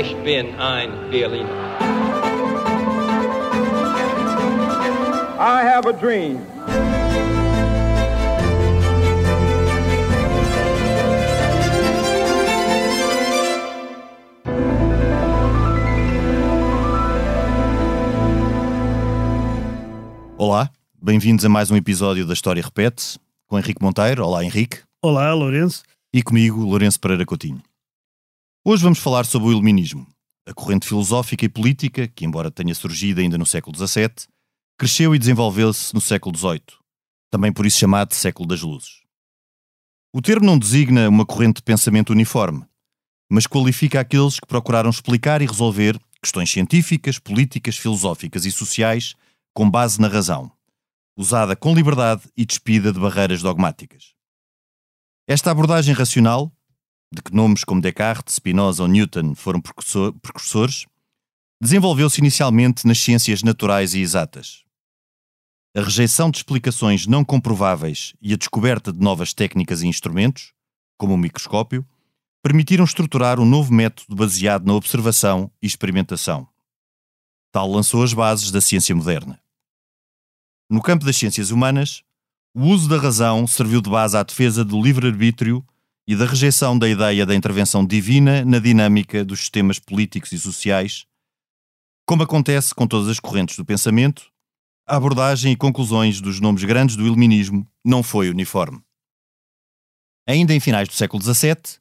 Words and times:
Ich 0.00 0.14
bin 0.22 0.54
ein 0.60 1.10
Berliner. 1.10 1.50
I 5.40 5.64
have 5.64 5.88
a 5.88 5.92
dream. 5.92 6.38
Olá, 20.36 20.70
bem-vindos 21.02 21.44
a 21.44 21.48
mais 21.48 21.72
um 21.72 21.76
episódio 21.76 22.24
da 22.24 22.34
História 22.34 22.62
Repete, 22.62 23.18
com 23.48 23.58
Henrique 23.58 23.82
Monteiro. 23.82 24.24
Olá, 24.24 24.44
Henrique. 24.44 24.78
Olá, 25.02 25.34
Lourenço. 25.34 25.82
E 26.12 26.22
comigo, 26.22 26.62
Lourenço 26.62 27.00
Pereira 27.00 27.26
Coutinho. 27.26 27.60
Hoje 28.70 28.82
vamos 28.82 28.98
falar 28.98 29.24
sobre 29.24 29.48
o 29.48 29.50
Iluminismo, 29.50 30.06
a 30.46 30.52
corrente 30.52 30.86
filosófica 30.86 31.42
e 31.42 31.48
política 31.48 32.06
que, 32.06 32.26
embora 32.26 32.50
tenha 32.50 32.74
surgido 32.74 33.18
ainda 33.18 33.38
no 33.38 33.46
século 33.46 33.74
XVII, 33.74 34.28
cresceu 34.78 35.14
e 35.14 35.18
desenvolveu-se 35.18 35.94
no 35.94 36.02
século 36.02 36.36
XVIII, 36.36 36.60
também 37.30 37.50
por 37.50 37.64
isso 37.64 37.78
chamado 37.78 38.12
século 38.12 38.46
das 38.46 38.60
luzes. 38.60 39.00
O 40.14 40.20
termo 40.20 40.44
não 40.44 40.58
designa 40.58 41.08
uma 41.08 41.24
corrente 41.24 41.56
de 41.56 41.62
pensamento 41.62 42.10
uniforme, 42.10 42.62
mas 43.32 43.46
qualifica 43.46 44.00
aqueles 44.00 44.38
que 44.38 44.46
procuraram 44.46 44.90
explicar 44.90 45.40
e 45.40 45.46
resolver 45.46 45.98
questões 46.22 46.50
científicas, 46.50 47.18
políticas, 47.18 47.78
filosóficas 47.78 48.44
e 48.44 48.52
sociais 48.52 49.14
com 49.54 49.70
base 49.70 49.98
na 49.98 50.08
razão, 50.08 50.52
usada 51.16 51.56
com 51.56 51.74
liberdade 51.74 52.24
e 52.36 52.44
despida 52.44 52.92
de 52.92 53.00
barreiras 53.00 53.40
dogmáticas. 53.40 54.12
Esta 55.26 55.50
abordagem 55.50 55.94
racional, 55.94 56.52
de 57.12 57.22
que 57.22 57.34
nomes 57.34 57.64
como 57.64 57.80
Descartes, 57.80 58.34
Spinoza 58.34 58.82
ou 58.82 58.88
Newton 58.88 59.34
foram 59.34 59.60
precursores, 59.60 60.86
desenvolveu-se 61.60 62.20
inicialmente 62.20 62.86
nas 62.86 62.98
ciências 62.98 63.42
naturais 63.42 63.94
e 63.94 64.00
exatas. 64.00 64.64
A 65.74 65.80
rejeição 65.80 66.30
de 66.30 66.38
explicações 66.38 67.06
não 67.06 67.24
comprováveis 67.24 68.14
e 68.20 68.32
a 68.32 68.36
descoberta 68.36 68.92
de 68.92 69.00
novas 69.00 69.32
técnicas 69.32 69.82
e 69.82 69.86
instrumentos, 69.86 70.52
como 70.96 71.14
o 71.14 71.18
microscópio, 71.18 71.86
permitiram 72.42 72.84
estruturar 72.84 73.40
um 73.40 73.44
novo 73.44 73.72
método 73.72 74.14
baseado 74.14 74.64
na 74.66 74.74
observação 74.74 75.50
e 75.60 75.66
experimentação. 75.66 76.48
Tal 77.52 77.70
lançou 77.70 78.02
as 78.02 78.12
bases 78.12 78.50
da 78.50 78.60
ciência 78.60 78.94
moderna. 78.94 79.40
No 80.70 80.82
campo 80.82 81.04
das 81.04 81.16
ciências 81.16 81.50
humanas, 81.50 82.02
o 82.54 82.64
uso 82.64 82.88
da 82.88 82.98
razão 82.98 83.46
serviu 83.46 83.80
de 83.80 83.90
base 83.90 84.16
à 84.16 84.22
defesa 84.22 84.64
do 84.64 84.80
livre-arbítrio 84.80 85.64
e 86.08 86.16
da 86.16 86.24
rejeição 86.24 86.78
da 86.78 86.88
ideia 86.88 87.26
da 87.26 87.34
intervenção 87.34 87.84
divina 87.84 88.42
na 88.42 88.58
dinâmica 88.58 89.22
dos 89.22 89.40
sistemas 89.40 89.78
políticos 89.78 90.32
e 90.32 90.38
sociais, 90.38 91.04
como 92.06 92.22
acontece 92.22 92.74
com 92.74 92.86
todas 92.86 93.08
as 93.08 93.20
correntes 93.20 93.58
do 93.58 93.64
pensamento, 93.64 94.32
a 94.86 94.96
abordagem 94.96 95.52
e 95.52 95.56
conclusões 95.56 96.18
dos 96.18 96.40
nomes 96.40 96.64
grandes 96.64 96.96
do 96.96 97.04
iluminismo 97.04 97.70
não 97.84 98.02
foi 98.02 98.30
uniforme. 98.30 98.82
Ainda 100.26 100.54
em 100.54 100.60
finais 100.60 100.88
do 100.88 100.94
século 100.94 101.22
XVII, 101.22 101.76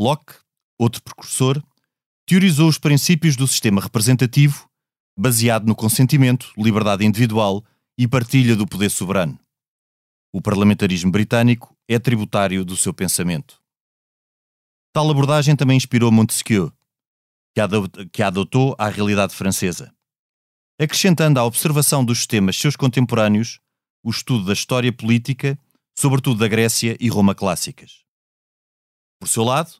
Locke, 0.00 0.34
outro 0.78 1.02
precursor, 1.02 1.60
teorizou 2.24 2.68
os 2.68 2.78
princípios 2.78 3.34
do 3.34 3.48
sistema 3.48 3.80
representativo, 3.80 4.68
baseado 5.18 5.66
no 5.66 5.74
consentimento, 5.74 6.52
liberdade 6.56 7.04
individual 7.04 7.64
e 7.98 8.06
partilha 8.06 8.54
do 8.54 8.68
poder 8.68 8.90
soberano. 8.90 9.36
O 10.32 10.40
parlamentarismo 10.40 11.10
britânico 11.10 11.76
é 11.88 11.98
tributário 11.98 12.64
do 12.64 12.76
seu 12.76 12.94
pensamento. 12.94 13.63
Tal 14.94 15.10
abordagem 15.10 15.56
também 15.56 15.76
inspirou 15.76 16.12
Montesquieu, 16.12 16.72
que 17.52 18.22
a 18.22 18.28
adotou 18.28 18.76
à 18.78 18.88
realidade 18.88 19.34
francesa, 19.34 19.92
acrescentando 20.80 21.40
à 21.40 21.44
observação 21.44 22.04
dos 22.04 22.18
sistemas 22.18 22.56
seus 22.56 22.76
contemporâneos 22.76 23.58
o 24.04 24.10
estudo 24.10 24.44
da 24.44 24.52
história 24.52 24.92
política, 24.92 25.58
sobretudo 25.98 26.38
da 26.38 26.46
Grécia 26.46 26.96
e 27.00 27.08
Roma 27.08 27.34
clássicas. 27.34 28.04
Por 29.18 29.26
seu 29.26 29.42
lado, 29.42 29.72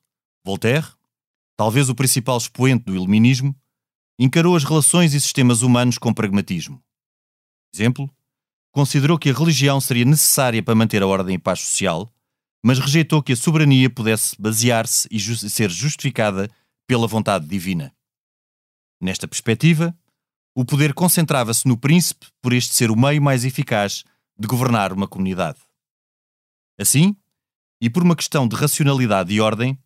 Voltaire, 0.44 0.88
talvez 1.56 1.88
o 1.88 1.94
principal 1.94 2.36
expoente 2.36 2.84
do 2.84 2.94
iluminismo, 2.96 3.54
encarou 4.18 4.56
as 4.56 4.64
relações 4.64 5.14
e 5.14 5.20
sistemas 5.20 5.62
humanos 5.62 5.96
com 5.96 6.12
pragmatismo 6.12 6.82
exemplo, 7.74 8.08
considerou 8.72 9.18
que 9.18 9.30
a 9.30 9.34
religião 9.34 9.80
seria 9.80 10.04
necessária 10.04 10.62
para 10.62 10.74
manter 10.74 11.02
a 11.02 11.06
ordem 11.06 11.34
e 11.34 11.38
paz 11.38 11.60
social, 11.60 12.13
mas 12.64 12.78
rejeitou 12.78 13.22
que 13.22 13.34
a 13.34 13.36
soberania 13.36 13.90
pudesse 13.90 14.40
basear-se 14.40 15.06
e 15.10 15.18
ju 15.18 15.36
ser 15.36 15.70
justificada 15.70 16.50
pela 16.86 17.06
vontade 17.06 17.46
divina. 17.46 17.94
Nesta 18.98 19.28
perspectiva, 19.28 19.94
o 20.54 20.64
poder 20.64 20.94
concentrava-se 20.94 21.68
no 21.68 21.76
príncipe 21.76 22.26
por 22.40 22.54
este 22.54 22.74
ser 22.74 22.90
o 22.90 22.96
meio 22.96 23.20
mais 23.20 23.44
eficaz 23.44 24.02
de 24.38 24.48
governar 24.48 24.94
uma 24.94 25.06
comunidade. 25.06 25.58
Assim, 26.80 27.14
e 27.82 27.90
por 27.90 28.02
uma 28.02 28.16
questão 28.16 28.48
de 28.48 28.56
racionalidade 28.56 29.34
e 29.34 29.42
ordem, 29.42 29.78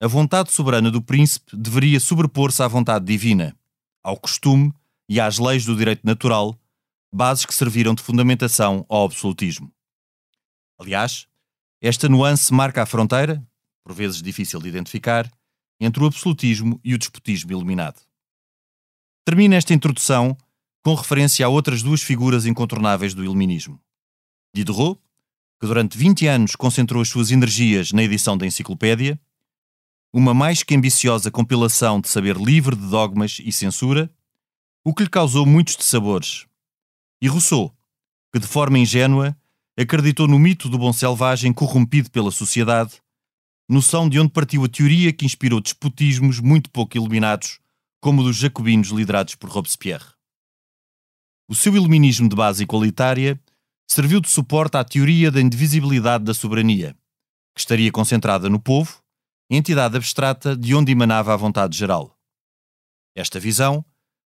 a 0.00 0.06
vontade 0.06 0.50
soberana 0.50 0.90
do 0.90 1.02
príncipe 1.02 1.54
deveria 1.54 2.00
sobrepor-se 2.00 2.62
à 2.62 2.68
vontade 2.68 3.04
divina, 3.04 3.54
ao 4.02 4.16
costume 4.16 4.72
e 5.06 5.20
às 5.20 5.38
leis 5.38 5.66
do 5.66 5.76
direito 5.76 6.00
natural 6.02 6.58
bases 7.12 7.44
que 7.44 7.54
serviram 7.54 7.94
de 7.94 8.02
fundamentação 8.02 8.86
ao 8.88 9.04
absolutismo. 9.04 9.70
Aliás, 10.78 11.26
esta 11.86 12.08
nuance 12.08 12.52
marca 12.52 12.82
a 12.82 12.86
fronteira, 12.86 13.44
por 13.84 13.94
vezes 13.94 14.20
difícil 14.20 14.60
de 14.60 14.68
identificar, 14.68 15.30
entre 15.80 16.02
o 16.02 16.06
absolutismo 16.06 16.80
e 16.82 16.94
o 16.94 16.98
despotismo 16.98 17.52
iluminado. 17.52 18.00
Termina 19.24 19.56
esta 19.56 19.74
introdução 19.74 20.36
com 20.82 20.94
referência 20.94 21.44
a 21.44 21.48
outras 21.48 21.82
duas 21.82 22.02
figuras 22.02 22.46
incontornáveis 22.46 23.12
do 23.14 23.24
iluminismo. 23.24 23.80
Diderot, 24.54 25.00
que 25.60 25.66
durante 25.66 25.96
20 25.98 26.26
anos 26.26 26.56
concentrou 26.56 27.02
as 27.02 27.08
suas 27.08 27.30
energias 27.30 27.92
na 27.92 28.02
edição 28.02 28.36
da 28.36 28.46
enciclopédia, 28.46 29.20
uma 30.12 30.32
mais 30.32 30.62
que 30.62 30.74
ambiciosa 30.74 31.30
compilação 31.30 32.00
de 32.00 32.08
saber 32.08 32.36
livre 32.36 32.74
de 32.74 32.88
dogmas 32.88 33.38
e 33.44 33.52
censura, 33.52 34.10
o 34.84 34.94
que 34.94 35.02
lhe 35.02 35.10
causou 35.10 35.44
muitos 35.44 35.76
dissabores, 35.76 36.46
e 37.20 37.28
Rousseau, 37.28 37.74
que 38.32 38.38
de 38.38 38.46
forma 38.46 38.78
ingênua 38.78 39.36
acreditou 39.76 40.26
no 40.26 40.38
mito 40.38 40.68
do 40.68 40.78
bom 40.78 40.92
selvagem 40.92 41.52
corrompido 41.52 42.10
pela 42.10 42.30
sociedade, 42.30 43.00
noção 43.68 44.08
de 44.08 44.18
onde 44.18 44.32
partiu 44.32 44.64
a 44.64 44.68
teoria 44.68 45.12
que 45.12 45.26
inspirou 45.26 45.60
despotismos 45.60 46.40
muito 46.40 46.70
pouco 46.70 46.96
iluminados, 46.96 47.60
como 48.00 48.22
o 48.22 48.24
dos 48.24 48.36
jacobinos 48.36 48.88
liderados 48.88 49.34
por 49.34 49.50
Robespierre. 49.50 50.06
O 51.48 51.54
seu 51.54 51.76
iluminismo 51.76 52.28
de 52.28 52.34
base 52.34 52.62
igualitária 52.62 53.40
serviu 53.88 54.20
de 54.20 54.30
suporte 54.30 54.76
à 54.76 54.84
teoria 54.84 55.30
da 55.30 55.40
indivisibilidade 55.40 56.24
da 56.24 56.34
soberania, 56.34 56.96
que 57.54 57.60
estaria 57.60 57.92
concentrada 57.92 58.48
no 58.48 58.58
povo, 58.58 59.02
entidade 59.50 59.96
abstrata 59.96 60.56
de 60.56 60.74
onde 60.74 60.90
emanava 60.90 61.32
a 61.32 61.36
vontade 61.36 61.76
geral. 61.76 62.18
Esta 63.14 63.38
visão 63.38 63.84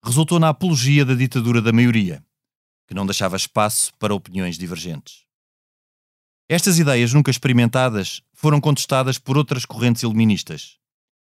resultou 0.04 0.40
na 0.40 0.50
apologia 0.50 1.06
da 1.06 1.14
ditadura 1.14 1.62
da 1.62 1.72
maioria, 1.72 2.24
que 2.88 2.94
não 2.94 3.06
deixava 3.06 3.36
espaço 3.36 3.94
para 3.98 4.14
opiniões 4.14 4.58
divergentes. 4.58 5.23
Estas 6.54 6.78
ideias 6.78 7.12
nunca 7.12 7.32
experimentadas 7.32 8.22
foram 8.32 8.62
contestadas 8.62 9.18
por 9.18 9.40
outras 9.40 9.66
correntes 9.66 10.04
iluministas, 10.04 10.78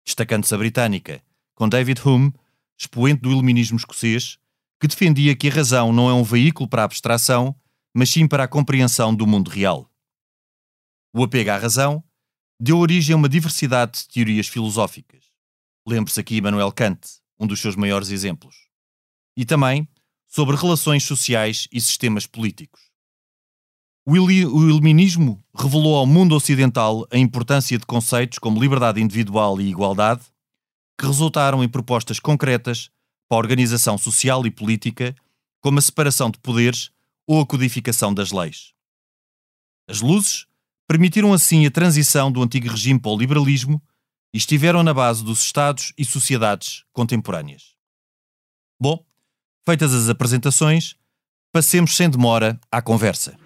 destacando-se 0.05 0.55
a 0.55 0.57
britânica, 0.57 1.21
com 1.53 1.69
David 1.69 2.01
Hume, 2.07 2.33
expoente 2.79 3.23
do 3.23 3.33
iluminismo 3.33 3.77
escocês, 3.77 4.39
que 4.81 4.87
defendia 4.87 5.35
que 5.35 5.49
a 5.49 5.53
razão 5.53 5.93
não 5.93 6.09
é 6.09 6.15
um 6.15 6.23
veículo 6.23 6.69
para 6.69 6.83
a 6.83 6.85
abstração, 6.85 7.57
mas 7.93 8.09
sim 8.09 8.29
para 8.29 8.45
a 8.45 8.49
compreensão 8.49 9.13
do 9.13 9.27
mundo 9.27 9.51
real. 9.51 9.91
O 11.13 11.25
apego 11.25 11.51
à 11.51 11.59
razão 11.59 12.05
deu 12.61 12.79
origem 12.79 13.13
a 13.13 13.17
uma 13.17 13.29
diversidade 13.29 14.03
de 14.03 14.07
teorias 14.07 14.47
filosóficas. 14.47 15.25
Lembre-se 15.85 16.21
aqui 16.21 16.37
Immanuel 16.37 16.71
Kant, 16.71 17.01
um 17.37 17.49
dos 17.49 17.61
seus 17.61 17.75
maiores 17.75 18.11
exemplos. 18.11 18.69
E 19.37 19.45
também 19.45 19.89
sobre 20.29 20.55
relações 20.55 21.03
sociais 21.03 21.67
e 21.73 21.81
sistemas 21.81 22.29
políticos. 22.29 22.86
O 24.09 24.15
iluminismo 24.17 25.43
revelou 25.53 25.97
ao 25.97 26.07
mundo 26.07 26.37
ocidental 26.37 27.07
a 27.11 27.19
importância 27.19 27.77
de 27.77 27.85
conceitos 27.85 28.39
como 28.39 28.61
liberdade 28.61 29.01
individual 29.01 29.61
e 29.61 29.69
igualdade, 29.69 30.23
que 30.97 31.05
resultaram 31.05 31.65
em 31.65 31.69
propostas 31.69 32.21
concretas 32.21 32.89
para 33.29 33.37
a 33.37 33.41
organização 33.41 33.99
social 33.99 34.47
e 34.47 34.51
política, 34.51 35.13
como 35.61 35.81
a 35.81 35.83
separação 35.83 36.31
de 36.31 36.39
poderes 36.39 36.93
ou 37.27 37.41
a 37.41 37.47
codificação 37.47 38.15
das 38.15 38.31
leis. 38.31 38.73
As 39.89 40.01
luzes 40.01 40.47
permitiram 40.87 41.33
assim 41.33 41.67
a 41.67 41.71
transição 41.71 42.31
do 42.31 42.41
antigo 42.41 42.69
regime 42.69 43.01
para 43.01 43.11
o 43.11 43.19
liberalismo 43.19 43.83
e 44.33 44.39
estiveram 44.39 44.85
na 44.85 44.95
base 44.95 45.25
dos 45.25 45.43
Estados 45.43 45.93
e 45.99 46.05
sociedades 46.05 46.85
contemporâneas. 46.93 47.75
Bom, 48.81 49.05
Feitas 49.69 49.93
as 49.93 50.09
apresentações, 50.09 50.95
passemos 51.53 51.97
sem 51.97 52.09
demora 52.09 52.57
à 52.71 52.81
conversa. 52.81 53.37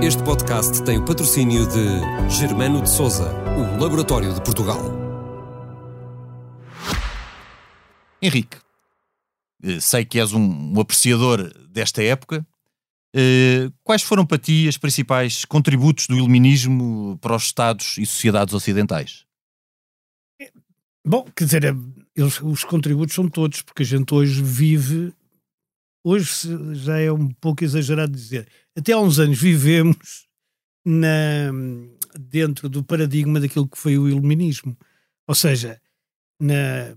Este 0.00 0.22
podcast 0.22 0.84
tem 0.84 0.96
o 0.98 1.04
patrocínio 1.04 1.66
de 1.66 2.30
Germano 2.30 2.80
de 2.80 2.88
Souza, 2.88 3.32
o 3.56 3.82
Laboratório 3.82 4.32
de 4.32 4.40
Portugal. 4.40 4.78
Henrique, 8.22 8.58
eh, 9.64 9.80
sei 9.80 10.04
que 10.04 10.20
és 10.20 10.32
um, 10.32 10.72
um 10.72 10.80
apreciador 10.80 11.52
desta 11.68 12.00
época. 12.00 12.46
Eh, 13.12 13.72
quais 13.82 14.02
foram 14.02 14.24
para 14.24 14.38
ti 14.38 14.68
os 14.68 14.78
principais 14.78 15.44
contributos 15.44 16.06
do 16.06 16.16
iluminismo 16.16 17.18
para 17.20 17.34
os 17.34 17.46
Estados 17.46 17.98
e 17.98 18.06
sociedades 18.06 18.54
ocidentais? 18.54 19.26
Bom, 21.04 21.26
quer 21.34 21.44
dizer, 21.44 21.64
é, 21.64 21.74
eles, 22.14 22.40
os 22.40 22.62
contributos 22.62 23.16
são 23.16 23.28
todos, 23.28 23.62
porque 23.62 23.82
a 23.82 23.86
gente 23.86 24.14
hoje 24.14 24.40
vive. 24.40 25.12
Hoje 26.02 26.48
já 26.74 26.98
é 26.98 27.12
um 27.12 27.28
pouco 27.28 27.62
exagerado 27.62 28.12
dizer. 28.12 28.48
Até 28.76 28.92
há 28.92 28.98
uns 28.98 29.18
anos 29.18 29.38
vivemos 29.38 30.26
na, 30.84 31.52
dentro 32.18 32.68
do 32.68 32.82
paradigma 32.82 33.38
daquilo 33.38 33.68
que 33.68 33.78
foi 33.78 33.98
o 33.98 34.08
iluminismo. 34.08 34.76
Ou 35.26 35.34
seja, 35.34 35.80
na, 36.40 36.96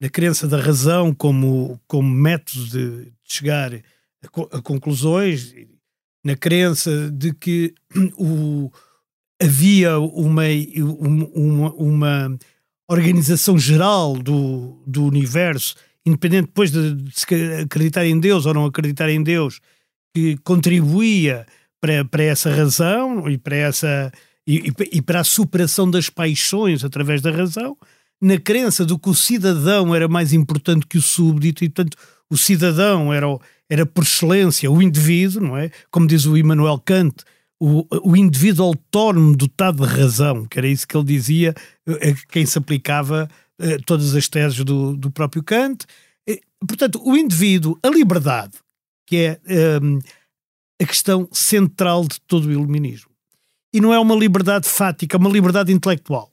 na 0.00 0.08
crença 0.08 0.46
da 0.46 0.60
razão 0.60 1.12
como, 1.12 1.80
como 1.86 2.08
método 2.08 2.64
de, 2.66 3.04
de 3.06 3.12
chegar 3.24 3.74
a, 3.74 4.56
a, 4.56 4.62
conclusões, 4.62 5.54
na 6.24 6.36
crença 6.36 7.10
de 7.10 7.34
que 7.34 7.74
o, 8.16 8.70
havia 9.40 9.98
uma, 9.98 10.42
uma, 11.34 11.72
uma 11.74 12.38
organização 12.88 13.58
geral 13.58 14.14
do, 14.16 14.82
do 14.86 15.04
universo, 15.04 15.74
independente 16.08 16.46
depois 16.46 16.70
de, 16.70 16.94
de 16.94 17.12
se 17.12 17.26
acreditar 17.62 18.04
em 18.06 18.18
Deus 18.18 18.46
ou 18.46 18.54
não 18.54 18.64
acreditar 18.64 19.08
em 19.08 19.22
Deus, 19.22 19.60
que 20.14 20.36
contribuía 20.38 21.46
para, 21.80 22.04
para 22.04 22.24
essa 22.24 22.50
razão 22.50 23.28
e 23.28 23.38
para 23.38 23.56
essa 23.56 24.12
e, 24.46 24.72
e, 24.92 25.02
para 25.02 25.20
a 25.20 25.24
superação 25.24 25.90
das 25.90 26.08
paixões 26.08 26.82
através 26.82 27.20
da 27.20 27.30
razão, 27.30 27.76
na 28.20 28.38
crença 28.38 28.84
de 28.84 28.98
que 28.98 29.10
o 29.10 29.14
cidadão 29.14 29.94
era 29.94 30.08
mais 30.08 30.32
importante 30.32 30.86
que 30.86 30.96
o 30.96 31.02
súbdito 31.02 31.64
e, 31.64 31.68
portanto, 31.68 31.98
o 32.30 32.36
cidadão 32.36 33.12
era, 33.12 33.26
era 33.68 33.84
por 33.84 34.04
excelência 34.04 34.70
o 34.70 34.80
indivíduo, 34.80 35.42
não 35.42 35.56
é? 35.56 35.70
Como 35.90 36.06
diz 36.06 36.24
o 36.24 36.36
Immanuel 36.36 36.78
Kant, 36.78 37.22
o, 37.60 37.84
o 38.02 38.16
indivíduo 38.16 38.64
autónomo 38.66 39.36
dotado 39.36 39.86
de 39.86 39.92
razão, 39.92 40.46
que 40.46 40.58
era 40.58 40.66
isso 40.66 40.86
que 40.88 40.96
ele 40.96 41.04
dizia, 41.04 41.54
a 41.86 42.32
quem 42.32 42.46
se 42.46 42.56
aplicava 42.56 43.28
eh, 43.28 43.32
todas 43.86 44.14
as 44.14 44.28
teses 44.28 44.64
do, 44.64 44.96
do 44.96 45.10
próprio 45.10 45.42
Kant. 45.42 45.84
Portanto, 46.66 47.00
o 47.04 47.16
indivíduo, 47.16 47.78
a 47.82 47.88
liberdade, 47.88 48.58
que 49.06 49.16
é 49.16 49.40
um, 49.80 49.98
a 50.80 50.84
questão 50.84 51.28
central 51.32 52.04
de 52.06 52.20
todo 52.26 52.46
o 52.46 52.52
iluminismo. 52.52 53.10
E 53.72 53.80
não 53.80 53.92
é 53.92 53.98
uma 53.98 54.14
liberdade 54.14 54.68
fática, 54.68 55.16
é 55.16 55.18
uma 55.18 55.30
liberdade 55.30 55.72
intelectual, 55.72 56.32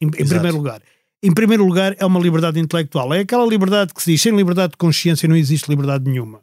em, 0.00 0.06
em 0.06 0.28
primeiro 0.28 0.56
lugar. 0.56 0.82
Em 1.22 1.32
primeiro 1.32 1.64
lugar, 1.64 1.96
é 1.98 2.04
uma 2.04 2.20
liberdade 2.20 2.60
intelectual. 2.60 3.14
É 3.14 3.20
aquela 3.20 3.46
liberdade 3.46 3.94
que 3.94 4.02
se 4.02 4.12
diz, 4.12 4.20
sem 4.20 4.36
liberdade 4.36 4.72
de 4.72 4.76
consciência 4.76 5.28
não 5.28 5.36
existe 5.36 5.68
liberdade 5.68 6.08
nenhuma. 6.10 6.42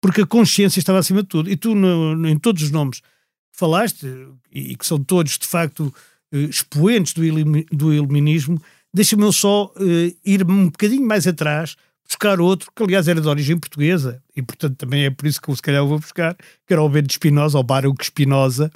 Porque 0.00 0.22
a 0.22 0.26
consciência 0.26 0.78
estava 0.78 0.98
acima 0.98 1.22
de 1.22 1.28
tudo. 1.28 1.50
E 1.50 1.56
tu, 1.56 1.74
no, 1.74 2.16
no, 2.16 2.28
em 2.28 2.38
todos 2.38 2.62
os 2.62 2.70
nomes 2.70 3.00
que 3.00 3.58
falaste, 3.58 4.06
e, 4.50 4.74
que 4.76 4.86
são 4.86 5.02
todos, 5.02 5.36
de 5.36 5.46
facto, 5.46 5.94
eh, 6.32 6.38
expoentes 6.38 7.12
do, 7.12 7.22
do 7.70 7.92
iluminismo, 7.92 8.60
deixa-me 8.92 9.22
eu 9.22 9.32
só 9.32 9.72
uh, 9.76 10.16
ir 10.24 10.48
um 10.48 10.66
bocadinho 10.66 11.06
mais 11.06 11.26
atrás, 11.26 11.76
buscar 12.06 12.40
outro, 12.40 12.70
que 12.74 12.82
aliás 12.82 13.08
era 13.08 13.20
de 13.20 13.28
origem 13.28 13.58
portuguesa, 13.58 14.22
e 14.36 14.42
portanto 14.42 14.76
também 14.76 15.04
é 15.04 15.10
por 15.10 15.26
isso 15.26 15.40
que 15.40 15.48
eu 15.48 15.56
se 15.56 15.62
calhar 15.62 15.86
vou 15.86 15.98
buscar, 15.98 16.36
que 16.66 16.72
era 16.72 16.82
o 16.82 16.88
Bento 16.88 17.10
Espinosa, 17.10 17.56
ou 17.56 17.64
Baruch 17.64 18.02
Espinosa, 18.02 18.70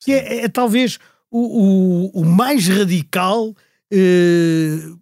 que 0.00 0.12
é, 0.12 0.34
é, 0.34 0.44
é, 0.44 0.48
talvez 0.48 0.98
o, 1.30 2.10
o, 2.14 2.22
o 2.22 2.24
mais 2.24 2.66
radical 2.66 3.48
uh, 3.48 5.00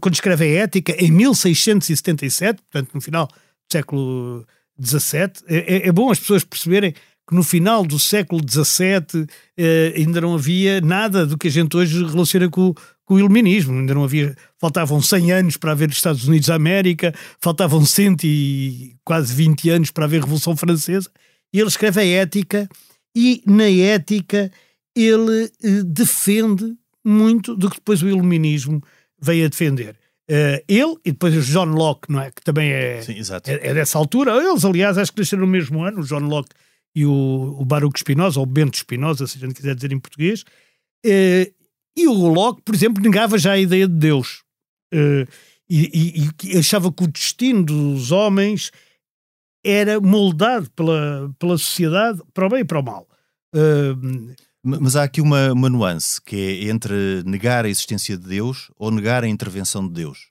quando 0.00 0.14
escreve 0.14 0.44
a 0.44 0.62
Ética, 0.64 0.92
em 1.02 1.10
1677, 1.10 2.62
portanto 2.62 2.90
no 2.94 3.00
final 3.00 3.26
do 3.26 3.72
século 3.72 4.46
XVII, 4.82 5.32
é, 5.46 5.56
é, 5.56 5.88
é 5.88 5.92
bom 5.92 6.10
as 6.10 6.18
pessoas 6.18 6.44
perceberem 6.44 6.92
que 7.30 7.34
no 7.34 7.44
final 7.44 7.86
do 7.86 7.98
século 7.98 8.42
XVII 8.42 9.24
eh, 9.56 9.94
ainda 9.96 10.20
não 10.20 10.34
havia 10.34 10.80
nada 10.80 11.24
do 11.24 11.38
que 11.38 11.46
a 11.46 11.50
gente 11.50 11.76
hoje 11.76 12.04
relaciona 12.04 12.48
com, 12.48 12.74
com, 13.10 13.14
o 13.14 13.18
iluminismo. 13.18 13.78
Ainda 13.78 13.94
não 13.94 14.04
havia, 14.04 14.36
faltavam 14.58 15.02
100 15.02 15.32
anos 15.32 15.56
para 15.56 15.72
haver 15.72 15.90
Estados 15.90 16.26
Unidos 16.28 16.46
da 16.46 16.54
América, 16.54 17.12
faltavam 17.40 17.84
100 17.84 18.16
e 18.24 18.96
quase 19.04 19.34
20 19.34 19.70
anos 19.70 19.90
para 19.90 20.04
haver 20.04 20.20
Revolução 20.20 20.56
Francesa. 20.56 21.10
E 21.52 21.58
ele 21.58 21.68
escreve 21.68 22.00
a 22.00 22.06
ética 22.06 22.68
e 23.14 23.42
na 23.46 23.68
ética 23.68 24.50
ele 24.94 25.50
eh, 25.62 25.82
defende 25.84 26.76
muito 27.04 27.56
do 27.56 27.68
que 27.68 27.76
depois 27.76 28.02
o 28.02 28.08
iluminismo 28.08 28.82
veio 29.20 29.46
a 29.46 29.48
defender. 29.48 29.96
Uh, 30.30 30.62
ele 30.68 30.94
e 31.04 31.10
depois 31.10 31.36
o 31.36 31.40
John 31.40 31.64
Locke, 31.64 32.12
não 32.12 32.20
é? 32.20 32.30
Que 32.30 32.40
também 32.42 32.70
é, 32.70 33.02
Sim, 33.02 33.14
é, 33.14 33.68
é, 33.70 33.74
dessa 33.74 33.98
altura. 33.98 34.36
Eles, 34.36 34.64
aliás, 34.64 34.96
acho 34.96 35.12
que 35.12 35.18
nasceram 35.18 35.40
no 35.40 35.48
mesmo 35.48 35.82
ano, 35.82 36.02
o 36.02 36.04
John 36.04 36.20
Locke 36.20 36.54
e 36.94 37.04
o, 37.04 37.56
o 37.58 37.64
Baruch 37.64 37.98
Spinoza, 37.98 38.38
ou 38.38 38.46
Bento 38.46 38.76
Spinoza, 38.76 39.26
se 39.26 39.38
a 39.38 39.40
gente 39.40 39.54
quiser 39.54 39.74
dizer 39.74 39.90
em 39.90 39.98
português. 39.98 40.44
Uh, 41.04 41.52
e 41.96 42.06
o 42.06 42.12
Locke, 42.12 42.62
por 42.62 42.74
exemplo, 42.74 43.02
negava 43.02 43.38
já 43.38 43.52
a 43.52 43.58
ideia 43.58 43.86
de 43.86 43.94
Deus. 43.94 44.42
Uh, 44.92 45.26
e, 45.68 46.28
e, 46.42 46.48
e, 46.48 46.58
achava 46.58 46.92
que 46.92 47.04
o 47.04 47.08
destino 47.08 47.64
dos 47.64 48.10
homens 48.10 48.70
era 49.64 50.00
moldado 50.00 50.70
pela, 50.72 51.32
pela 51.38 51.56
sociedade 51.56 52.20
para 52.34 52.46
o 52.46 52.48
bem 52.48 52.60
e 52.60 52.64
para 52.64 52.80
o 52.80 52.82
mal. 52.82 53.06
Uh, 53.54 54.34
mas 54.62 54.96
há 54.96 55.04
aqui 55.04 55.20
uma, 55.20 55.52
uma 55.52 55.70
nuance 55.70 56.20
que 56.20 56.36
é 56.36 56.70
entre 56.70 57.22
negar 57.24 57.64
a 57.64 57.68
existência 57.68 58.16
de 58.16 58.28
Deus 58.28 58.70
ou 58.76 58.90
negar 58.90 59.24
a 59.24 59.28
intervenção 59.28 59.86
de 59.86 59.94
Deus 59.94 60.30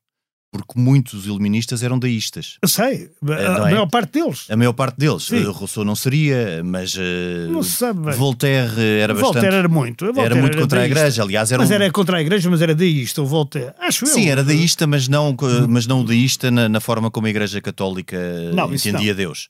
porque 0.51 0.79
muitos 0.79 1.25
iluministas 1.25 1.83
eram 1.83 1.99
deístas. 1.99 2.57
Eu 2.61 2.67
sei, 2.67 3.11
a, 3.27 3.33
é? 3.33 3.47
a 3.47 3.59
maior 3.59 3.87
parte 3.87 4.13
deles. 4.13 4.45
A 4.49 4.55
maior 4.55 4.73
parte 4.73 4.97
deles. 4.97 5.23
Sim. 5.23 5.43
Rousseau 5.43 5.85
não 5.85 5.95
seria, 5.95 6.63
mas 6.63 6.95
uh, 6.95 7.51
não 7.51 7.61
se 7.61 7.71
sabe 7.71 7.99
bem. 8.05 8.13
Voltaire 8.15 8.81
era 8.99 9.13
bastante. 9.13 9.33
Voltaire 9.33 9.55
era 9.55 9.69
muito. 9.69 10.05
Voltaire 10.05 10.31
era 10.31 10.41
muito 10.41 10.53
era 10.53 10.61
contra 10.61 10.79
deísta. 10.79 10.99
a 10.99 11.01
Igreja, 11.01 11.23
aliás. 11.23 11.51
Era 11.51 11.61
mas 11.61 11.69
um... 11.69 11.73
era 11.73 11.91
contra 11.91 12.17
a 12.17 12.21
Igreja, 12.21 12.49
mas 12.49 12.61
era 12.61 12.73
deísta, 12.73 13.21
o 13.21 13.25
Voltaire. 13.25 13.73
Acho 13.79 14.05
Sim, 14.07 14.25
eu. 14.25 14.31
era 14.31 14.43
deísta, 14.43 14.87
mas 14.87 15.07
não, 15.07 15.35
mas 15.67 15.85
não 15.85 16.03
deísta 16.03 16.49
na, 16.49 16.67
na 16.67 16.79
forma 16.79 17.11
como 17.11 17.27
a 17.27 17.29
Igreja 17.29 17.61
Católica 17.61 18.17
não, 18.53 18.73
entendia 18.73 19.13
Deus. 19.13 19.49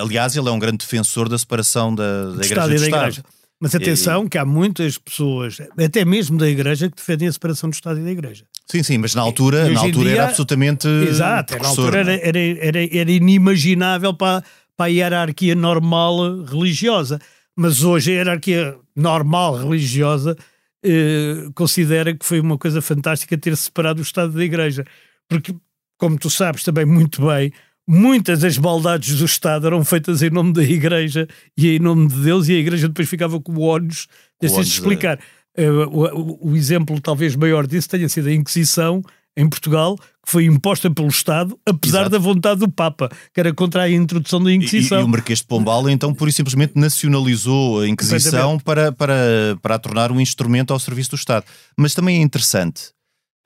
Aliás, 0.00 0.36
ele 0.36 0.48
é 0.48 0.50
um 0.50 0.58
grande 0.58 0.78
defensor 0.78 1.28
da 1.28 1.38
separação 1.38 1.94
da, 1.94 2.30
da 2.30 2.44
Igreja 2.44 2.68
do 2.68 2.74
Estado. 2.74 3.02
Igreja. 3.02 3.24
Mas 3.58 3.74
atenção, 3.74 4.26
e... 4.26 4.28
que 4.28 4.36
há 4.36 4.44
muitas 4.44 4.98
pessoas, 4.98 5.58
até 5.82 6.04
mesmo 6.04 6.36
da 6.36 6.48
Igreja, 6.48 6.90
que 6.90 6.96
defendem 6.96 7.26
a 7.26 7.32
separação 7.32 7.70
do 7.70 7.72
Estado 7.72 8.00
e 8.00 8.04
da 8.04 8.10
Igreja. 8.10 8.44
Sim, 8.66 8.82
sim, 8.82 8.98
mas 8.98 9.14
na 9.14 9.22
altura, 9.22 9.70
na 9.70 9.80
altura 9.80 10.08
dia, 10.10 10.14
era 10.16 10.24
absolutamente. 10.28 10.88
Exato, 10.88 11.56
na 11.56 11.68
altura 11.68 12.00
era, 12.00 12.14
era, 12.14 12.38
era, 12.38 12.96
era 12.98 13.10
inimaginável 13.10 14.12
para, 14.12 14.42
para 14.76 14.86
a 14.86 14.88
hierarquia 14.88 15.54
normal 15.54 16.42
religiosa. 16.44 17.20
Mas 17.56 17.82
hoje 17.82 18.10
a 18.10 18.14
hierarquia 18.14 18.76
normal 18.94 19.56
religiosa 19.56 20.36
eh, 20.84 21.48
considera 21.54 22.14
que 22.14 22.26
foi 22.26 22.40
uma 22.40 22.58
coisa 22.58 22.82
fantástica 22.82 23.38
ter 23.38 23.56
separado 23.56 24.00
o 24.00 24.02
Estado 24.02 24.32
da 24.32 24.44
Igreja. 24.44 24.84
Porque, 25.28 25.54
como 25.96 26.18
tu 26.18 26.28
sabes 26.28 26.62
também 26.64 26.84
muito 26.84 27.24
bem, 27.26 27.52
muitas 27.86 28.40
das 28.40 28.58
maldades 28.58 29.16
do 29.18 29.24
Estado 29.24 29.66
eram 29.66 29.84
feitas 29.84 30.22
em 30.22 30.30
nome 30.30 30.52
da 30.52 30.62
Igreja 30.62 31.28
e 31.56 31.76
em 31.76 31.78
nome 31.78 32.08
de 32.08 32.20
Deus, 32.20 32.48
e 32.48 32.52
a 32.52 32.58
Igreja 32.58 32.88
depois 32.88 33.08
ficava 33.08 33.40
com 33.40 33.52
o 33.52 33.62
ónus 33.62 34.08
de 34.40 34.48
se 34.48 34.60
explicar. 34.60 35.18
É. 35.18 35.35
Uh, 35.58 35.88
o, 35.90 36.50
o, 36.50 36.56
exemplo 36.56 37.00
talvez 37.00 37.34
maior 37.34 37.66
disso 37.66 37.88
tenha 37.88 38.08
sido 38.08 38.28
a 38.28 38.32
Inquisição 38.32 39.02
em 39.36 39.48
Portugal, 39.48 39.96
que 39.96 40.30
foi 40.30 40.44
imposta 40.46 40.90
pelo 40.90 41.08
Estado, 41.08 41.58
apesar 41.66 42.00
Exato. 42.00 42.10
da 42.10 42.18
vontade 42.18 42.60
do 42.60 42.70
Papa, 42.70 43.08
que 43.32 43.40
era 43.40 43.52
contra 43.52 43.82
a 43.82 43.90
introdução 43.90 44.42
da 44.42 44.52
Inquisição. 44.52 44.98
E, 44.98 45.02
e 45.02 45.04
o 45.04 45.08
Marquês 45.08 45.40
de 45.40 45.46
Pombal, 45.46 45.88
então, 45.90 46.14
por 46.14 46.28
e 46.28 46.32
simplesmente 46.32 46.72
nacionalizou 46.74 47.80
a 47.80 47.88
Inquisição 47.88 48.58
para, 48.58 48.90
para, 48.92 49.14
para 49.60 49.74
a 49.74 49.78
tornar 49.78 50.10
um 50.10 50.20
instrumento 50.20 50.72
ao 50.72 50.80
serviço 50.80 51.10
do 51.10 51.16
Estado. 51.16 51.44
Mas 51.76 51.94
também 51.94 52.18
é 52.18 52.22
interessante, 52.22 52.92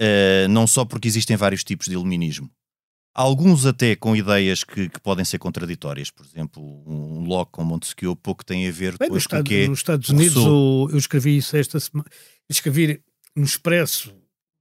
uh, 0.00 0.49
não 0.49 0.67
só 0.67 0.85
porque 0.85 1.09
existem 1.09 1.37
vários 1.37 1.64
tipos 1.64 1.87
de 1.87 1.95
iluminismo, 1.95 2.49
Alguns 3.12 3.67
até 3.67 3.97
com 3.97 4.14
ideias 4.14 4.62
que, 4.62 4.88
que, 4.88 5.00
podem 5.00 5.25
ser 5.25 5.38
contraditórias. 5.38 6.11
Por 6.11 6.25
exemplo, 6.25 6.62
um 6.87 7.25
Locke 7.25 7.52
com 7.52 7.64
Montesquieu 7.64 8.14
pouco 8.14 8.45
tem 8.45 8.69
a 8.69 8.71
ver 8.71 8.97
Bem, 8.97 9.09
com 9.09 9.17
o 9.17 9.45
que 9.45 9.55
é 9.55 9.69
Nos 9.69 9.81
Estados 9.81 10.09
Unidos, 10.09 10.37
o, 10.37 10.88
eu 10.90 10.99
escrevi 10.99 11.37
isso 11.37 11.57
esta 11.57 11.81
semana. 11.81 12.09
Escrevi 12.49 13.02
no 13.35 13.45
Expresso, 13.45 14.14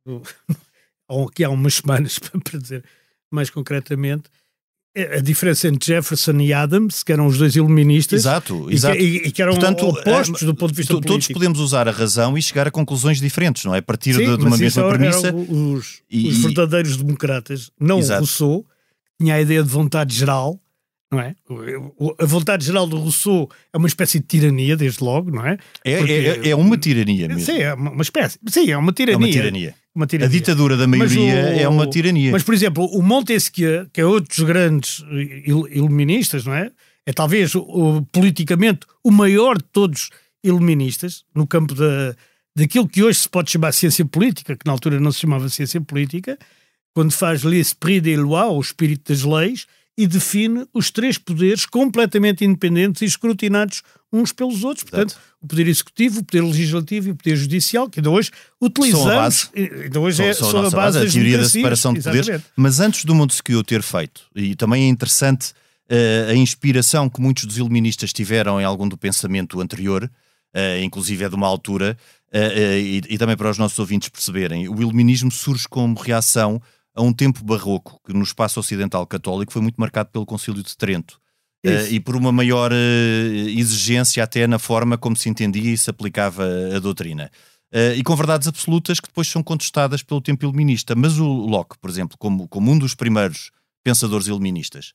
aqui 1.27 1.43
há 1.43 1.49
umas 1.49 1.75
semanas, 1.75 2.17
para 2.43 2.59
dizer 2.59 2.83
mais 3.31 3.49
concretamente, 3.49 4.29
a 5.17 5.19
diferença 5.19 5.67
entre 5.67 5.93
Jefferson 5.93 6.39
e 6.39 6.53
Adams, 6.53 7.03
que 7.03 7.11
eram 7.11 7.27
os 7.27 7.37
dois 7.37 7.55
iluministas, 7.55 8.21
exato, 8.21 8.67
exato. 8.69 8.97
E, 8.97 9.19
que, 9.19 9.27
e 9.27 9.31
que 9.31 9.41
eram 9.41 9.53
Portanto, 9.53 9.87
opostos 9.87 10.43
é, 10.43 10.45
do 10.45 10.55
ponto 10.55 10.71
de 10.71 10.77
vista 10.77 10.93
Todos 10.93 11.07
político. 11.07 11.33
podemos 11.33 11.59
usar 11.59 11.87
a 11.87 11.91
razão 11.91 12.37
e 12.37 12.41
chegar 12.41 12.67
a 12.67 12.71
conclusões 12.71 13.19
diferentes, 13.19 13.65
não 13.65 13.73
é? 13.73 13.79
A 13.79 13.81
partir 13.81 14.13
Sim, 14.13 14.25
de, 14.25 14.37
de 14.37 14.45
uma 14.45 14.57
mesma 14.57 14.89
premissa. 14.89 15.33
Os, 15.33 16.01
e, 16.09 16.27
os 16.27 16.41
verdadeiros 16.41 16.97
democratas, 16.97 17.71
não 17.79 17.99
exato. 17.99 18.21
o 18.21 18.25
Rousseau, 18.25 18.65
tinha 19.19 19.35
a 19.35 19.41
ideia 19.41 19.63
de 19.63 19.69
vontade 19.69 20.15
geral, 20.15 20.59
não 21.11 21.19
é? 21.19 21.35
A 22.19 22.25
vontade 22.25 22.65
geral 22.65 22.85
do 22.85 22.97
Rousseau 22.97 23.49
é 23.73 23.77
uma 23.77 23.87
espécie 23.87 24.19
de 24.19 24.25
tirania, 24.25 24.77
desde 24.77 25.03
logo, 25.03 25.31
não 25.31 25.45
é? 25.45 25.57
É, 25.83 25.97
Porque, 25.97 26.13
é, 26.13 26.49
é, 26.49 26.55
uma 26.55 26.77
tirania 26.77 27.27
mesmo. 27.27 27.43
Sim, 27.43 27.59
é 27.59 27.73
uma 27.73 28.01
espécie. 28.01 28.37
Sim, 28.47 28.71
é 28.71 28.77
uma 28.77 28.93
tirania. 28.93 29.15
É 29.15 29.17
uma 29.17 29.31
tirania. 29.31 29.75
Uma 29.99 30.07
tirania. 30.07 30.27
A 30.27 30.31
ditadura 30.31 30.77
da 30.77 30.87
maioria 30.87 31.33
o, 31.33 31.59
é 31.59 31.67
uma 31.67 31.85
tirania. 31.85 32.31
Mas, 32.31 32.41
por 32.41 32.53
exemplo, 32.53 32.85
o 32.85 33.01
Montesquieu, 33.01 33.85
que 33.91 33.99
é 33.99 34.05
outro 34.05 34.29
dos 34.33 34.47
grandes 34.47 35.03
iluministas, 35.69 36.45
não 36.45 36.53
é? 36.53 36.71
É 37.05 37.11
talvez 37.11 37.53
o, 37.53 38.01
politicamente 38.09 38.87
o 39.03 39.11
maior 39.11 39.57
de 39.57 39.65
todos 39.65 40.09
iluministas, 40.41 41.25
no 41.35 41.45
campo 41.45 41.75
da, 41.75 42.15
daquilo 42.55 42.87
que 42.87 43.03
hoje 43.03 43.19
se 43.19 43.29
pode 43.29 43.51
chamar 43.51 43.73
ciência 43.73 44.05
política, 44.05 44.55
que 44.55 44.65
na 44.65 44.71
altura 44.71 45.01
não 45.01 45.11
se 45.11 45.19
chamava 45.19 45.49
ciência 45.49 45.81
política, 45.81 46.37
quando 46.93 47.11
faz 47.11 47.43
l'esprit 47.43 47.99
des 47.99 48.17
lois, 48.17 48.53
o 48.53 48.61
espírito 48.61 49.11
das 49.11 49.23
leis, 49.23 49.67
e 49.99 50.07
define 50.07 50.65
os 50.73 50.89
três 50.89 51.17
poderes 51.17 51.65
completamente 51.65 52.45
independentes 52.45 53.01
e 53.01 53.05
escrutinados 53.05 53.83
uns 54.13 54.31
pelos 54.31 54.63
outros. 54.63 54.85
Portanto, 54.85 55.09
Exato. 55.09 55.25
o 55.41 55.47
poder 55.47 55.67
executivo, 55.67 56.21
o 56.21 56.23
poder 56.23 56.41
legislativo 56.41 57.09
e 57.09 57.11
o 57.11 57.15
poder 57.17 57.35
judicial, 57.35 57.89
que 57.89 57.99
ainda 57.99 58.09
hoje 58.09 58.31
utilizamos. 58.61 59.03
São 59.03 59.11
a 59.11 59.21
base, 59.21 59.49
ainda 59.53 59.99
hoje 59.99 60.23
é, 60.23 60.33
são, 60.33 60.51
são 60.51 60.65
a 60.65 60.69
base, 60.69 61.03
da 61.03 61.11
teoria 61.11 61.39
da 61.39 61.49
separação 61.49 61.93
de 61.93 62.01
poderes. 62.01 62.41
Mas 62.55 62.79
antes 62.79 63.03
do 63.03 63.13
Montesquieu 63.13 63.61
ter 63.61 63.81
feito, 63.81 64.21
e 64.33 64.55
também 64.55 64.85
é 64.85 64.87
interessante 64.87 65.51
uh, 65.91 66.31
a 66.31 66.33
inspiração 66.33 67.09
que 67.09 67.19
muitos 67.19 67.43
dos 67.43 67.57
iluministas 67.57 68.13
tiveram 68.13 68.61
em 68.61 68.63
algum 68.63 68.87
do 68.87 68.97
pensamento 68.97 69.59
anterior, 69.59 70.05
uh, 70.05 70.81
inclusive 70.81 71.25
é 71.25 71.29
de 71.29 71.35
uma 71.35 71.47
altura, 71.47 71.97
uh, 72.33 72.77
e, 72.77 73.01
e 73.09 73.17
também 73.17 73.35
para 73.35 73.49
os 73.49 73.57
nossos 73.57 73.77
ouvintes 73.77 74.07
perceberem, 74.07 74.69
o 74.69 74.81
iluminismo 74.81 75.29
surge 75.29 75.67
como 75.67 75.99
reação 75.99 76.61
a 76.99 77.01
um 77.01 77.13
tempo 77.13 77.43
barroco 77.43 77.99
que 78.05 78.13
no 78.13 78.23
espaço 78.23 78.59
ocidental 78.59 79.07
católico 79.07 79.53
foi 79.53 79.61
muito 79.61 79.77
marcado 79.77 80.09
pelo 80.09 80.25
Concílio 80.25 80.61
de 80.61 80.75
Trento. 80.75 81.19
Uh, 81.65 81.91
e 81.91 81.99
por 81.99 82.15
uma 82.15 82.31
maior 82.31 82.71
uh, 82.71 83.49
exigência 83.49 84.23
até 84.23 84.47
na 84.47 84.57
forma 84.57 84.97
como 84.97 85.15
se 85.15 85.27
entendia 85.27 85.73
e 85.73 85.77
se 85.77 85.89
aplicava 85.89 86.45
a 86.73 86.79
doutrina. 86.79 87.29
Uh, 87.73 87.95
e 87.95 88.03
com 88.03 88.15
verdades 88.15 88.47
absolutas 88.47 88.99
que 88.99 89.07
depois 89.07 89.27
são 89.27 89.43
contestadas 89.43 90.01
pelo 90.01 90.21
tempo 90.21 90.45
iluminista. 90.45 90.95
Mas 90.95 91.19
o 91.19 91.25
Locke, 91.25 91.77
por 91.77 91.89
exemplo, 91.89 92.17
como, 92.17 92.47
como 92.47 92.71
um 92.71 92.77
dos 92.77 92.95
primeiros 92.95 93.51
pensadores 93.83 94.27
iluministas, 94.27 94.93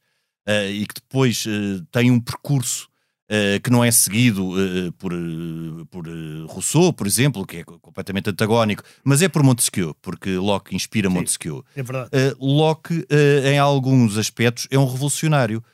e 0.71 0.87
que 0.87 0.95
depois 1.01 1.47
tem 1.91 2.11
um 2.11 2.21
percurso 2.21 2.89
Uh, 3.25 3.59
que 3.63 3.71
não 3.71 3.83
é 3.83 3.91
seguido 3.91 4.51
uh, 4.51 4.93
por, 4.99 5.11
uh, 5.11 5.87
por 5.87 6.05
Rousseau, 6.47 6.93
por 6.93 7.07
exemplo, 7.07 7.47
que 7.47 7.57
é 7.57 7.65
completamente 7.65 8.29
antagónico, 8.29 8.83
mas 9.03 9.23
é 9.23 9.31
por 9.31 9.43
Montesquieu, 9.43 9.97
porque 10.03 10.37
Locke 10.37 10.77
inspira 10.77 11.09
Sim, 11.09 11.15
Montesquieu. 11.15 11.65
É 11.75 11.83
verdade. 11.83 12.11
Locke, 12.39 13.07
em 13.51 13.59
alguns 13.59 14.19
aspectos, 14.19 14.69
é 14.71 14.79
um 14.79 14.85
revolucionário, 14.85 15.65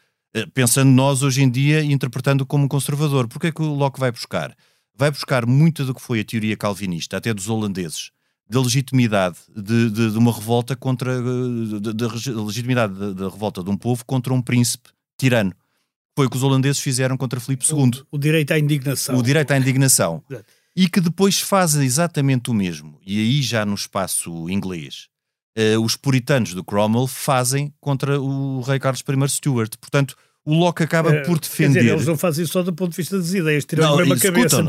pensando 0.54 0.92
nós 0.92 1.24
hoje 1.24 1.42
em 1.42 1.50
dia 1.50 1.80
e 1.80 1.92
interpretando 1.92 2.46
como 2.46 2.66
um 2.66 2.68
conservador. 2.68 3.26
Porquê 3.26 3.48
é 3.48 3.52
que 3.52 3.62
o 3.62 3.74
Locke 3.74 3.98
vai 3.98 4.12
buscar? 4.12 4.56
Vai 4.96 5.10
buscar 5.10 5.44
muito 5.44 5.84
do 5.84 5.92
que 5.92 6.00
foi 6.00 6.20
a 6.20 6.24
teoria 6.24 6.56
calvinista, 6.56 7.16
até 7.16 7.34
dos 7.34 7.48
holandeses, 7.48 8.12
da 8.48 8.60
legitimidade 8.60 9.38
de, 9.56 9.90
de, 9.90 10.12
de 10.12 10.18
uma 10.18 10.32
revolta 10.32 10.76
contra. 10.76 11.20
da 11.20 12.42
legitimidade 12.44 13.14
da 13.14 13.28
revolta 13.28 13.60
de 13.60 13.70
um 13.70 13.76
povo 13.76 14.04
contra 14.04 14.32
um 14.32 14.40
príncipe 14.40 14.90
tirano 15.18 15.52
foi 16.16 16.26
o 16.26 16.30
que 16.30 16.36
os 16.36 16.42
holandeses 16.42 16.80
fizeram 16.80 17.16
contra 17.16 17.40
Filipe 17.40 17.64
II. 17.64 18.02
O, 18.10 18.16
o 18.16 18.18
direito 18.18 18.52
à 18.52 18.58
indignação. 18.58 19.16
O 19.16 19.22
direito 19.22 19.50
à 19.52 19.58
indignação. 19.58 20.22
e 20.76 20.88
que 20.88 21.00
depois 21.00 21.40
fazem 21.40 21.84
exatamente 21.84 22.50
o 22.50 22.54
mesmo. 22.54 22.98
E 23.04 23.18
aí 23.18 23.42
já 23.42 23.64
no 23.64 23.74
espaço 23.74 24.48
inglês. 24.48 25.08
Uh, 25.58 25.80
os 25.80 25.96
puritanos 25.96 26.54
do 26.54 26.62
Cromwell 26.64 27.06
fazem 27.06 27.74
contra 27.80 28.20
o 28.20 28.60
rei 28.60 28.78
Carlos 28.78 29.00
I 29.00 29.28
Stuart. 29.28 29.76
Portanto, 29.80 30.16
o 30.44 30.54
Locke 30.54 30.82
acaba 30.82 31.14
é, 31.14 31.20
por 31.22 31.38
defender. 31.38 31.80
Dizer, 31.80 31.92
eles 31.92 32.06
não 32.06 32.16
fazem 32.16 32.44
isso 32.44 32.52
só 32.52 32.62
do 32.62 32.72
ponto 32.72 32.90
de 32.90 32.96
vista 32.96 33.18
das 33.18 33.32
ideias, 33.32 33.64
tiram-lhe 33.64 33.96
mesmo 33.98 34.14
a 34.14 34.18
cabeça. 34.18 34.66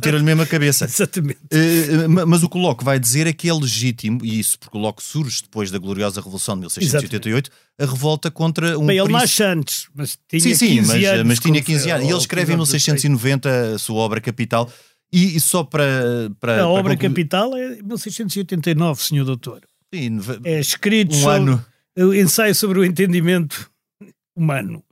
Tiram-lhe 0.00 0.24
mesmo 0.24 0.42
a 0.42 0.46
cabeça. 0.46 0.84
Exatamente. 0.90 1.38
Uh, 1.52 2.26
mas 2.26 2.42
o 2.42 2.48
que 2.48 2.58
o 2.58 2.60
Locke 2.60 2.84
vai 2.84 2.98
dizer 2.98 3.26
é 3.26 3.32
que 3.32 3.48
é 3.48 3.54
legítimo, 3.54 4.24
e 4.24 4.40
isso 4.40 4.58
porque 4.58 4.76
o 4.76 4.80
Locke 4.80 5.02
surge 5.02 5.42
depois 5.42 5.70
da 5.70 5.78
gloriosa 5.78 6.20
Revolução 6.20 6.56
de 6.56 6.62
1688, 6.62 7.50
Exatamente. 7.50 7.50
a 7.78 7.86
revolta 7.86 8.30
contra 8.30 8.78
um. 8.78 8.86
Bem, 8.86 8.98
ele 8.98 9.12
nasce 9.12 9.42
antes, 9.44 9.88
mas 9.94 10.18
tinha 10.28 10.40
sim, 10.40 10.54
sim, 10.54 10.76
15 10.78 10.88
mas, 10.88 11.04
anos. 11.04 11.26
Mas 11.28 11.38
tinha 11.38 11.62
15 11.62 11.90
anos. 11.90 12.06
E 12.06 12.10
ele 12.10 12.18
escreve 12.18 12.52
em 12.52 12.56
1690 12.56 13.74
a 13.74 13.78
sua 13.78 13.96
obra 13.98 14.20
capital. 14.20 14.70
E, 15.12 15.36
e 15.36 15.40
só 15.40 15.62
para, 15.62 16.30
para. 16.40 16.62
A 16.62 16.68
obra 16.68 16.96
capital 16.96 17.56
é 17.56 17.76
1689, 17.82 19.02
senhor 19.02 19.24
doutor. 19.24 19.60
Sim, 19.94 20.18
é 20.44 20.58
escrito 20.58 21.14
um 21.14 21.20
sobre 21.20 21.52
ano. 21.52 21.64
ensaio 22.14 22.54
sobre 22.54 22.80
o 22.80 22.84
entendimento 22.84 23.70
humano. 24.34 24.82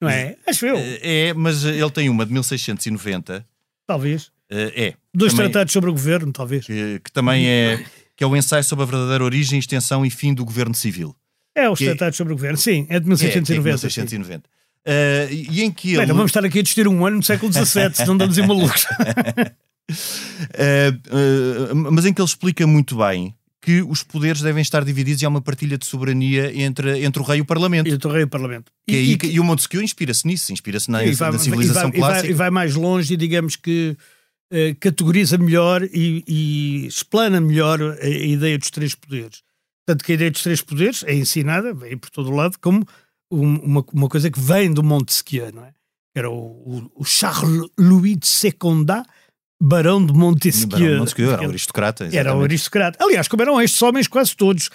Não 0.00 0.08
é? 0.08 0.36
Acho 0.46 0.66
eu. 0.66 0.76
É, 1.02 1.34
mas 1.34 1.64
ele 1.64 1.90
tem 1.90 2.08
uma 2.08 2.24
de 2.24 2.32
1690. 2.32 3.44
Talvez. 3.86 4.30
É. 4.50 4.94
Dois 5.14 5.32
também, 5.32 5.50
tratados 5.50 5.72
sobre 5.72 5.90
o 5.90 5.92
governo, 5.92 6.32
talvez. 6.32 6.64
Que, 6.64 7.00
que, 7.00 7.12
também 7.12 7.48
é, 7.48 7.84
que 8.16 8.24
é 8.24 8.26
o 8.26 8.36
ensaio 8.36 8.64
sobre 8.64 8.84
a 8.84 8.86
verdadeira 8.86 9.24
origem, 9.24 9.58
extensão 9.58 10.06
e 10.06 10.10
fim 10.10 10.32
do 10.32 10.44
governo 10.44 10.74
civil. 10.74 11.14
É, 11.54 11.68
os 11.68 11.78
tratados 11.78 12.14
é, 12.14 12.18
sobre 12.18 12.32
o 12.32 12.36
governo, 12.36 12.56
sim, 12.56 12.86
é 12.88 13.00
de 13.00 13.06
1690. 13.06 13.48
É, 13.48 13.54
é 13.56 13.58
de 13.58 13.62
1690. 13.62 14.48
Uh, 14.88 15.52
e 15.52 15.62
em 15.62 15.70
que 15.70 15.94
ele... 15.94 16.06
Não 16.06 16.14
vamos 16.14 16.30
estar 16.30 16.44
aqui 16.44 16.60
a 16.60 16.62
discutir 16.62 16.88
um 16.88 17.04
ano 17.04 17.16
no 17.18 17.22
século 17.22 17.52
XVII, 17.52 17.94
senão 17.94 18.14
andamos 18.14 18.38
em 18.38 18.46
malucos. 18.46 18.84
uh, 18.84 19.14
uh, 21.74 21.92
mas 21.92 22.06
em 22.06 22.12
que 22.14 22.20
ele 22.20 22.28
explica 22.28 22.66
muito 22.66 22.96
bem 22.96 23.34
que 23.60 23.82
os 23.82 24.02
poderes 24.02 24.40
devem 24.40 24.62
estar 24.62 24.84
divididos 24.84 25.20
e 25.20 25.26
há 25.26 25.28
uma 25.28 25.40
partilha 25.40 25.76
de 25.76 25.84
soberania 25.84 26.54
entre, 26.54 27.04
entre 27.04 27.20
o 27.20 27.24
rei 27.24 27.38
e 27.38 27.40
o 27.40 27.44
parlamento. 27.44 27.88
Entre 27.88 28.08
o 28.08 28.10
rei 28.10 28.22
e 28.22 28.24
o 28.24 28.28
parlamento. 28.28 28.72
E, 28.86 28.94
e, 28.94 29.18
e, 29.22 29.26
e 29.32 29.40
o 29.40 29.44
Montesquieu 29.44 29.82
inspira-se 29.82 30.26
nisso, 30.26 30.52
inspira-se 30.52 30.90
na, 30.90 30.98
vai, 30.98 31.32
na 31.32 31.38
civilização 31.38 31.90
vai, 31.90 31.92
clássica. 31.92 32.28
E 32.28 32.32
vai, 32.32 32.50
mais 32.50 32.74
longe 32.74 33.14
e 33.14 33.16
digamos 33.16 33.56
que 33.56 33.96
uh, 34.52 34.76
categoriza 34.78 35.36
melhor 35.38 35.82
e, 35.82 36.24
e 36.26 36.86
explana 36.86 37.40
melhor 37.40 37.80
a, 37.82 38.04
a, 38.04 38.08
ideia 38.08 38.56
dos 38.56 38.70
três 38.70 38.94
poderes. 38.94 39.42
Tanto 39.84 40.04
que 40.04 40.12
a 40.12 40.14
ideia 40.14 40.30
dos 40.30 40.42
três 40.42 40.62
poderes 40.62 41.02
é 41.04 41.14
ensinada, 41.14 41.74
vem 41.74 41.96
por 41.96 42.10
todo 42.10 42.30
o 42.30 42.34
lado, 42.34 42.58
como 42.60 42.86
uma, 43.30 43.84
uma 43.92 44.08
coisa 44.08 44.30
que 44.30 44.40
vem 44.40 44.72
do 44.72 44.82
Montesquieu, 44.82 45.50
não 45.52 45.64
é? 45.64 45.72
Era 46.14 46.30
o, 46.30 46.34
o, 46.34 46.90
o 46.96 47.04
Charles 47.04 47.68
Louis 47.78 48.16
de 48.16 48.26
Secondat, 48.26 49.06
Barão 49.60 50.04
de 50.04 50.12
Montesquieu. 50.12 50.68
Barão 50.68 50.86
de 50.86 50.98
Montesquieu 50.98 51.32
era 51.32 51.42
um 51.42 51.48
aristocrata. 51.48 52.04
Exatamente. 52.04 52.28
Era 52.28 52.36
um 52.36 52.42
aristocrata. 52.42 53.04
Aliás, 53.04 53.26
como 53.26 53.42
eram 53.42 53.60
estes 53.60 53.82
homens 53.82 54.06
quase 54.06 54.36
todos. 54.36 54.70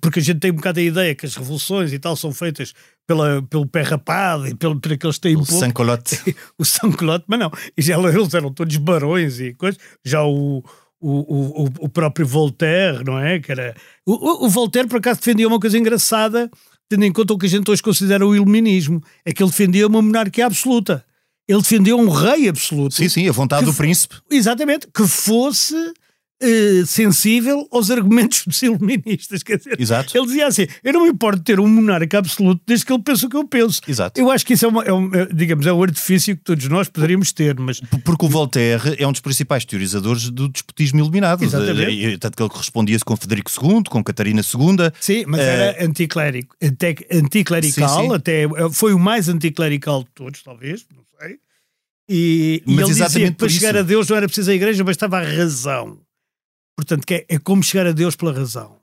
Porque 0.00 0.18
a 0.18 0.22
gente 0.22 0.40
tem 0.40 0.50
um 0.50 0.56
bocado 0.56 0.80
a 0.80 0.82
ideia 0.82 1.14
que 1.14 1.26
as 1.26 1.36
revoluções 1.36 1.92
e 1.92 1.98
tal 1.98 2.16
são 2.16 2.32
feitas 2.32 2.74
pela, 3.06 3.40
pelo 3.42 3.66
pé 3.66 3.82
rapado 3.82 4.48
e 4.48 4.54
pelo, 4.54 4.80
por 4.80 4.92
aqueles 4.92 5.16
que 5.16 5.22
têm 5.22 5.36
o 5.36 5.38
pouco. 5.38 5.52
Sancolote. 5.52 6.36
o 6.58 6.64
Sancolote, 6.64 7.24
mas 7.28 7.38
não. 7.38 7.52
E 7.76 7.82
já, 7.82 7.96
eles 7.96 8.34
eram 8.34 8.52
todos 8.52 8.76
barões 8.78 9.38
e 9.38 9.54
coisas. 9.54 9.80
Já 10.04 10.24
o, 10.24 10.58
o, 11.00 11.64
o, 11.64 11.68
o 11.80 11.88
próprio 11.88 12.26
Voltaire, 12.26 13.04
não 13.04 13.18
é? 13.18 13.38
Que 13.38 13.52
era... 13.52 13.76
o, 14.04 14.46
o 14.46 14.48
Voltaire, 14.48 14.88
por 14.88 14.98
acaso, 14.98 15.20
defendia 15.20 15.46
uma 15.46 15.60
coisa 15.60 15.78
engraçada, 15.78 16.50
tendo 16.88 17.04
em 17.04 17.12
conta 17.12 17.32
o 17.32 17.38
que 17.38 17.46
a 17.46 17.48
gente 17.48 17.70
hoje 17.70 17.82
considera 17.82 18.26
o 18.26 18.34
iluminismo. 18.34 19.00
É 19.24 19.32
que 19.32 19.40
ele 19.40 19.50
defendia 19.50 19.86
uma 19.86 20.02
monarquia 20.02 20.46
absoluta 20.46 21.04
ele 21.48 21.60
defendeu 21.60 21.98
um 21.98 22.08
rei 22.08 22.48
absoluto. 22.48 22.94
Sim, 22.94 23.08
sim, 23.08 23.28
a 23.28 23.32
vontade 23.32 23.66
do 23.66 23.74
príncipe. 23.74 24.16
Exatamente, 24.30 24.88
que 24.92 25.06
fosse 25.06 25.92
uh, 26.42 26.86
sensível 26.86 27.66
aos 27.70 27.90
argumentos 27.90 28.44
dos 28.46 28.60
iluministas. 28.62 29.42
Quer 29.42 29.58
dizer, 29.58 29.80
Exato. 29.80 30.16
ele 30.16 30.26
dizia 30.26 30.46
assim: 30.46 30.66
eu 30.82 30.92
não 30.92 31.02
me 31.02 31.08
importo 31.10 31.42
ter 31.42 31.60
um 31.60 31.66
monarca 31.66 32.18
absoluto 32.18 32.62
desde 32.66 32.86
que 32.86 32.92
ele 32.92 33.02
pense 33.02 33.26
o 33.26 33.28
que 33.28 33.36
eu 33.36 33.46
penso. 33.46 33.80
Exato. 33.86 34.20
Eu 34.20 34.30
acho 34.30 34.44
que 34.44 34.54
isso 34.54 34.64
é, 34.64 34.68
uma, 34.68 34.84
é, 34.84 34.92
um, 34.92 35.14
é 35.14 35.26
digamos, 35.26 35.66
é 35.66 35.72
um 35.72 35.82
artifício 35.82 36.36
que 36.36 36.42
todos 36.42 36.66
nós 36.68 36.88
poderíamos 36.88 37.32
ter. 37.32 37.58
Mas... 37.58 37.80
Porque 38.04 38.24
o 38.24 38.28
Voltaire 38.28 38.96
é 38.98 39.06
um 39.06 39.12
dos 39.12 39.20
principais 39.20 39.64
teorizadores 39.64 40.30
do 40.30 40.48
despotismo 40.48 41.00
iluminado. 41.00 41.42
Exatamente. 41.44 42.18
Tanto 42.18 42.36
que 42.36 42.42
ele 42.42 42.50
correspondia-se 42.50 43.04
com 43.04 43.16
Federico 43.16 43.50
II, 43.50 43.84
com 43.88 44.02
Catarina 44.02 44.42
II. 44.42 44.92
Sim, 45.00 45.24
mas 45.26 45.40
uh... 45.40 45.44
era 45.44 45.84
anticlérico, 45.84 46.56
anticlerical, 47.12 48.02
sim, 48.02 48.08
sim. 48.08 48.14
até 48.14 48.44
foi 48.72 48.92
o 48.92 48.98
mais 48.98 49.28
anticlerical 49.28 50.02
de 50.02 50.10
todos, 50.14 50.42
talvez. 50.42 50.86
E, 52.08 52.62
e 52.64 52.72
ele 52.72 52.84
dizia 52.84 53.08
que 53.08 53.32
para 53.32 53.48
chegar 53.48 53.70
isso. 53.70 53.78
a 53.78 53.82
Deus 53.82 54.08
não 54.08 54.16
era 54.16 54.26
preciso 54.26 54.50
a 54.50 54.54
igreja, 54.54 54.84
bastava 54.84 55.18
a 55.18 55.22
razão. 55.22 55.98
Portanto, 56.76 57.10
é, 57.10 57.24
é, 57.28 57.38
como 57.38 57.62
chegar 57.62 57.86
a 57.86 57.92
Deus 57.92 58.14
pela 58.14 58.32
razão. 58.32 58.76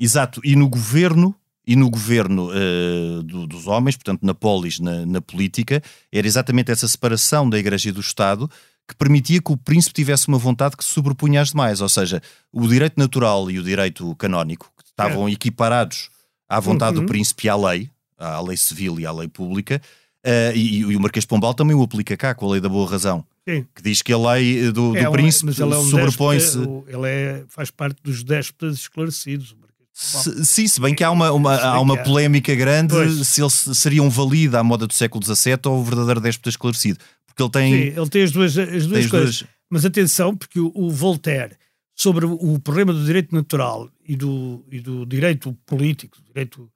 Exato. 0.00 0.40
E 0.42 0.56
no 0.56 0.68
governo, 0.68 1.34
e 1.66 1.76
no 1.76 1.90
governo 1.90 2.50
uh, 2.50 3.22
do, 3.22 3.46
dos 3.46 3.66
homens, 3.66 3.96
portanto, 3.96 4.22
na 4.22 4.34
polis, 4.34 4.80
na, 4.80 5.04
na, 5.04 5.20
política, 5.20 5.82
era 6.10 6.26
exatamente 6.26 6.72
essa 6.72 6.88
separação 6.88 7.48
da 7.48 7.58
igreja 7.58 7.90
e 7.90 7.92
do 7.92 8.00
Estado 8.00 8.50
que 8.88 8.96
permitia 8.96 9.40
que 9.40 9.52
o 9.52 9.56
príncipe 9.56 9.94
tivesse 9.94 10.28
uma 10.28 10.36
vontade 10.36 10.76
que 10.76 10.84
se 10.84 10.90
sobrepunha 10.90 11.40
às 11.40 11.50
demais. 11.50 11.80
Ou 11.80 11.88
seja, 11.88 12.22
o 12.52 12.66
direito 12.66 12.98
natural 12.98 13.50
e 13.50 13.58
o 13.58 13.62
direito 13.62 14.14
canónico, 14.16 14.70
que 14.76 14.90
estavam 14.90 15.28
é. 15.28 15.32
equiparados 15.32 16.10
à 16.48 16.58
vontade 16.60 16.98
uhum. 16.98 17.04
do 17.04 17.08
príncipe 17.08 17.46
e 17.46 17.50
à 17.50 17.56
lei, 17.56 17.90
à 18.18 18.40
lei 18.40 18.56
civil 18.56 18.98
e 18.98 19.06
à 19.06 19.12
lei 19.12 19.28
pública, 19.28 19.80
Uh, 20.24 20.56
e, 20.56 20.78
e, 20.78 20.96
o 20.96 21.00
Marquês 21.00 21.26
Pombal 21.26 21.52
também 21.52 21.76
o 21.76 21.82
aplica 21.82 22.16
cá 22.16 22.34
com 22.34 22.46
a 22.46 22.52
lei 22.52 22.60
da 22.60 22.68
boa 22.68 22.90
razão. 22.90 23.26
Sim. 23.46 23.66
Que 23.74 23.82
diz 23.82 24.00
que 24.00 24.12
a 24.12 24.18
lei 24.18 24.72
do, 24.72 24.92
do 24.92 24.96
é, 24.96 25.10
príncipe 25.10 25.52
é 25.60 25.64
um 25.64 25.84
sobrepõe-se. 25.84 26.58
Ele 26.58 27.06
é, 27.06 27.44
faz 27.48 27.70
parte 27.70 28.02
dos 28.02 28.22
déspotas 28.22 28.76
esclarecidos. 28.76 29.54
Se, 29.92 30.44
sim, 30.44 30.66
se 30.66 30.80
bem 30.80 30.92
que 30.92 31.04
há 31.04 31.10
uma, 31.10 31.30
uma, 31.30 31.56
há 31.56 31.80
uma 31.80 31.96
polémica 32.02 32.52
grande 32.54 32.92
pois. 32.92 33.28
se 33.28 33.40
ele 33.40 33.50
seria 33.50 34.02
um 34.02 34.10
valida 34.10 34.58
à 34.58 34.64
moda 34.64 34.88
do 34.88 34.92
século 34.92 35.24
XVII 35.24 35.60
ou 35.66 35.78
o 35.78 35.84
verdadeiro 35.84 36.20
déspota 36.20 36.48
esclarecido. 36.48 36.98
Porque 37.26 37.42
ele 37.42 37.50
tem. 37.50 37.72
Sim, 37.72 38.00
ele 38.00 38.08
tem 38.08 38.22
as 38.22 38.32
duas, 38.32 38.58
as 38.58 38.86
duas 38.86 39.06
coisas. 39.06 39.38
Duas... 39.38 39.50
Mas 39.70 39.84
atenção, 39.84 40.36
porque 40.36 40.58
o, 40.58 40.72
o, 40.74 40.90
Voltaire, 40.90 41.56
sobre 41.94 42.26
o 42.26 42.58
problema 42.58 42.92
do 42.92 43.04
direito 43.04 43.34
natural 43.34 43.88
e 44.06 44.16
do, 44.16 44.64
e 44.70 44.80
do 44.80 45.06
direito 45.06 45.56
político, 45.66 46.18
direito. 46.26 46.68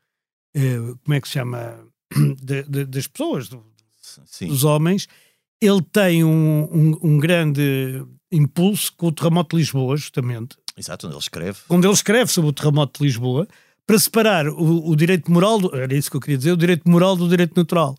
Eh, 0.55 0.79
como 1.05 1.15
é 1.15 1.21
que 1.21 1.29
se 1.29 1.35
chama? 1.35 1.79
De, 2.41 2.63
de, 2.63 2.87
das 2.87 3.07
pessoas, 3.07 3.49
do, 3.49 3.63
dos 4.41 4.65
homens, 4.65 5.07
ele 5.61 5.83
tem 5.93 6.25
um, 6.25 6.69
um, 6.73 6.99
um 7.03 7.19
grande 7.19 8.05
impulso 8.31 8.93
com 8.97 9.09
o 9.09 9.13
terremoto 9.13 9.57
de 9.57 9.63
Lisboa, 9.63 9.97
justamente. 9.97 10.57
Exato, 10.77 11.07
onde 11.07 11.17
ele 11.17 11.23
escreve. 11.23 11.59
Onde 11.69 11.87
ele 11.87 11.95
escreve 11.95 12.31
sobre 12.31 12.51
o 12.51 12.53
terremoto 12.53 12.99
de 13.01 13.07
Lisboa, 13.07 13.49
para 13.87 13.99
separar 13.99 14.47
o, 14.49 14.91
o 14.91 14.95
direito 14.95 15.31
moral, 15.31 15.59
do, 15.59 15.75
era 15.75 15.95
isso 15.95 16.11
que 16.11 16.17
eu 16.17 16.21
queria 16.21 16.39
dizer, 16.39 16.53
o 16.53 16.57
direito 16.57 16.89
moral 16.89 17.17
do 17.17 17.29
direito 17.29 17.57
natural. 17.57 17.97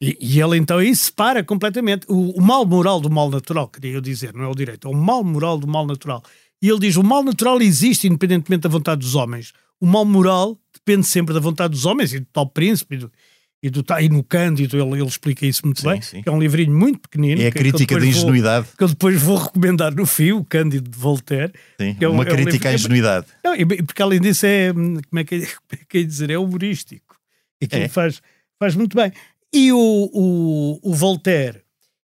E, 0.00 0.16
e 0.20 0.40
ele 0.40 0.56
então 0.56 0.78
aí 0.78 0.94
separa 0.94 1.42
completamente 1.42 2.06
o, 2.08 2.38
o, 2.38 2.42
mal 2.42 2.66
moral 2.66 3.00
do 3.00 3.08
mal 3.08 3.30
natural, 3.30 3.68
queria 3.68 3.92
eu 3.94 4.00
dizer, 4.00 4.34
não 4.34 4.44
é 4.44 4.48
o 4.48 4.54
direito, 4.54 4.88
é 4.88 4.90
o 4.90 4.94
mal 4.94 5.22
moral 5.24 5.56
do 5.58 5.66
mal 5.66 5.86
natural. 5.86 6.22
E 6.60 6.68
ele 6.68 6.78
diz: 6.78 6.96
o 6.96 7.02
mal 7.02 7.24
natural 7.24 7.60
existe 7.60 8.06
independentemente 8.06 8.62
da 8.62 8.68
vontade 8.68 9.00
dos 9.00 9.14
homens. 9.14 9.52
O 9.80 9.86
mal 9.86 10.04
moral 10.04 10.58
depende 10.72 11.06
sempre 11.06 11.34
da 11.34 11.40
vontade 11.40 11.72
dos 11.72 11.84
homens 11.84 12.12
e 12.12 12.20
do 12.20 12.26
tal 12.32 12.48
príncipe 12.48 12.94
e 12.94 12.98
do, 12.98 13.12
e, 13.62 13.70
do, 13.70 13.84
e 14.00 14.08
no 14.08 14.24
Cândido 14.24 14.76
ele, 14.76 15.00
ele 15.00 15.06
explica 15.06 15.46
isso 15.46 15.62
muito 15.64 15.80
sim, 15.80 15.88
bem, 15.88 16.02
sim. 16.02 16.22
que 16.22 16.28
é 16.28 16.32
um 16.32 16.40
livrinho 16.40 16.76
muito 16.76 16.98
pequenino. 16.98 17.40
É 17.40 17.46
a 17.46 17.52
crítica 17.52 17.98
da 17.98 18.04
ingenuidade. 18.04 18.66
Vou, 18.66 18.76
que 18.76 18.84
eu 18.84 18.88
depois 18.88 19.22
vou 19.22 19.36
recomendar 19.36 19.94
no 19.94 20.04
fio, 20.04 20.38
o 20.38 20.44
Cândido 20.44 20.90
de 20.90 20.98
Voltaire. 20.98 21.52
Sim, 21.80 21.96
é 22.00 22.08
um, 22.08 22.12
uma 22.12 22.24
é 22.24 22.26
crítica 22.26 22.68
um 22.68 22.72
à 22.72 22.74
ingenuidade. 22.74 23.26
Não, 23.44 23.54
porque 23.86 24.02
além 24.02 24.20
disso 24.20 24.46
é, 24.46 24.72
como 24.72 25.18
é 25.20 25.24
que, 25.24 25.40
como 25.46 25.80
é, 25.80 25.84
que 25.88 25.98
é 25.98 26.02
dizer, 26.02 26.30
é 26.30 26.38
humorístico. 26.38 27.16
E 27.60 27.68
que 27.68 27.76
é. 27.76 27.88
faz, 27.88 28.20
faz 28.58 28.74
muito 28.74 28.96
bem. 28.96 29.12
E 29.54 29.72
o, 29.72 30.10
o, 30.12 30.80
o 30.82 30.94
Voltaire, 30.94 31.62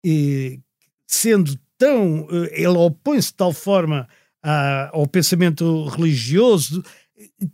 e, 0.04 0.60
sendo 1.06 1.58
tão. 1.78 2.28
Eh, 2.30 2.64
ele 2.64 2.76
opõe-se 2.76 3.28
de 3.28 3.34
tal 3.34 3.52
forma 3.52 4.06
ao 4.92 5.06
pensamento 5.06 5.86
religioso 5.88 6.82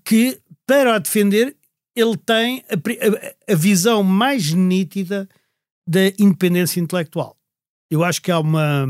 que, 0.04 0.38
para 0.66 0.94
a 0.94 0.98
defender, 0.98 1.56
ele 1.94 2.16
tem 2.16 2.64
a, 2.68 3.52
a, 3.52 3.54
visão 3.54 4.02
mais 4.02 4.52
nítida 4.52 5.28
da 5.86 6.08
independência 6.18 6.80
intelectual. 6.80 7.36
Eu 7.90 8.02
acho 8.02 8.20
que 8.20 8.30
há 8.30 8.38
uma. 8.38 8.86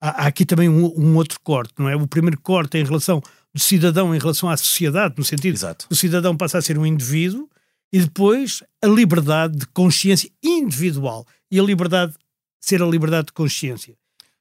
Há, 0.00 0.24
há 0.24 0.26
aqui 0.28 0.46
também 0.46 0.68
um, 0.68 0.84
um, 0.96 1.16
outro 1.16 1.40
corte, 1.40 1.74
não 1.78 1.88
é? 1.88 1.96
O 1.96 2.06
primeiro 2.06 2.40
corte 2.40 2.76
é 2.76 2.80
em 2.80 2.84
relação 2.84 3.20
do 3.52 3.60
cidadão 3.60 4.14
em 4.14 4.18
relação 4.18 4.48
à 4.48 4.56
sociedade, 4.56 5.14
no 5.16 5.24
sentido 5.24 5.54
Exato. 5.54 5.86
o 5.90 5.96
cidadão 5.96 6.36
passa 6.36 6.58
a 6.58 6.62
ser 6.62 6.78
um 6.78 6.86
indivíduo 6.86 7.48
e 7.92 8.00
depois 8.00 8.62
a 8.82 8.86
liberdade 8.86 9.56
de 9.56 9.66
consciência 9.68 10.30
individual 10.42 11.26
e 11.50 11.58
a 11.58 11.62
liberdade 11.62 12.14
ser 12.60 12.82
a 12.82 12.86
liberdade 12.86 13.28
de 13.28 13.32
consciência. 13.32 13.96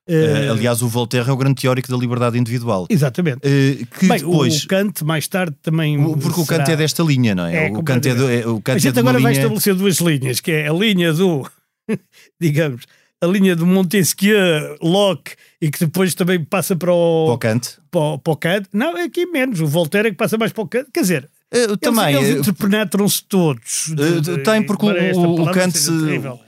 Uh, 0.07 0.51
aliás, 0.51 0.81
o 0.81 0.87
Voltaire 0.87 1.29
é 1.29 1.31
o 1.31 1.37
grande 1.37 1.61
teórico 1.61 1.89
da 1.89 1.97
liberdade 1.97 2.37
individual. 2.37 2.87
Exatamente. 2.89 3.39
Uh, 3.39 3.85
que 3.85 4.07
Bem, 4.07 4.19
depois, 4.19 4.63
o 4.63 4.67
Kant, 4.67 5.03
mais 5.03 5.27
tarde, 5.27 5.55
também. 5.61 6.01
Porque 6.01 6.41
será... 6.41 6.41
o 6.41 6.45
Kant 6.45 6.71
é 6.71 6.75
desta 6.75 7.03
linha, 7.03 7.35
não 7.35 7.45
é? 7.45 7.67
é 7.67 7.71
o 7.71 7.83
Kant 7.83 8.07
é, 8.07 8.15
do, 8.15 8.29
é, 8.29 8.47
o 8.47 8.61
Kant 8.61 8.75
a 8.75 8.79
gente 8.79 8.95
é 8.95 8.99
agora 8.99 9.17
linha... 9.17 9.29
vai 9.29 9.33
estabelecer 9.33 9.75
duas 9.75 9.97
linhas, 9.97 10.39
que 10.39 10.51
é 10.51 10.69
a 10.69 10.73
linha 10.73 11.11
do, 11.11 11.45
digamos, 12.39 12.83
a 13.21 13.27
linha 13.27 13.55
do 13.55 13.65
Montesquieu, 13.65 14.77
Locke, 14.81 15.33
e 15.61 15.69
que 15.69 15.79
depois 15.79 16.13
também 16.13 16.43
passa 16.43 16.75
para 16.75 16.93
o. 16.93 17.25
Para 17.25 17.33
o 17.33 17.37
Kant. 17.37 17.77
Para, 17.91 18.17
para 18.19 18.33
o 18.33 18.37
Kant. 18.37 18.69
Não, 18.71 18.97
é 18.97 19.03
aqui 19.03 19.25
menos. 19.25 19.59
O 19.59 19.67
Voltaire 19.67 20.07
é 20.07 20.11
que 20.11 20.17
passa 20.17 20.37
mais 20.37 20.53
para 20.53 20.63
o 20.63 20.67
Kant. 20.67 20.87
Quer 20.93 21.01
dizer, 21.01 21.29
Uh, 21.49 21.77
também 21.77 22.13
eles, 22.13 22.27
eles 22.27 22.39
interpenetram-se 22.41 23.23
todos. 23.23 23.93
De, 23.95 24.43
tem, 24.43 24.61
porque 24.61 24.85
o, 24.85 25.43
o, 25.43 25.51
Kant, 25.51 25.79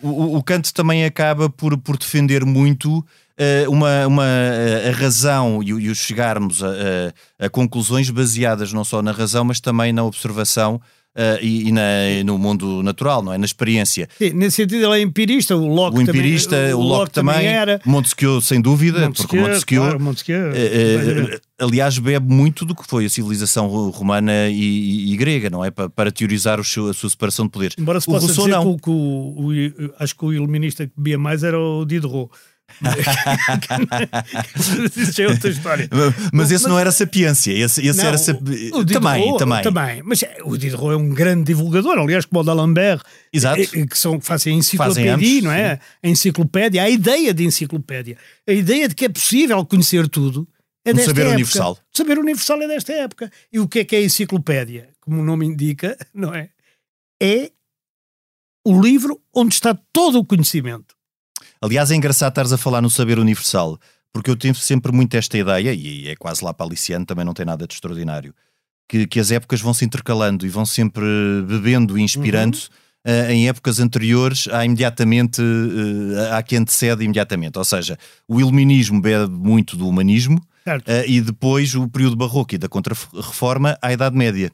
o, 0.04 0.36
o, 0.36 0.44
Kant 0.44 0.74
também 0.74 1.06
acaba 1.06 1.50
por, 1.50 1.78
por 1.78 1.98
defender 1.98 2.44
muito 2.44 3.06
uma, 3.70 4.08
uma 4.08 4.26
a 4.88 4.92
razão 4.92 5.62
e, 5.64 5.68
e 5.70 5.90
o 5.90 5.96
chegarmos 5.96 6.64
a, 6.64 6.68
a, 6.68 7.46
a, 7.46 7.50
conclusões 7.50 8.10
baseadas 8.10 8.74
não 8.74 8.84
só 8.84 9.02
na 9.02 9.12
razão, 9.12 9.44
mas 9.44 9.60
também 9.60 9.94
na 9.94 10.04
observação 10.04 10.82
Uh, 11.18 11.42
e, 11.42 11.68
e 11.68 11.72
na, 11.72 11.82
no 12.24 12.38
mundo 12.38 12.84
natural, 12.84 13.24
não 13.24 13.34
é? 13.34 13.38
Na 13.38 13.44
experiência. 13.44 14.08
Sim, 14.16 14.30
nesse 14.30 14.58
sentido 14.58 14.86
ele 14.86 15.00
é 15.00 15.02
empirista, 15.02 15.56
o 15.56 15.68
Locke 15.68 15.98
o 15.98 16.02
empirista, 16.02 16.56
também, 16.56 16.74
o, 16.76 16.78
o 16.78 16.84
Locke, 16.84 17.12
também, 17.12 17.34
também 17.34 17.50
era. 17.50 17.82
Montesquieu, 17.84 18.40
sem 18.40 18.62
dúvida, 18.62 19.02
Montesquieu, 19.02 19.28
porque 19.28 19.50
Montesquieu, 19.50 19.82
claro, 19.82 20.00
Montesquieu 20.00 20.50
uh, 20.50 21.36
uh, 21.36 21.40
aliás, 21.60 21.98
bebe 21.98 22.34
muito 22.34 22.64
do 22.64 22.74
que 22.74 22.88
foi 22.88 23.06
a 23.06 23.10
civilização 23.10 23.68
romana 23.68 24.50
e, 24.50 24.54
e, 24.54 25.14
e 25.14 25.18
grega, 25.18 25.50
não 25.50 25.64
é? 25.64 25.70
Para, 25.70 25.90
para 25.90 26.12
teorizar 26.12 26.64
seu, 26.64 26.88
a 26.88 26.94
sua 26.94 27.10
separação 27.10 27.46
de 27.46 27.52
poderes. 27.52 27.76
Embora 27.78 28.00
se 28.00 28.08
o 28.08 28.14
possa 28.14 28.28
Rousseau, 28.28 28.46
dizer 28.46 28.58
não. 28.58 28.78
que, 28.78 28.90
o, 28.90 28.94
o, 28.94 29.94
acho 30.00 30.16
que 30.16 30.26
o 30.26 30.34
iluminista 30.34 30.88
que 30.88 30.94
bebia 30.96 31.18
mais 31.18 31.44
era 31.44 31.60
o 31.60 31.86
Diderot. 31.86 32.30
Isso 34.96 35.22
é 35.22 35.28
outra 35.28 35.50
história. 35.50 35.90
Mas 36.34 36.52
esse 36.52 36.64
mas, 36.64 36.72
não 36.72 36.80
era 36.80 36.92
sapiência, 36.92 37.52
esse, 37.52 37.86
esse 37.86 37.98
não, 37.98 38.06
era 38.06 38.18
sap... 38.18 38.40
o 38.74 38.86
também, 38.86 39.38
também. 39.38 39.62
também. 39.62 40.02
Mas 40.04 40.24
o 40.44 40.58
Diderot 40.58 40.94
é 40.94 40.98
um 40.98 41.10
grande 41.10 41.44
divulgador, 41.44 41.98
aliás, 41.98 42.26
como 42.26 42.42
o 42.42 42.44
d'Alembert, 42.44 43.04
Exato. 43.34 43.62
que, 43.62 43.98
são, 43.98 44.20
que 44.20 44.26
fazem 44.26 44.56
a 44.56 44.58
enciclopédia, 44.58 45.14
fazem 45.14 45.42
não 45.42 45.52
é? 45.52 45.76
Sim. 45.76 45.82
A 46.04 46.10
enciclopédia, 46.10 46.84
a 46.84 46.90
ideia 46.90 47.34
de 47.34 47.46
enciclopédia, 47.46 48.18
a 48.48 48.52
ideia 48.52 48.88
de 48.88 48.96
que 48.96 49.06
é 49.06 49.10
possível 49.10 49.66
conhecer 49.66 50.08
tudo. 50.08 50.48
É 50.86 50.94
um 50.94 50.98
saber 50.98 51.22
época. 51.22 51.36
universal. 51.36 51.78
O 51.94 51.98
saber 51.98 52.18
universal 52.18 52.62
é 52.62 52.68
desta 52.68 52.94
época. 52.94 53.32
E 53.52 53.60
o 53.60 53.68
que 53.68 53.80
é 53.80 53.86
que 53.86 53.96
é 53.96 54.00
a 54.00 54.04
enciclopédia? 54.04 54.90
Como 55.02 55.22
o 55.22 55.24
nome 55.24 55.46
indica, 55.46 55.98
não 56.14 56.34
é? 56.34 56.50
É 57.22 57.52
o 58.66 58.82
livro 58.82 59.22
onde 59.34 59.54
está 59.56 59.78
todo 59.92 60.20
o 60.20 60.26
conhecimento. 60.26 60.96
Aliás, 61.62 61.92
é 61.92 61.96
engraçado 61.96 62.32
estares 62.32 62.54
a 62.54 62.58
falar 62.58 62.82
no 62.82 62.90
saber 62.90 63.20
universal, 63.20 63.78
porque 64.14 64.30
eu 64.30 64.36
tenho 64.36 64.56
sempre 64.56 64.92
muito 64.92 65.16
esta 65.16 65.38
ideia, 65.38 65.74
e 65.74 66.08
é 66.08 66.16
quase 66.16 66.44
lá 66.44 66.54
para 66.54 66.66
Aliciano, 66.66 67.06
também 67.06 67.26
não 67.26 67.34
tem 67.34 67.46
nada 67.46 67.68
de 67.68 67.74
extraordinário, 67.74 68.34
que, 68.88 69.06
que 69.06 69.20
as 69.20 69.30
épocas 69.32 69.62
vão 69.62 69.74
se 69.74 69.84
intercalando 69.86 70.46
e 70.46 70.50
vão 70.50 70.66
sempre 70.66 71.06
bebendo 71.48 71.98
e 71.98 72.02
inspirando-se. 72.02 72.70
Uhum. 72.70 72.90
Uh, 73.08 73.32
em 73.32 73.48
épocas 73.48 73.80
anteriores 73.80 74.50
há 74.50 74.66
imediatamente 74.66 75.42
uh, 75.42 76.34
há 76.34 76.44
que 76.44 76.58
antecede 76.58 77.02
imediatamente, 77.06 77.58
ou 77.58 77.64
seja, 77.64 77.98
o 78.28 78.42
iluminismo 78.42 79.00
bebe 79.00 79.32
muito 79.32 79.78
do 79.78 79.88
humanismo 79.88 80.38
uh, 80.68 81.08
e 81.08 81.22
depois 81.22 81.74
o 81.76 81.88
período 81.88 82.18
barroco 82.18 82.56
e 82.56 82.58
da 82.58 82.68
contra-reforma 82.68 83.78
à 83.82 83.94
Idade 83.94 84.18
Média. 84.18 84.52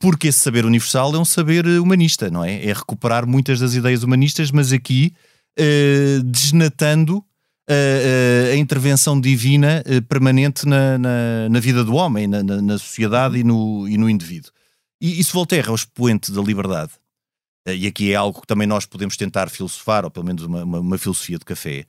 porque 0.00 0.28
esse 0.28 0.40
saber 0.40 0.66
universal 0.66 1.14
é 1.14 1.18
um 1.18 1.24
saber 1.24 1.64
humanista, 1.64 2.28
não 2.28 2.44
é? 2.44 2.56
É 2.66 2.72
recuperar 2.72 3.24
muitas 3.24 3.60
das 3.60 3.74
ideias 3.74 4.02
humanistas, 4.02 4.50
mas 4.50 4.72
aqui 4.72 5.14
uh, 5.58 6.22
desnatando 6.24 7.24
a, 7.68 8.50
a, 8.50 8.52
a, 8.52 8.56
intervenção 8.56 9.20
divina 9.20 9.84
permanente 10.08 10.66
na, 10.66 10.96
na, 10.96 11.48
na, 11.50 11.60
vida 11.60 11.84
do 11.84 11.94
homem, 11.94 12.26
na, 12.26 12.42
na, 12.42 12.78
sociedade 12.78 13.38
e 13.38 13.44
no, 13.44 13.86
e 13.86 13.98
no 13.98 14.08
indivíduo. 14.08 14.50
E 15.00 15.20
isso 15.20 15.32
Voltaire 15.32 15.68
é 15.68 15.70
o 15.70 15.74
expoente 15.74 16.32
da 16.32 16.40
liberdade. 16.40 16.92
E 17.66 17.86
aqui 17.86 18.12
é 18.12 18.14
algo 18.14 18.40
que 18.40 18.46
também 18.46 18.66
nós 18.66 18.86
podemos 18.86 19.16
tentar 19.16 19.50
filosofar, 19.50 20.04
ou 20.04 20.10
pelo 20.10 20.24
menos 20.24 20.42
uma, 20.42 20.64
uma, 20.64 20.80
uma 20.80 20.98
filosofia 20.98 21.38
de 21.38 21.44
café. 21.44 21.84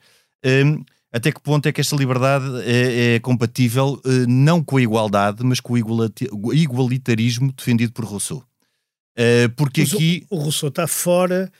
Um, 0.45 0.83
até 1.11 1.31
que 1.31 1.41
ponto 1.41 1.65
é 1.67 1.71
que 1.71 1.81
esta 1.81 1.95
liberdade 1.95 2.45
é, 2.63 3.15
é 3.15 3.19
compatível 3.19 3.99
não 4.27 4.63
com 4.63 4.77
a 4.77 4.81
igualdade, 4.81 5.43
mas 5.43 5.59
com 5.59 5.73
o 5.73 6.53
igualitarismo 6.53 7.51
defendido 7.51 7.93
por 7.93 8.05
Rousseau? 8.05 8.43
Uh, 9.17 9.49
porque 9.55 9.81
mas 9.81 9.93
aqui. 9.93 10.25
O, 10.29 10.37
o 10.37 10.39
Rousseau 10.39 10.69
está 10.69 10.85
fora 10.85 11.51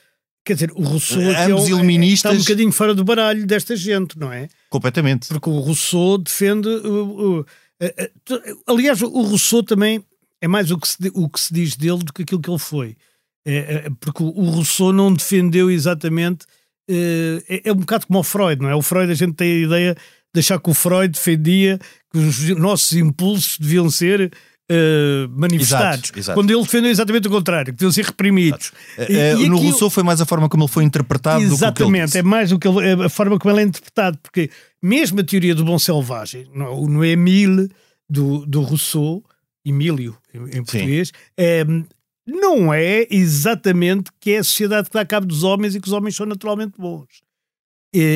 Quer 0.50 0.56
dizer, 0.56 0.72
o 0.74 0.82
Rousseau 0.82 1.22
é, 1.22 1.46
Ambos 1.46 1.68
é, 1.68 1.70
iluministas... 1.70 2.32
está 2.32 2.32
um 2.32 2.40
bocadinho 2.40 2.72
fora 2.72 2.96
do 2.96 3.04
baralho 3.04 3.46
desta 3.46 3.76
gente, 3.76 4.18
não 4.18 4.34
é? 4.34 4.50
Completamente. 4.68 5.28
Porque 5.28 5.48
o 5.48 5.60
Rousseau 5.60 6.18
defende. 6.18 6.68
Uh, 6.68 7.42
uh, 7.42 7.46
uh, 7.82 8.64
aliás, 8.66 9.00
o 9.04 9.22
Rousseau 9.22 9.62
também 9.62 10.04
é 10.42 10.48
mais 10.48 10.72
o 10.72 10.80
que, 10.80 10.88
se, 10.88 10.98
o 11.14 11.30
que 11.30 11.40
se 11.40 11.54
diz 11.54 11.76
dele 11.76 12.00
do 12.00 12.12
que 12.12 12.24
aquilo 12.24 12.42
que 12.42 12.50
ele 12.50 12.58
foi. 12.58 12.98
É, 13.46 13.58
é, 13.58 13.90
porque 14.00 14.24
o 14.24 14.50
Rousseau 14.50 14.92
não 14.92 15.14
defendeu 15.14 15.70
exatamente. 15.70 16.46
Uh, 16.90 17.46
é, 17.48 17.62
é, 17.66 17.72
um 17.72 17.76
bocado 17.76 18.08
como 18.08 18.18
o 18.18 18.24
Freud, 18.24 18.60
não 18.60 18.70
é? 18.70 18.76
O 18.76 18.82
Freud, 18.82 19.12
a 19.12 19.16
gente 19.16 19.36
tem 19.36 19.52
a 19.52 19.66
ideia 19.68 19.98
de 20.34 20.40
achar 20.40 20.60
que 20.60 20.72
o 20.72 20.74
Freud 20.74 21.10
defendia 21.10 21.80
que 22.12 22.18
os 22.18 22.50
nossos 22.58 22.94
impulsos 22.94 23.60
deviam 23.60 23.88
ser 23.92 24.32
Uh, 24.72 25.28
manifestados, 25.30 26.04
exato, 26.04 26.20
exato. 26.20 26.38
quando 26.38 26.52
ele 26.52 26.62
defendeu 26.62 26.92
exatamente 26.92 27.28
o 27.28 27.32
contrário, 27.32 27.74
que 27.74 27.80
deviam 27.80 27.92
ser 27.92 28.06
reprimidos. 28.06 28.72
E, 29.00 29.02
uh, 29.02 29.06
e 29.06 29.50
no 29.50 29.56
aquilo... 29.56 29.72
Rousseau 29.72 29.90
foi 29.90 30.04
mais 30.04 30.22
a 30.22 30.28
forma 30.28 30.48
como 30.48 30.66
ele 30.66 30.72
foi 30.72 30.84
interpretado 30.84 31.42
Exatamente, 31.42 32.16
é 32.16 32.22
mais 32.22 32.52
do 32.52 32.60
que 32.60 32.68
ele, 32.68 32.88
é 32.88 33.06
a 33.06 33.10
forma 33.10 33.40
como 33.40 33.52
ele 33.56 33.62
é 33.62 33.66
interpretado, 33.66 34.20
porque 34.22 34.52
mesmo 34.80 35.22
a 35.22 35.24
teoria 35.24 35.56
do 35.56 35.66
bom 35.66 35.80
selvagem, 35.80 36.48
no, 36.54 36.88
no 36.88 37.04
Emile 37.04 37.68
do, 38.08 38.46
do 38.46 38.62
Rousseau, 38.62 39.24
Emílio 39.66 40.16
em, 40.32 40.60
em 40.60 40.64
português, 40.64 41.12
é, 41.36 41.66
não 42.28 42.72
é 42.72 43.08
exatamente 43.10 44.12
que 44.20 44.34
é 44.34 44.38
a 44.38 44.44
sociedade 44.44 44.90
que 44.90 44.94
dá 44.94 45.04
cabo 45.04 45.26
dos 45.26 45.44
homens 45.44 45.74
e 45.74 45.82
que 45.82 45.88
os 45.88 45.94
homens 45.94 46.16
são 46.16 46.28
naturalmente 46.28 46.74
bons. 46.78 47.24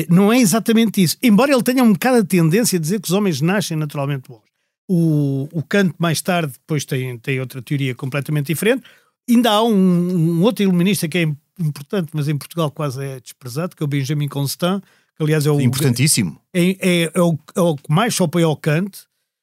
Não 0.08 0.32
é 0.32 0.38
exatamente 0.38 1.02
isso. 1.02 1.16
Embora 1.20 1.52
ele 1.52 1.64
tenha 1.64 1.82
um 1.82 1.92
bocado 1.92 2.18
a 2.18 2.24
tendência 2.24 2.76
a 2.76 2.80
dizer 2.80 3.00
que 3.00 3.08
os 3.08 3.12
homens 3.12 3.40
nascem 3.40 3.76
naturalmente 3.76 4.28
bons. 4.28 4.43
O, 4.88 5.48
o 5.52 5.62
Kant, 5.62 5.94
mais 5.98 6.20
tarde, 6.20 6.52
depois 6.52 6.84
tem, 6.84 7.16
tem 7.18 7.40
outra 7.40 7.62
teoria 7.62 7.94
completamente 7.94 8.46
diferente. 8.48 8.82
Ainda 9.28 9.50
há 9.50 9.62
um, 9.62 9.72
um 9.74 10.42
outro 10.42 10.62
iluminista 10.62 11.08
que 11.08 11.18
é 11.18 11.22
importante, 11.58 12.10
mas 12.12 12.28
em 12.28 12.36
Portugal 12.36 12.70
quase 12.70 13.02
é 13.02 13.20
desprezado, 13.20 13.74
que 13.74 13.82
é 13.82 13.84
o 13.84 13.88
Benjamin 13.88 14.28
Constant, 14.28 14.82
que 15.16 15.22
aliás 15.22 15.46
é 15.46 15.50
o, 15.50 15.60
Importantíssimo. 15.60 16.38
é, 16.52 16.76
é, 17.04 17.10
é 17.14 17.20
o, 17.22 17.38
é 17.56 17.60
o 17.60 17.76
que 17.76 17.90
mais 17.92 18.14
se 18.14 18.22
opõe 18.22 18.42
ao 18.42 18.56
Kant. 18.56 18.90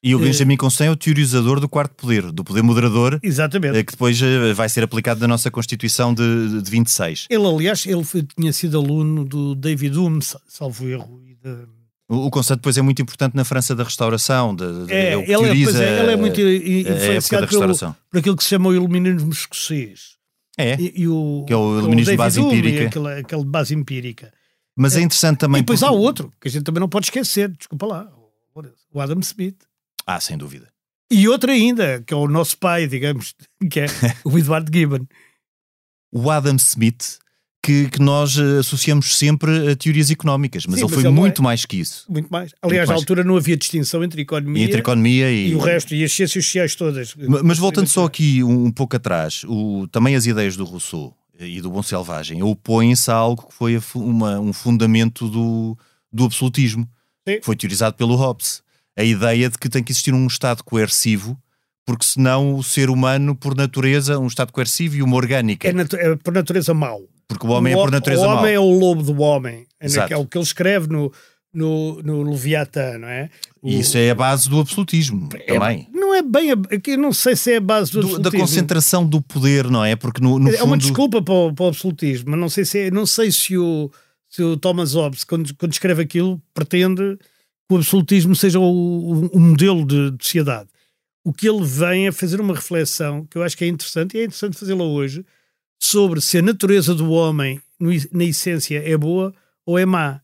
E 0.03 0.15
o 0.15 0.19
Benjamin 0.19 0.57
Constant 0.57 0.87
é 0.87 0.91
o 0.91 0.95
teorizador 0.95 1.59
do 1.59 1.69
quarto 1.69 1.93
poder, 1.95 2.31
do 2.31 2.43
poder 2.43 2.63
moderador, 2.63 3.19
Exatamente. 3.21 3.77
eh, 3.77 3.83
que 3.83 3.91
depois 3.91 4.19
eh, 4.19 4.51
vai 4.51 4.67
ser 4.67 4.83
aplicado 4.83 5.19
na 5.21 5.27
nossa 5.27 5.51
Constituição 5.51 6.11
de, 6.11 6.59
de 6.61 6.71
26. 6.71 7.27
Ele, 7.29 7.45
aliás, 7.47 7.85
ele 7.85 8.03
foi- 8.03 8.23
tinha 8.23 8.51
sido 8.51 8.79
aluno 8.79 9.23
do 9.23 9.53
David 9.53 9.95
Hume, 9.97 10.21
sa- 10.23 10.41
salvo 10.47 10.87
erro. 10.89 11.21
e 11.23 11.35
de- 11.35 11.80
O, 12.11 12.25
o 12.27 12.29
conceito 12.29 12.59
depois 12.59 12.77
é 12.77 12.81
muito 12.81 13.01
importante 13.01 13.35
na 13.35 13.45
França 13.45 13.73
da 13.73 13.83
restauração. 13.83 14.53
De, 14.53 14.85
de- 14.85 14.93
É, 14.93 15.13
é 15.13 15.13
ele, 15.13 15.23
é, 15.31 15.35
é, 15.37 15.99
ele 16.01 16.11
é 16.11 16.15
muito 16.17 16.41
influenciado 16.41 17.47
pelo, 17.47 17.77
por 18.09 18.19
aquilo 18.19 18.35
que 18.35 18.43
se 18.43 18.49
chama 18.49 18.69
o 18.69 18.73
iluminismo 18.75 19.31
escocês. 19.31 20.17
É, 20.57 20.75
E, 20.79 20.93
e 21.03 21.07
o, 21.07 21.45
Que 21.47 21.53
é 21.53 21.55
o 21.55 21.79
iluminismo 21.79 22.11
de 22.11 22.17
base 22.17 22.41
empírica. 22.41 22.87
Aquele, 22.87 23.07
aquele 23.21 23.41
de 23.43 23.47
base 23.49 23.73
empírica. 23.73 24.33
mas 24.75 24.95
é 24.97 25.01
interessante 25.01 25.37
também. 25.39 25.59
e 25.59 25.61
depois 25.63 25.79
porque- 25.79 25.95
há 25.95 25.97
outro, 25.97 26.33
que 26.41 26.47
a 26.47 26.51
gente 26.51 26.63
também 26.63 26.81
não 26.81 26.89
pode 26.89 27.05
esquecer, 27.05 27.49
desculpa 27.49 27.85
lá, 27.85 28.11
o 28.93 28.99
Adam 28.99 29.19
Smith. 29.21 29.55
Ah, 30.05 30.19
sem 30.19 30.37
dúvida. 30.37 30.67
E 31.09 31.27
outro 31.29 31.49
ainda, 31.51 32.01
que 32.05 32.13
é 32.13 32.17
o 32.17 32.27
nosso 32.27 32.57
pai, 32.57 32.87
digamos, 32.87 33.33
que 33.71 33.79
é 33.79 33.85
o 34.25 34.37
Edward 34.37 34.69
Gibbon. 34.77 35.05
O 36.11 36.29
Adam 36.29 36.57
Smith, 36.57 37.19
que, 37.63 37.89
que 37.89 37.99
nós 38.01 38.37
eh, 38.37 38.59
associamos 38.59 39.17
sempre 39.17 39.69
a 39.71 39.75
teorias 39.75 40.09
económicas, 40.09 40.65
mas 40.65 40.75
Sim, 40.75 40.81
ele 40.81 40.91
mas 40.91 41.01
foi 41.01 41.03
ele 41.11 41.19
muito 41.19 41.41
é. 41.41 41.43
mais 41.43 41.65
que 41.65 41.77
isso. 41.77 42.05
Muito 42.09 42.27
mais. 42.29 42.51
Aliás, 42.61 42.87
mais. 42.87 42.99
na 42.99 43.01
altura 43.01 43.23
não 43.23 43.37
havia 43.37 43.55
distinção 43.55 44.03
entre 44.03 44.21
economia, 44.23 44.63
Entre 44.65 44.79
economia 44.79 45.31
e, 45.31 45.49
e 45.49 45.55
o 45.55 45.59
resto, 45.59 45.93
e 45.93 46.03
as 46.03 46.11
ciências 46.11 46.43
sociais 46.45 46.75
todas. 46.75 47.13
Ma- 47.15 47.43
Mas 47.43 47.57
voltando 47.59 47.87
só 47.87 48.05
aqui 48.05 48.43
um, 48.43 48.65
um 48.65 48.71
pouco 48.71 48.95
atrás, 48.95 49.43
o, 49.47 49.87
também 49.91 50.15
as 50.15 50.25
ideias 50.25 50.55
do 50.57 50.63
Rousseau 50.65 51.15
e 51.39 51.61
do 51.61 51.69
Bom 51.71 51.83
Selvagem 51.83 52.41
opõem-se 52.43 53.09
a 53.11 53.15
algo 53.15 53.47
que 53.47 53.53
foi 53.53 53.79
uma- 53.95 54.39
um 54.39 54.51
fundamento 54.53 55.27
do, 55.29 55.77
do 56.11 56.25
absolutismo. 56.25 56.87
Sim. 57.27 57.39
Foi 57.43 57.55
teorizado 57.55 57.95
pelo 57.95 58.15
Hobbes. 58.15 58.63
A 58.97 59.03
ideia 59.03 59.49
de 59.49 59.57
que 59.57 59.69
tem 59.69 59.83
que 59.83 59.91
existir 59.91 60.13
um 60.13 60.25
Estado 60.25 60.63
coercivo, 60.63 61.37
porque 61.85 62.05
senão 62.05 62.55
o 62.55 62.63
ser 62.63 62.89
humano, 62.89 63.35
por 63.35 63.55
natureza, 63.55 64.17
um 64.19 64.25
Estado 64.27 64.51
coercivo 64.51 64.95
e 64.95 65.03
uma 65.03 65.15
orgânica. 65.15 65.67
É, 65.67 65.73
natu- 65.73 65.95
é 65.95 66.15
por 66.15 66.33
natureza 66.33 66.73
mau. 66.73 67.01
Porque 67.33 67.47
o 67.47 67.49
homem 67.51 67.73
é 67.73 67.75
O 67.75 67.79
por 67.81 67.87
ho- 67.89 67.91
natureza 67.91 68.21
O 68.23 68.27
mau. 68.29 68.37
homem 68.39 68.53
é 68.53 68.59
o 68.59 68.69
lobo 68.77 69.01
do 69.03 69.19
homem. 69.21 69.65
É, 69.79 69.85
Exato. 69.85 70.13
é 70.13 70.17
o 70.17 70.25
que 70.25 70.37
ele 70.37 70.43
escreve 70.45 70.87
no, 70.87 71.11
no, 71.53 72.01
no 72.03 72.23
Leviatã, 72.31 72.97
não 72.97 73.07
é? 73.07 73.29
O- 73.61 73.69
E 73.69 73.79
isso 73.79 73.97
é 73.97 74.09
a 74.09 74.15
base 74.15 74.49
do 74.49 74.59
absolutismo 74.59 75.29
é- 75.33 75.53
também. 75.53 75.87
Não 75.93 76.13
é 76.13 76.21
bem. 76.21 76.49
Eu 76.87 76.97
não 76.97 77.13
sei 77.13 77.35
se 77.35 77.53
é 77.53 77.57
a 77.57 77.61
base 77.61 77.91
do, 77.91 78.01
Do- 78.01 78.19
da 78.19 78.31
concentração 78.31 79.05
do 79.05 79.21
poder, 79.21 79.69
não 79.69 79.83
é? 79.83 79.95
Porque 79.95 80.21
no, 80.21 80.37
no 80.39 80.49
É 80.49 80.57
uma 80.63 80.73
fundo. 80.75 80.81
desculpa 80.81 81.21
para 81.21 81.33
o, 81.33 81.53
para 81.53 81.65
o 81.65 81.67
absolutismo, 81.69 82.31
mas 82.31 82.39
não 82.39 82.49
sei 82.49 82.65
se, 82.65 82.79
é- 82.79 82.91
não 82.91 83.05
sei 83.05 83.31
se, 83.31 83.57
o, 83.57 83.89
se 84.29 84.41
o 84.43 84.57
Thomas 84.57 84.93
Hobbes, 84.93 85.23
quando, 85.23 85.53
quando 85.55 85.71
escreve 85.73 86.01
aquilo, 86.03 86.41
pretende 86.53 87.17
que 87.17 87.73
o 87.73 87.77
absolutismo 87.77 88.35
seja 88.35 88.59
o, 88.59 88.63
o- 88.63 89.27
o 89.33 89.39
modelo 89.39 89.85
de, 89.85 90.11
de 90.11 90.23
sociedade. 90.23 90.69
O 91.23 91.31
que 91.31 91.47
ele 91.47 91.63
vem 91.63 92.07
é 92.07 92.11
fazer 92.11 92.41
uma 92.41 92.55
reflexão 92.55 93.25
que 93.29 93.37
eu 93.37 93.43
acho 93.43 93.55
que 93.55 93.63
é 93.63 93.67
interessante, 93.67 94.17
e 94.17 94.21
é 94.21 94.23
interessante 94.23 94.57
fazê-la 94.57 94.83
hoje, 94.83 95.23
sobre 95.81 96.21
se 96.21 96.37
a 96.37 96.41
natureza 96.43 96.93
do 96.93 97.09
homem, 97.09 97.59
na 98.11 98.23
essência, 98.23 98.81
é 98.85 98.95
boa 98.95 99.33
ou 99.65 99.79
é 99.79 99.85
má. 99.85 100.21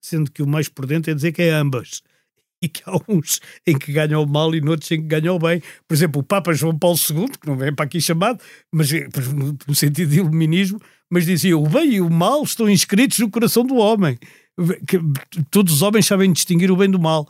Sendo 0.00 0.30
que 0.30 0.42
o 0.42 0.46
mais 0.46 0.68
prudente 0.68 1.10
é 1.10 1.14
dizer 1.14 1.32
que 1.32 1.42
é 1.42 1.50
ambas. 1.50 2.02
E 2.62 2.68
que 2.68 2.82
há 2.86 2.92
uns 3.06 3.42
em 3.66 3.76
que 3.76 3.92
ganham 3.92 4.22
o 4.22 4.26
mal 4.26 4.54
e 4.54 4.60
noutros 4.60 4.90
em 4.90 5.02
que 5.02 5.06
ganham 5.06 5.36
o 5.36 5.38
bem. 5.38 5.62
Por 5.86 5.94
exemplo, 5.94 6.22
o 6.22 6.24
Papa 6.24 6.54
João 6.54 6.78
Paulo 6.78 6.96
II, 6.96 7.28
que 7.28 7.46
não 7.46 7.58
vem 7.58 7.74
para 7.74 7.84
aqui 7.84 8.00
chamado, 8.00 8.42
mas 8.72 8.90
eh, 8.90 9.06
no 9.68 9.74
sentido 9.74 10.08
de 10.08 10.20
iluminismo, 10.20 10.80
mas 11.10 11.26
dizia 11.26 11.58
o 11.58 11.68
bem 11.68 11.96
e 11.96 12.00
o 12.00 12.08
mal 12.08 12.42
estão 12.42 12.70
inscritos 12.70 13.18
no 13.18 13.28
coração 13.28 13.66
do 13.66 13.76
homem. 13.76 14.18
Que 14.88 14.98
todos 15.50 15.74
os 15.74 15.82
homens 15.82 16.06
sabem 16.06 16.32
distinguir 16.32 16.70
o 16.70 16.76
bem 16.76 16.88
do 16.88 16.98
mal. 16.98 17.28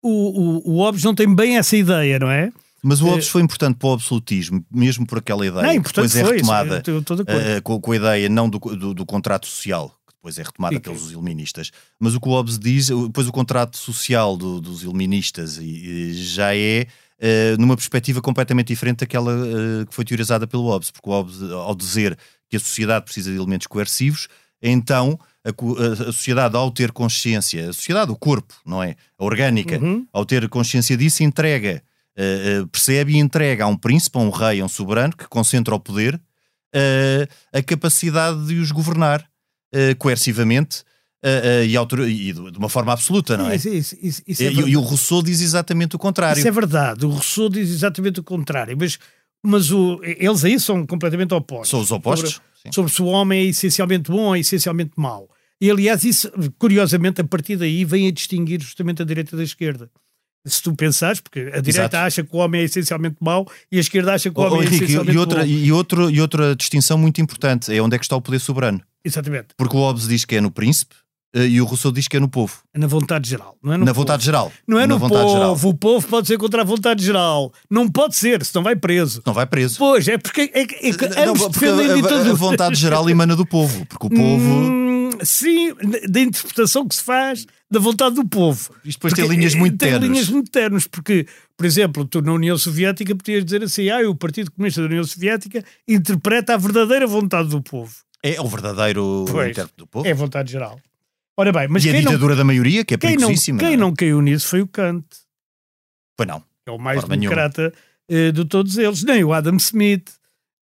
O, 0.00 0.70
o, 0.70 0.74
o 0.74 0.76
Hobbes 0.76 1.02
não 1.02 1.16
tem 1.16 1.34
bem 1.34 1.56
essa 1.56 1.76
ideia, 1.76 2.20
não 2.20 2.30
é? 2.30 2.52
Mas 2.82 3.00
o 3.00 3.06
Hobbes 3.06 3.28
foi 3.28 3.42
importante 3.42 3.76
para 3.78 3.88
o 3.88 3.92
absolutismo, 3.94 4.64
mesmo 4.70 5.06
por 5.06 5.18
aquela 5.18 5.44
ideia 5.46 5.62
Não, 5.62 5.70
que 5.72 5.76
importante 5.78 6.12
depois 6.12 6.16
é 6.16 6.20
isso, 6.22 6.34
retomada 6.52 6.76
acordo. 6.78 7.26
eh, 7.28 7.60
com, 7.60 7.80
com 7.80 7.92
a 7.92 7.96
ideia 7.96 8.28
não 8.28 8.48
do, 8.48 8.58
do, 8.58 8.94
do 8.94 9.06
contrato 9.06 9.46
social, 9.46 9.88
que 10.06 10.14
depois 10.14 10.38
é 10.38 10.42
retomada 10.42 10.78
pelos 10.80 11.10
iluministas, 11.10 11.70
mas 11.98 12.14
o 12.14 12.20
que 12.20 12.28
o 12.28 12.32
Hobbes 12.32 12.58
diz, 12.58 12.88
depois 12.88 13.26
o 13.26 13.32
contrato 13.32 13.76
social 13.76 14.36
do- 14.36 14.60
dos 14.60 14.82
iluministas 14.82 15.58
e, 15.58 16.12
já 16.12 16.54
é 16.54 16.86
eh, 17.18 17.56
numa 17.58 17.74
perspectiva 17.76 18.20
completamente 18.20 18.68
diferente 18.68 18.98
daquela 19.00 19.32
eh, 19.32 19.86
que 19.86 19.94
foi 19.94 20.04
teorizada 20.04 20.46
pelo 20.46 20.64
Hobbes, 20.64 20.90
porque 20.90 21.08
o 21.08 21.12
Hobbes, 21.12 21.42
ao 21.50 21.74
dizer 21.74 22.16
que 22.48 22.56
a 22.56 22.60
sociedade 22.60 23.04
precisa 23.06 23.30
de 23.30 23.36
elementos 23.36 23.66
coercivos, 23.66 24.28
então 24.62 25.18
a, 25.44 25.48
a- 25.48 26.08
a 26.08 26.12
sociedade, 26.12 26.56
ao 26.56 26.70
ter 26.70 26.92
consciência, 26.92 27.70
a 27.70 27.72
sociedade, 27.72 28.12
o 28.12 28.16
corpo, 28.16 28.54
não 28.64 28.82
é? 28.82 28.96
A 29.18 29.24
orgânica, 29.24 29.78
Uhum. 29.78 30.06
ao 30.12 30.24
ter 30.26 30.46
consciência 30.48 30.96
disso, 30.96 31.22
entrega, 31.22 31.82
eh, 32.16 32.64
percebe 32.72 33.12
e 33.12 33.18
entrega 33.18 33.64
a 33.64 33.66
um 33.66 33.76
príncipe, 33.76 34.16
a 34.18 34.20
um 34.22 34.30
rei, 34.30 34.60
a 34.60 34.64
um 34.64 34.68
soberano 34.68 35.14
que 35.16 35.26
concentra 35.28 35.74
o 35.74 35.80
poder 35.80 36.20
eh, 36.74 37.28
a 37.52 37.62
capacidade 37.62 38.46
de 38.46 38.58
os 38.58 38.70
governar 38.72 39.24
coercivamente 39.98 40.82
eh, 41.22 41.62
eh, 41.62 41.66
e, 41.66 41.76
autor- 41.76 42.08
e 42.08 42.32
de 42.32 42.58
uma 42.58 42.68
forma 42.68 42.92
absoluta, 42.92 43.36
não 43.36 43.50
é? 43.50 43.56
Isso, 43.56 43.68
isso- 43.68 43.96
isso- 44.00 44.22
isso 44.26 44.42
E, 44.42 44.46
é 44.46 44.48
e 44.48 44.52
o 44.52 44.56
verdade. 44.56 44.76
Rousseau 44.76 45.22
diz 45.22 45.40
exatamente 45.40 45.96
o 45.96 45.98
contrário. 45.98 46.38
Isso 46.38 46.48
é 46.48 46.50
verdade. 46.50 47.04
O 47.04 47.10
Rousseau 47.10 47.48
diz 47.48 47.68
exatamente 47.70 48.20
o 48.20 48.22
contrário. 48.22 48.76
Mas, 48.78 48.98
mas 49.44 49.70
o, 49.72 50.00
eles 50.02 50.44
aí 50.44 50.58
são 50.60 50.86
completamente 50.86 51.34
opostos. 51.34 51.70
São 51.70 51.80
os 51.80 51.90
opostos. 51.90 52.40
Sim. 52.62 52.70
sobre 52.72 52.92
se 52.92 53.00
o 53.02 53.06
homem 53.06 53.40
é 53.40 53.44
essencialmente 53.50 54.10
bom 54.10 54.22
ou 54.28 54.36
é 54.36 54.40
essencialmente 54.40 54.92
mau. 54.96 55.28
E 55.60 55.70
aliás, 55.70 56.04
isso, 56.04 56.30
curiosamente, 56.58 57.20
a 57.20 57.24
partir 57.24 57.56
daí 57.56 57.84
vem 57.84 58.08
a 58.08 58.10
distinguir 58.12 58.60
justamente 58.62 59.02
a 59.02 59.04
direita 59.04 59.36
da 59.36 59.42
esquerda. 59.42 59.90
Se 60.46 60.62
tu 60.62 60.74
pensares, 60.74 61.18
porque 61.20 61.40
a 61.40 61.60
direita 61.60 61.68
Exato. 61.70 61.96
acha 61.96 62.22
que 62.22 62.34
o 62.34 62.38
homem 62.38 62.60
é 62.60 62.64
essencialmente 62.64 63.16
mau 63.20 63.46
e 63.70 63.78
a 63.78 63.80
esquerda 63.80 64.14
acha 64.14 64.30
que 64.30 64.38
o 64.38 64.42
Oh, 64.42 64.46
homem 64.46 64.58
oh, 64.58 64.62
é 64.62 64.66
Henrique, 64.66 64.84
essencialmente 64.84 65.14
e, 65.16 65.18
outra, 65.18 65.40
bom. 65.40 65.46
e, 65.46 65.72
outro, 65.72 66.10
e 66.10 66.20
outra 66.20 66.54
distinção 66.56 66.96
muito 66.96 67.20
importante 67.20 67.74
é 67.74 67.82
onde 67.82 67.96
é 67.96 67.98
que 67.98 68.04
está 68.04 68.14
o 68.14 68.20
poder 68.22 68.38
soberano. 68.38 68.80
Exatamente. 69.04 69.48
Porque 69.56 69.76
o 69.76 69.80
Hobbes 69.80 70.06
diz 70.08 70.24
que 70.24 70.36
é 70.36 70.40
no 70.40 70.50
príncipe 70.50 70.94
eh, 71.34 71.46
e 71.48 71.60
o 71.60 71.64
Rousseau 71.64 71.92
diz 71.92 72.06
que 72.08 72.16
é 72.16 72.20
no 72.20 72.28
povo. 72.28 72.54
É 72.72 72.78
na 72.78 72.86
vontade 72.86 73.28
geral. 73.28 73.56
Não 73.62 73.72
é 73.72 73.76
no 73.76 73.84
na 73.84 73.90
povo. 73.92 74.00
vontade 74.02 74.24
geral. 74.24 74.52
Não 74.68 74.78
é 74.78 74.86
na 74.86 74.94
no 74.94 74.98
vontade 75.00 75.20
povo. 75.22 75.34
geral. 75.34 75.58
O 75.62 75.74
povo 75.74 76.06
pode 76.08 76.26
ser 76.28 76.38
contra 76.38 76.62
a 76.62 76.64
vontade 76.64 77.04
geral. 77.04 77.52
Não 77.70 77.88
pode 77.88 78.14
ser, 78.16 78.44
senão 78.44 78.62
vai 78.62 78.76
preso. 78.76 79.22
Não 79.26 79.34
vai 79.34 79.46
preso. 79.46 79.78
Pois, 79.78 80.06
é 80.08 80.16
porque, 80.16 80.42
é, 80.54 80.60
é 80.60 80.66
que 80.66 81.08
Não, 81.26 81.34
porque 81.34 81.58
defendem 81.66 81.90
a, 82.02 82.30
a- 82.30 82.34
vontade 82.34 82.76
geral 82.76 83.08
emana 83.10 83.34
do 83.34 83.44
povo. 83.46 83.84
Porque 83.86 84.06
o 84.06 84.10
povo. 84.10 84.44
Hum, 84.44 85.10
sim, 85.22 85.72
da 86.08 86.20
interpretação 86.20 86.86
que 86.86 86.94
se 86.94 87.02
faz 87.02 87.46
da 87.70 87.80
vontade 87.80 88.14
do 88.14 88.26
povo. 88.26 88.74
Isto 88.84 88.98
depois 88.98 89.12
tem 89.14 89.24
Porque, 89.24 89.36
linhas 89.38 89.54
eh, 89.54 89.58
muito 89.58 89.76
tem 89.78 89.90
ternas. 89.90 90.08
linhas 90.08 90.28
muito 90.28 90.50
ternas, 90.50 90.86
porque, 90.86 91.26
por 91.56 91.66
exemplo, 91.66 92.04
tu 92.04 92.22
na 92.22 92.32
União 92.32 92.56
Soviética 92.56 93.14
podias 93.14 93.44
dizer 93.44 93.62
assim: 93.62 93.88
ah, 93.90 94.08
o 94.08 94.14
Partido 94.14 94.50
Comunista 94.52 94.80
da 94.82 94.86
União 94.86 95.02
Soviética 95.04 95.64
interpreta 95.88 96.54
a 96.54 96.56
verdadeira 96.56 97.06
vontade 97.06 97.48
do 97.48 97.60
povo. 97.62 97.94
É 98.22 98.40
o 98.40 98.46
verdadeiro 98.48 99.24
Pois. 99.28 99.50
intérprete 99.50 99.76
do 99.78 99.86
povo. 99.86 100.06
É 100.06 100.12
a 100.12 100.14
vontade 100.14 100.50
geral. 100.50 100.80
Ora 101.38 101.52
bem, 101.52 101.68
mas 101.68 101.84
e 101.84 101.90
a 101.90 101.92
quem, 101.92 102.02
não, 102.02 102.12
ditadura 102.12 102.34
da 102.36 102.44
maioria, 102.44 102.84
que 102.84 102.94
é 102.94 102.98
quem, 102.98 103.10
não, 103.10 103.16
perigosíssima. 103.18 103.58
quem 103.58 103.76
não 103.76 103.94
caiu 103.94 104.22
nisso 104.22 104.48
foi 104.48 104.62
o 104.62 104.66
Kant, 104.66 105.04
Pois 106.16 106.26
não. 106.28 106.42
é 106.66 106.70
o 106.70 106.78
mais 106.78 107.02
nenhuma. 107.04 107.16
democrata 107.20 107.72
eh, 108.08 108.32
de 108.32 108.44
todos 108.46 108.78
eles, 108.78 109.02
nem 109.04 109.22
o 109.22 109.32
Adam 109.34 109.56
Smith, 109.56 110.12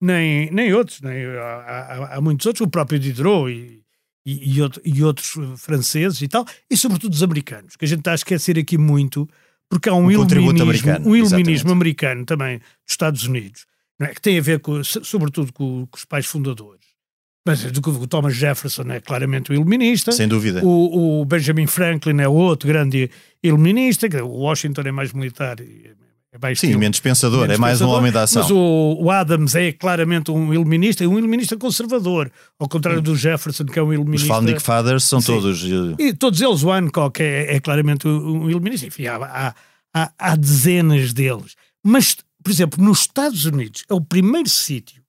nem, 0.01 0.51
nem 0.51 0.73
outros, 0.73 0.99
nem, 1.01 1.25
há, 1.27 1.43
há- 1.43 2.15
há 2.17 2.21
muitos 2.21 2.45
outros, 2.45 2.67
o 2.67 2.69
próprio 2.69 2.99
Diderot 2.99 3.49
e, 3.49 3.81
e, 4.25 4.55
e 4.55 4.61
outro- 4.61 4.81
e 4.83 5.03
outros 5.03 5.35
eh, 5.37 5.55
franceses 5.57 6.21
e 6.21 6.27
tal, 6.27 6.45
e 6.69 6.75
sobretudo 6.75 7.13
os 7.13 7.21
americanos, 7.23 7.75
que 7.75 7.85
a 7.85 7.87
gente 7.87 7.99
está 7.99 8.11
a 8.11 8.15
esquecer 8.15 8.57
aqui 8.57 8.77
muito, 8.77 9.29
porque 9.69 9.89
há 9.89 9.93
um 9.93 10.11
contributo 10.13 10.55
iluminismo, 10.57 10.63
americano, 10.63 11.09
um 11.09 11.15
iluminismo 11.15 11.71
americano 11.71 12.25
também 12.25 12.57
dos 12.59 12.65
Estados 12.89 13.23
Unidos, 13.25 13.65
é? 14.01 14.07
que 14.07 14.21
tem 14.21 14.37
a 14.37 14.41
ver 14.41 14.59
com, 14.59 14.83
so- 14.83 15.03
sobretudo 15.03 15.51
com, 15.53 15.85
com 15.85 15.97
os 15.97 16.05
pais 16.05 16.25
fundadores. 16.25 16.85
Mas 17.47 17.61
do 17.71 17.79
que 17.79 17.89
o 17.89 18.07
Thomas 18.07 18.35
Jefferson 18.35 18.81
é 18.89 18.99
claramente 18.99 19.51
o 19.51 19.53
iluminista. 19.53 20.11
Sem 20.11 20.27
dúvida. 20.27 20.65
O, 20.65 21.21
o 21.21 21.25
Benjamin 21.25 21.67
Franklin 21.67 22.19
é 22.19 22.27
outro 22.27 22.67
grande 22.67 23.07
iluminista, 23.43 24.07
o 24.23 24.39
Washington 24.39 24.81
é 24.81 24.91
mais 24.91 25.13
militar 25.13 25.59
e 25.59 25.91
é 26.41 26.55
Sim, 26.55 26.75
menos 26.77 26.99
pensador, 26.99 27.41
menos 27.41 27.55
é 27.55 27.57
mais 27.57 27.81
um 27.81 27.85
pensador, 27.85 27.99
homem 27.99 28.11
da 28.11 28.23
ação. 28.23 28.41
Mas 28.41 28.51
o, 28.51 28.97
o 28.99 29.11
Adams 29.11 29.55
é 29.55 29.71
claramente 29.71 30.31
um 30.31 30.53
iluminista, 30.53 31.03
e 31.03 31.07
um 31.07 31.17
iluminista 31.17 31.57
conservador, 31.57 32.31
ao 32.59 32.67
contrário 32.67 33.01
do 33.01 33.15
Jefferson, 33.15 33.65
que 33.65 33.79
é 33.79 33.81
um 33.83 33.87
Os 33.89 33.93
iluminista. 33.93 34.27
Founding 34.27 34.59
Fathers 34.59 35.03
são 35.05 35.21
Sim. 35.21 35.33
todos. 35.33 35.63
eh, 35.63 36.03
E 36.03 36.13
todos 36.13 36.41
eles, 36.41 36.63
o 36.63 36.71
Hancock 36.71 37.21
é, 37.21 37.55
é 37.55 37.59
claramente 37.59 38.07
um 38.07 38.43
um 38.43 38.49
iluminista. 38.49 38.85
Enfim, 38.85 39.07
há, 39.07 39.53
há, 39.93 40.11
há, 40.17 40.35
dezenas 40.35 41.13
deles. 41.13 41.55
Mas, 41.83 42.15
por 42.43 42.51
exemplo, 42.51 42.83
nos 42.83 43.01
Estados 43.01 43.45
Unidos 43.45 43.83
é 43.89 43.93
o 43.93 44.01
primeiro 44.01 44.49
sítio, 44.49 45.01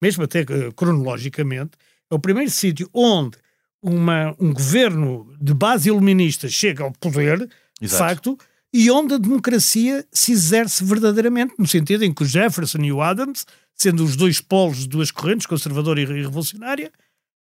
mesmo 0.00 0.24
até 0.24 0.40
eh, 0.40 0.70
cronologicamente, 0.74 1.72
é 2.10 2.14
o 2.14 2.18
primeiro 2.18 2.50
sítio 2.50 2.88
onde 2.94 3.36
uma, 3.82 4.34
um 4.38 4.52
governo 4.52 5.32
de 5.40 5.52
base 5.52 5.88
iluminista 5.88 6.48
chega 6.48 6.84
ao 6.84 6.92
poder, 6.92 7.38
de 7.38 7.48
Exato. 7.86 7.98
facto, 8.04 8.38
e 8.72 8.90
onde 8.90 9.14
a 9.14 9.18
democracia 9.18 10.06
se 10.10 10.32
exerce 10.32 10.82
verdadeiramente, 10.84 11.54
no 11.58 11.66
sentido 11.66 12.04
em 12.04 12.12
que 12.12 12.22
o 12.22 12.26
Jefferson 12.26 12.78
e 12.78 12.92
o 12.92 13.02
Adams, 13.02 13.46
sendo 13.74 14.02
os 14.02 14.16
dois 14.16 14.40
polos 14.40 14.78
de 14.78 14.88
duas 14.88 15.10
correntes, 15.10 15.46
conservadora 15.46 16.00
e 16.00 16.04
revolucionária, 16.04 16.90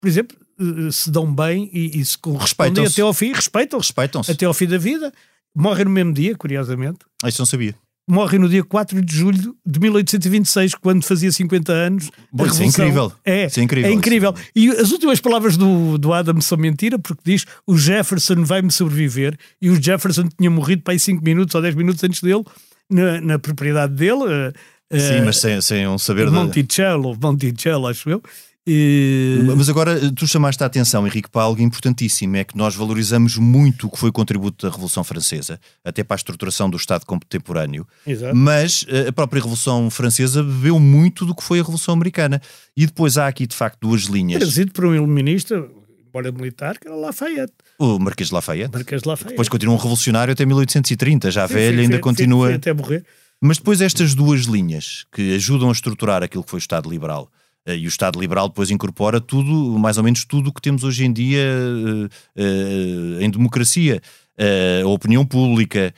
por 0.01 0.09
exemplo, 0.09 0.37
eh, 0.61 0.91
se 0.91 1.11
dão 1.11 1.33
bem 1.33 1.71
e, 1.73 2.01
e 2.01 2.05
se 2.05 2.19
correspondem 2.19 2.85
até 2.85 3.01
ao 3.01 3.15
fim, 3.15 3.33
respeitam-se 3.33 3.89
respeitam 3.89 4.21
até 4.21 4.45
ao 4.45 4.53
fim 4.53 4.67
da 4.67 4.77
vida. 4.77 5.13
Morrem 5.55 5.85
no 5.85 5.91
mesmo 5.91 6.13
dia, 6.13 6.37
curiosamente. 6.37 6.99
Isso 7.25 7.41
não 7.41 7.47
sabia. 7.47 7.75
Morre 8.07 8.39
no 8.39 8.49
dia 8.49 8.63
4 8.63 9.01
de 9.01 9.17
julho 9.17 9.57
de 9.65 9.81
1826, 9.81 10.75
quando 10.75 11.03
fazia 11.05 11.33
50 11.33 11.73
anos. 11.73 12.11
Bom, 12.31 12.45
isso 12.45 12.63
é 12.63 12.67
incrível. 12.67 13.13
É, 13.25 13.47
isso 13.47 13.61
é 13.61 13.63
incrível. 13.63 13.91
É 13.91 13.95
incrível. 13.95 14.35
E 14.55 14.69
as 14.71 14.93
últimas 14.93 15.21
palavras 15.21 15.57
do, 15.57 15.97
do 15.97 16.13
Adam 16.13 16.39
são 16.43 16.59
mentira, 16.59 16.99
porque 16.99 17.23
diz 17.25 17.47
o 17.67 17.79
Jefferson 17.79 18.45
vai-me 18.45 18.71
sobreviver, 18.71 19.39
e 19.61 19.71
o 19.71 19.83
Jefferson 19.83 20.29
tinha 20.37 20.51
morrido 20.51 20.83
para 20.83 20.93
aí 20.93 21.01
5 21.01 21.25
minutos 21.25 21.55
ou 21.55 21.63
10 21.63 21.75
minutos 21.75 22.05
antes 22.05 22.21
dele, 22.21 22.45
na, 22.91 23.21
na 23.23 23.39
propriedade 23.39 23.95
dele. 23.95 24.53
Sim, 24.93 25.21
uh, 25.21 25.25
mas 25.25 25.39
sem, 25.39 25.61
sem 25.63 25.89
um 25.89 25.97
saber... 25.97 26.31
Monticello, 26.31 27.17
de... 27.17 27.21
Monticello, 27.23 27.87
acho 27.87 28.11
eu. 28.11 28.23
E... 28.67 29.41
Mas 29.57 29.69
agora 29.69 30.11
tu 30.13 30.27
chamaste 30.27 30.63
a 30.63 30.67
atenção, 30.67 31.07
Henrique, 31.07 31.29
para 31.29 31.43
algo 31.43 31.61
importantíssimo: 31.61 32.37
é 32.37 32.45
que 32.45 32.57
nós 32.57 32.75
valorizamos 32.75 33.37
muito 33.37 33.87
o 33.87 33.91
que 33.91 33.99
foi 33.99 34.09
o 34.09 34.13
contributo 34.13 34.67
da 34.67 34.73
Revolução 34.73 35.05
Francesa, 35.05 35.61
até 35.85 36.03
para 36.03 36.15
a 36.15 36.19
estruturação 36.19 36.71
do 36.71 36.77
Estado 36.77 37.05
contemporâneo. 37.05 37.87
Exato. 38.07 38.35
Mas 38.35 38.87
eh, 38.89 39.09
a 39.09 39.13
própria 39.13 39.41
Revolução 39.41 39.91
Francesa 39.91 40.43
bebeu 40.43 40.81
muito 40.81 41.27
do 41.27 41.35
que 41.35 41.43
foi 41.43 41.59
a 41.59 41.63
Revolução 41.63 41.93
Americana. 41.93 42.41
E 42.75 42.87
depois 42.87 43.19
há 43.19 43.29
aqui, 43.29 43.47
de 43.47 43.55
facto, 43.55 43.81
duas 43.81 44.03
linhas. 44.03 44.41
Trazido 44.41 44.73
por 44.73 44.87
um 44.87 44.95
iluminista, 44.95 45.69
embora 46.09 46.33
militar, 46.33 46.79
que 46.79 46.89
era 46.89 46.97
Lafayette. 46.97 47.53
O 47.79 47.99
Marquês 47.99 48.29
de 48.29 48.35
Lafayette. 48.35 48.73
Marquês 48.73 49.03
de 49.03 49.09
Lafayette. 49.09 49.33
Depois 49.33 49.49
continua 49.49 49.75
um 49.75 49.79
revolucionário 49.79 50.33
até 50.33 50.47
1830, 50.47 51.31
já 51.31 51.47
sim, 51.47 51.55
velho, 51.55 51.77
sim, 51.77 51.83
ainda 51.83 51.97
sim, 51.97 52.01
continua. 52.01 52.55
até 52.55 52.73
morrer. 52.73 53.05
Mas 53.43 53.59
depois 53.59 53.83
estas 53.83 54.15
duas 54.15 54.43
linhas 54.43 55.05
que 55.13 55.35
ajudam 55.35 55.69
a 55.69 55.73
estruturar 55.73 56.23
aquilo 56.23 56.43
que 56.43 56.49
foi 56.49 56.57
o 56.57 56.59
Estado 56.59 56.89
liberal 56.89 57.31
eh, 57.31 57.44
e 57.67 57.87
o 57.87 57.89
Estado 57.89 58.21
liberal 58.21 58.49
depois 58.49 58.71
incorpora 58.71 59.21
tudo, 59.21 59.79
mais 59.79 59.97
ou 59.97 60.05
menos 60.05 60.25
tudo 60.25 60.51
o 60.51 60.53
que 60.53 60.61
temos 60.61 60.85
hoje 60.85 61.05
em 61.05 61.13
dia 61.13 61.41
uh, 61.41 62.05
uh, 62.07 63.23
em 63.23 63.31
democracia. 63.31 64.03
Uh, 64.39 64.87
a 64.87 64.91
opinião 64.91 65.25
pública, 65.25 65.95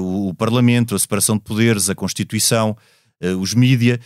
o 0.00 0.34
Parlamento, 0.34 0.94
a 0.94 0.98
separação 0.98 1.36
de 1.36 1.42
poderes, 1.42 1.88
a 1.88 1.94
Constituição, 1.94 2.76
os 3.40 3.54
mídia, 3.54 3.98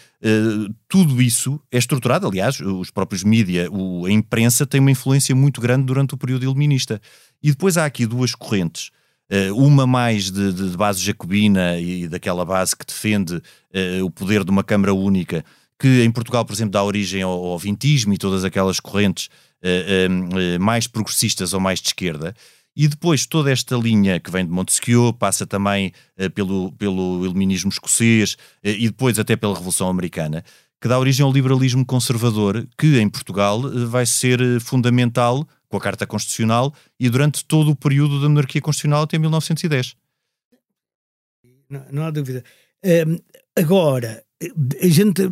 tudo 0.88 1.20
isso 1.20 1.60
é 1.70 1.78
estruturado. 1.78 2.28
Aliás, 2.28 2.60
os 2.60 2.92
próprios 2.92 3.24
mídia, 3.24 3.68
a 4.06 4.10
imprensa 4.10 4.64
tem 4.64 4.80
uma 4.80 4.92
influência 4.92 5.34
muito 5.34 5.60
grande 5.60 5.84
durante 5.84 6.14
o 6.14 6.16
período 6.16 6.44
iluminista. 6.44 7.00
E 7.42 7.50
depois 7.50 7.76
há 7.76 7.84
aqui 7.84 8.06
duas 8.06 8.36
correntes. 8.36 8.92
uma 9.56 9.84
mais 9.84 10.30
de, 10.30 10.52
de, 10.52 10.76
base 10.76 11.02
jacobina 11.02 11.76
e 11.76 12.06
daquela 12.06 12.44
base 12.44 12.76
que 12.76 12.86
defende 12.86 13.42
o 14.04 14.10
poder 14.12 14.44
de 14.44 14.50
uma 14.52 14.62
Câmara 14.62 14.94
Única, 14.94 15.44
que 15.82 16.04
em 16.04 16.12
Portugal, 16.12 16.44
por 16.44 16.52
exemplo, 16.52 16.70
dá 16.70 16.84
origem 16.84 17.22
ao, 17.22 17.44
ao 17.44 17.58
vintismo 17.58 18.14
e 18.14 18.16
todas 18.16 18.44
aquelas 18.44 18.78
correntes 18.78 19.28
uh, 19.64 20.56
uh, 20.56 20.60
mais 20.60 20.86
progressistas 20.86 21.52
ou 21.52 21.58
mais 21.58 21.80
de 21.80 21.88
esquerda. 21.88 22.36
E 22.76 22.86
depois 22.86 23.26
toda 23.26 23.50
esta 23.50 23.74
linha 23.74 24.20
que 24.20 24.30
vem 24.30 24.46
de 24.46 24.52
Montesquieu 24.52 25.12
passa 25.12 25.44
também 25.44 25.92
uh, 26.16 26.30
pelo, 26.30 26.70
pelo 26.74 27.24
iluminismo 27.24 27.68
escocês 27.68 28.36
e 28.62 28.86
depois 28.86 29.18
até 29.18 29.34
pela 29.34 29.54
Revolução 29.54 29.88
Americana, 29.88 30.44
que 30.80 30.86
dá 30.86 30.96
origem 30.96 31.24
ao 31.24 31.32
liberalismo 31.32 31.84
conservador, 31.84 32.64
que 32.78 33.00
em 33.00 33.08
Portugal 33.08 33.60
vai 33.88 34.06
ser 34.06 34.60
fundamental 34.60 35.44
com 35.68 35.78
a 35.78 35.80
Carta 35.80 36.06
Constitucional 36.06 36.72
e 37.00 37.10
durante 37.10 37.44
todo 37.44 37.72
o 37.72 37.76
período 37.76 38.22
da 38.22 38.28
monarquia 38.28 38.60
constitucional 38.60 39.02
até 39.02 39.18
1910. 39.18 39.96
Não, 41.68 41.84
não 41.90 42.04
há 42.04 42.10
dúvida. 42.12 42.44
Um, 42.84 43.18
agora, 43.56 44.22
a 44.80 44.86
gente 44.86 45.28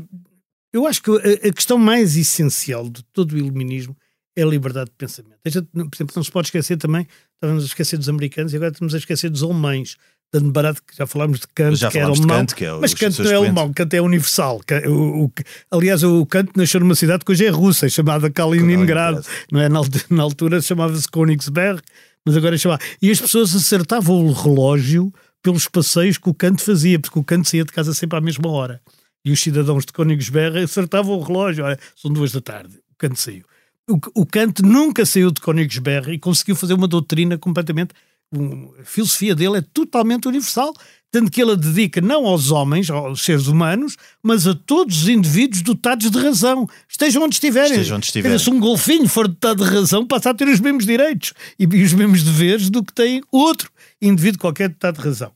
eu 0.73 0.87
acho 0.87 1.03
que 1.03 1.11
a, 1.11 1.49
a, 1.49 1.53
questão 1.53 1.79
mais 1.79 2.17
essencial 2.17 2.89
de 2.89 3.03
todo 3.13 3.33
o 3.33 3.39
iluminismo 3.39 3.97
é 4.37 4.43
a 4.43 4.47
liberdade 4.47 4.91
de 4.91 4.97
pensamento. 4.97 5.39
Gente, 5.45 5.67
por 5.73 5.95
exemplo, 5.95 6.13
não 6.17 6.23
se 6.23 6.31
pode 6.31 6.49
esquecer 6.49 6.77
também, 6.77 7.07
estávamos 7.35 7.65
a 7.65 7.67
esquecer 7.67 7.97
dos 7.97 8.09
americanos 8.09 8.53
e 8.53 8.57
agora 8.57 8.73
estamos 8.73 8.95
a 8.95 8.99
esquecer 8.99 9.31
dos 9.31 9.43
alemães. 9.43 9.97
Dando 10.33 10.53
barato 10.53 10.81
que 10.85 10.97
já 10.97 11.09
falámos 11.09 11.41
de 11.41 11.49
Kant, 11.49 11.75
já 11.75 11.91
que 11.91 11.99
era 11.99 12.07
alemão, 12.07 12.29
Kant, 12.29 12.55
que 12.55 12.65
é 12.65 12.73
mas 12.75 12.95
Kant 12.95 13.21
não 13.21 13.33
é 13.33 13.35
alemão, 13.35 13.73
Kant 13.73 13.97
é 13.97 14.01
universal. 14.01 14.61
O, 14.87 15.25
o, 15.25 15.33
aliás, 15.73 16.05
o 16.05 16.25
Kant 16.25 16.53
nasceu 16.55 16.79
numa 16.79 16.95
cidade 16.95 17.25
que 17.25 17.33
hoje 17.33 17.47
é 17.47 17.49
russa, 17.49 17.89
chamada 17.89 18.31
Kaliningrado. 18.31 19.25
Não 19.51 19.61
é? 19.61 19.69
Na, 19.69 19.81
na 20.09 20.23
altura 20.23 20.63
chamava-se 20.63 21.09
Königsberg, 21.11 21.83
mas 22.25 22.37
agora 22.37 22.55
é 22.55 22.59
chamava. 22.59 22.81
E 23.03 23.11
as 23.11 23.21
pessoas 23.21 23.57
acertavam 23.57 24.25
o 24.25 24.33
relógio 24.33 25.13
pelos 25.43 25.67
passeios 25.67 26.17
que 26.17 26.31
o 26.31 26.35
Kant 26.35 26.63
fazia, 26.63 27.01
porque 27.01 27.19
o 27.19 27.25
Kant 27.25 27.49
saía 27.49 27.65
de 27.65 27.73
casa 27.73 27.93
sempre 27.93 28.17
à 28.17 28.21
mesma 28.21 28.49
hora 28.51 28.81
e 29.25 29.33
os 29.33 29.41
cidadãos 29.41 29.85
de 29.85 29.93
Königsberg 29.93 30.59
acertavam 30.59 31.17
o 31.17 31.23
relógio. 31.23 31.65
Olha, 31.65 31.79
são 31.95 32.13
duas 32.13 32.33
da 32.33 32.41
tarde, 32.41 32.77
o 32.91 32.95
Kant 32.97 33.19
saiu. 33.19 33.45
O, 33.89 34.23
o 34.23 34.27
Kant 34.27 34.63
nunca 34.63 35.05
saiu 35.05 35.31
de 35.31 35.41
Königsberg 35.41 36.13
e 36.13 36.19
conseguiu 36.19 36.55
fazer 36.55 36.75
uma 36.75 36.87
doutrina 36.87 37.37
completamente. 37.37 37.93
Um, 38.33 38.73
a 38.81 38.85
filosofia 38.85 39.35
dele 39.35 39.59
é 39.59 39.61
totalmente 39.61 40.29
universal, 40.29 40.73
tanto 41.11 41.33
que 41.33 41.43
ele 41.43 41.53
a 41.53 41.55
dedica 41.57 42.01
não 42.01 42.25
aos 42.27 42.53
homens, 42.53 42.89
aos 42.89 43.23
seres 43.23 43.49
humanos, 43.49 43.97
mas 44.23 44.47
a 44.47 44.55
todos 44.55 45.03
os 45.03 45.09
indivíduos 45.09 45.63
dotados 45.63 46.09
de 46.09 46.17
razão, 46.17 46.69
estejam 46.89 47.25
onde 47.25 47.35
estiverem. 47.35 47.73
Estejam 47.73 47.97
onde 47.97 48.07
estiverem. 48.07 48.39
Se 48.39 48.49
um 48.49 48.61
golfinho 48.61 49.09
for 49.09 49.27
dotado 49.27 49.65
de 49.65 49.71
razão, 49.71 50.07
passa 50.07 50.31
a 50.31 50.35
ter 50.35 50.47
os 50.47 50.61
mesmos 50.61 50.87
direitos 50.87 51.33
e, 51.59 51.65
e 51.65 51.83
os 51.83 51.93
mesmos 51.93 52.23
deveres 52.23 52.71
do 52.71 52.85
que 52.85 52.93
tem 52.93 53.21
outro 53.33 53.69
indivíduo 54.01 54.41
qualquer 54.41 54.69
dotado 54.69 54.99
de 54.99 55.03
razão. 55.03 55.33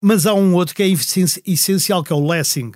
Mas 0.00 0.24
há 0.24 0.32
um 0.32 0.54
outro 0.54 0.74
que 0.74 0.82
é 0.84 0.88
essencial, 1.44 2.04
que 2.04 2.12
é 2.12 2.16
o 2.16 2.24
Lessing, 2.26 2.70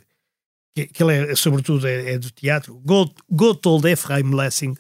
que, 0.75 0.87
que 0.87 1.03
ele 1.03 1.33
é, 1.33 1.37
sobretudo 1.37 1.87
é, 1.87 2.13
é 2.13 2.19
do 2.19 2.31
teatro, 2.31 2.83
Gotthold 3.31 3.87
Ephraim 3.87 4.35
Lessing, 4.35 4.75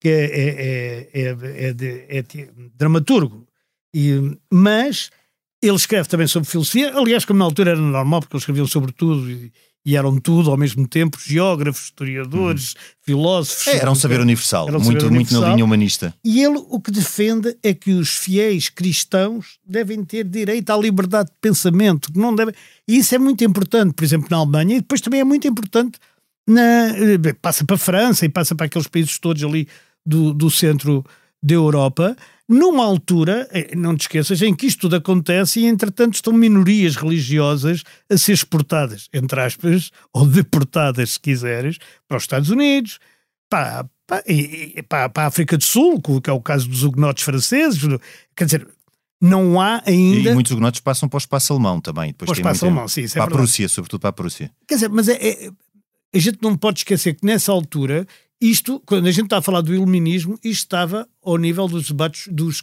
que 0.00 0.08
é, 0.08 0.24
é, 0.24 1.10
é, 1.12 1.68
é, 1.68 1.72
de, 1.72 2.06
é 2.08 2.24
dramaturgo, 2.74 3.46
e, 3.94 4.36
mas 4.52 5.10
ele 5.62 5.76
escreve 5.76 6.08
também 6.08 6.26
sobre 6.26 6.48
filosofia, 6.48 6.94
aliás, 6.96 7.24
como 7.24 7.38
na 7.38 7.44
altura 7.44 7.70
era 7.72 7.80
normal, 7.80 8.20
porque 8.20 8.34
eles 8.34 8.42
escreviam 8.42 8.66
sobre 8.66 8.92
tudo 8.92 9.30
e, 9.30 9.52
e 9.86 9.94
eram 9.96 10.18
tudo 10.18 10.50
ao 10.50 10.56
mesmo 10.56 10.88
tempo, 10.88 11.16
geógrafos, 11.24 11.84
historiadores, 11.84 12.74
hum. 12.74 12.94
filósofos. 13.02 13.68
É, 13.68 13.76
era 13.76 13.90
um 13.90 13.94
saber 13.94 14.20
universal, 14.20 14.66
um 14.66 14.72
muito, 14.72 14.84
saber 14.84 14.94
muito 14.94 15.06
universal. 15.06 15.40
na 15.42 15.48
linha 15.50 15.64
humanista. 15.64 16.12
E 16.24 16.42
ele 16.42 16.58
o 16.68 16.80
que 16.80 16.90
defende 16.90 17.56
é 17.62 17.72
que 17.72 17.92
os 17.92 18.16
fiéis 18.16 18.68
cristãos 18.68 19.60
devem 19.64 20.04
ter 20.04 20.24
direito 20.24 20.70
à 20.70 20.76
liberdade 20.76 21.30
de 21.30 21.36
pensamento, 21.40 22.10
não 22.16 22.34
devem... 22.34 22.52
E 22.88 22.98
isso 22.98 23.14
é 23.14 23.18
muito 23.18 23.44
importante, 23.44 23.94
por 23.94 24.02
exemplo, 24.02 24.26
na 24.28 24.38
Alemanha, 24.38 24.76
e 24.76 24.80
depois 24.80 25.00
também 25.00 25.20
é 25.20 25.24
muito 25.24 25.46
importante 25.46 26.00
na... 26.48 26.92
passa 27.40 27.64
para 27.64 27.76
a 27.76 27.78
França 27.78 28.26
e 28.26 28.28
passa 28.28 28.56
para 28.56 28.66
aqueles 28.66 28.88
países 28.88 29.16
todos 29.20 29.44
ali 29.44 29.68
do, 30.04 30.34
do 30.34 30.50
centro 30.50 31.04
da 31.40 31.54
Europa, 31.54 32.16
numa 32.48 32.84
altura, 32.84 33.48
eh, 33.50 33.74
não 33.74 33.96
te 33.96 34.02
esqueças, 34.02 34.40
em 34.40 34.54
que 34.54 34.66
isto 34.66 34.82
tudo 34.82 34.96
acontece 34.96 35.60
e, 35.60 35.66
entretanto, 35.66 36.14
estão 36.14 36.32
minorias 36.32 36.96
religiosas 36.96 37.82
a 38.10 38.16
ser 38.16 38.32
exportadas, 38.32 39.08
entre 39.12 39.40
aspas, 39.40 39.90
ou 40.12 40.26
deportadas, 40.26 41.12
se 41.12 41.20
quiseres, 41.20 41.78
para 42.06 42.16
os 42.16 42.22
Estados 42.22 42.50
Unidos, 42.50 42.98
para, 43.50 43.88
para, 44.06 44.22
para, 44.88 45.08
para 45.08 45.22
a 45.24 45.26
África 45.26 45.56
do 45.56 45.64
Sul, 45.64 46.00
que 46.00 46.30
é 46.30 46.32
o 46.32 46.40
caso 46.40 46.68
dos 46.68 46.84
hugonotes 46.84 47.24
franceses. 47.24 47.82
Quer 48.36 48.44
dizer, 48.44 48.68
não 49.20 49.60
há 49.60 49.82
ainda. 49.86 50.30
E 50.30 50.34
muitos 50.34 50.52
hugonotes 50.52 50.80
passam 50.80 51.08
para 51.08 51.16
o 51.16 51.18
espaço 51.18 51.52
alemão 51.52 51.80
também. 51.80 52.12
Depois 52.12 52.26
para 52.26 52.36
o 52.36 52.38
espaço 52.38 52.64
alemão, 52.64 52.86
sim. 52.86 53.02
Isso 53.02 53.18
é 53.18 53.22
para 53.22 53.32
a 53.32 53.36
Prússia, 53.36 53.68
sobretudo 53.68 54.00
para 54.00 54.10
a 54.10 54.12
Prússia. 54.12 54.50
Quer 54.68 54.74
dizer, 54.74 54.88
mas 54.88 55.08
é, 55.08 55.14
é, 55.14 55.50
a 56.14 56.18
gente 56.18 56.38
não 56.42 56.56
pode 56.56 56.80
esquecer 56.80 57.14
que 57.14 57.26
nessa 57.26 57.50
altura 57.50 58.06
isto, 58.40 58.82
quando 58.84 59.06
a 59.06 59.10
gente 59.10 59.24
está 59.24 59.38
a 59.38 59.42
falar 59.42 59.60
do 59.60 59.74
iluminismo, 59.74 60.38
isto 60.44 60.64
estava 60.64 61.08
ao 61.22 61.36
nível 61.36 61.66
dos 61.68 61.88
debates 61.88 62.28
dos 62.32 62.62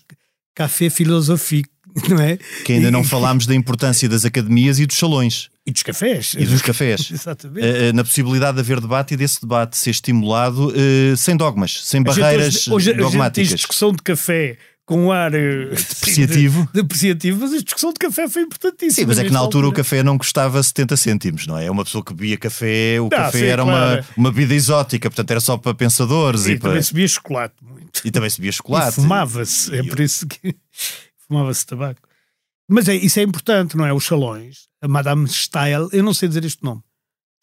café 0.55 0.89
filosófico, 0.89 1.69
não 2.09 2.19
é? 2.19 2.37
Que 2.63 2.73
ainda 2.73 2.91
não 2.91 3.03
falámos 3.03 3.45
da 3.45 3.55
importância 3.55 4.07
das 4.07 4.25
academias 4.25 4.79
e 4.79 4.85
dos 4.85 4.97
salões. 4.97 5.49
E 5.65 5.71
dos 5.71 5.83
cafés. 5.83 6.35
E 6.37 6.45
dos 6.45 6.61
cafés. 6.61 7.09
Exatamente. 7.11 7.65
Uh, 7.65 7.93
na 7.93 8.03
possibilidade 8.03 8.55
de 8.55 8.61
haver 8.61 8.81
debate 8.81 9.13
e 9.13 9.17
desse 9.17 9.41
debate 9.41 9.77
ser 9.77 9.91
estimulado 9.91 10.67
uh, 10.67 11.17
sem 11.17 11.35
dogmas, 11.35 11.81
sem 11.85 12.01
a 12.01 12.03
barreiras 12.03 12.67
hoje, 12.67 12.91
hoje, 12.91 12.93
dogmáticas. 12.93 13.53
A 13.53 13.55
discussão 13.55 13.91
de 13.91 14.01
café 14.01 14.57
com 14.85 15.11
ar 15.11 15.33
uh, 15.33 15.69
depreciativo. 15.69 16.65
De, 16.67 16.73
depreciativo, 16.81 17.39
mas 17.39 17.53
a 17.53 17.61
discussão 17.61 17.93
de 17.93 17.99
café 17.99 18.27
foi 18.27 18.41
importantíssima. 18.43 18.93
Sim, 18.93 19.05
mas 19.05 19.17
é 19.19 19.23
que 19.23 19.31
na 19.31 19.39
altura, 19.39 19.67
altura, 19.67 19.81
o 19.81 19.83
café 19.83 20.03
não 20.03 20.17
custava 20.17 20.61
70 20.61 20.97
cêntimos, 20.97 21.47
não 21.47 21.57
é? 21.57 21.69
Uma 21.71 21.83
pessoa 21.83 22.03
que 22.03 22.13
bebia 22.13 22.37
café, 22.37 22.99
o 22.99 23.03
não, 23.03 23.09
café 23.09 23.39
sim, 23.39 23.45
era 23.45 23.63
claro. 23.63 24.01
uma, 24.01 24.07
uma 24.17 24.31
bebida 24.31 24.53
exótica, 24.53 25.09
portanto 25.09 25.31
era 25.31 25.39
só 25.39 25.57
para 25.57 25.73
pensadores. 25.73 26.45
E, 26.45 26.53
e 26.53 26.59
também 26.59 26.75
para... 26.75 26.83
se 26.83 26.93
bebia 26.93 27.07
chocolate 27.07 27.55
muito. 27.61 28.01
E 28.03 28.11
também 28.11 28.29
se 28.29 28.37
bebia 28.37 28.51
chocolate. 28.51 28.95
Fumava-se, 28.95 29.75
é 29.75 29.83
por 29.83 29.99
isso 29.99 30.27
que 30.27 30.55
fumava-se 31.27 31.65
tabaco. 31.65 32.01
Mas 32.69 32.87
é, 32.87 32.95
isso 32.95 33.19
é 33.19 33.23
importante, 33.23 33.77
não 33.77 33.85
é? 33.85 33.93
Os 33.93 34.05
salões, 34.05 34.67
a 34.81 34.87
Madame 34.87 35.27
Style, 35.27 35.87
eu 35.91 36.03
não 36.03 36.13
sei 36.13 36.27
dizer 36.27 36.43
este 36.43 36.63
nome. 36.63 36.81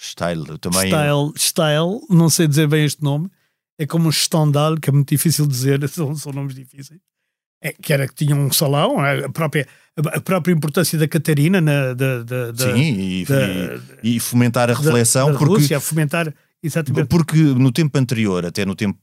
Style, 0.01 0.59
também. 0.59 0.89
Style, 0.89 1.33
Style, 1.37 2.01
não 2.09 2.31
sei 2.31 2.49
dizer 2.49 2.67
bem 2.67 2.85
este 2.85 3.03
nome. 3.03 3.31
É 3.79 3.87
como 3.87 4.09
um 4.09 4.13
Stendhal, 4.13 4.77
que 4.77 4.91
é 4.91 4.93
muito 4.93 5.09
difícil 5.09 5.47
dizer, 5.47 5.87
são, 5.89 6.15
são 6.17 6.33
nomes 6.33 6.55
difíceis. 6.55 7.01
É, 7.63 7.73
que 7.73 7.93
era 7.93 8.07
que 8.09 8.15
tinha 8.15 8.35
um 8.35 8.51
salão, 8.53 8.99
a 9.01 9.29
própria, 9.29 9.67
a 10.13 10.21
própria 10.21 10.53
importância 10.53 10.99
da 10.99 11.07
Catarina 11.07 11.61
na, 11.61 11.93
da, 11.95 12.23
da, 12.23 12.53
da, 12.53 12.75
Sim, 12.75 12.81
e, 12.81 13.25
da- 13.25 13.81
e- 14.03 14.19
fomentar 14.21 14.71
a 14.71 14.75
reflexão, 14.75 15.33
da, 15.33 15.39
porque, 15.39 15.55
Rússia, 15.55 15.81
fomentar 15.81 16.33
exatamente 16.63 17.07
porque 17.09 17.37
no 17.39 17.71
tempo 17.73 17.99
anterior, 17.99 18.45
até 18.47 18.65
no 18.65 18.75
tempo 18.75 18.99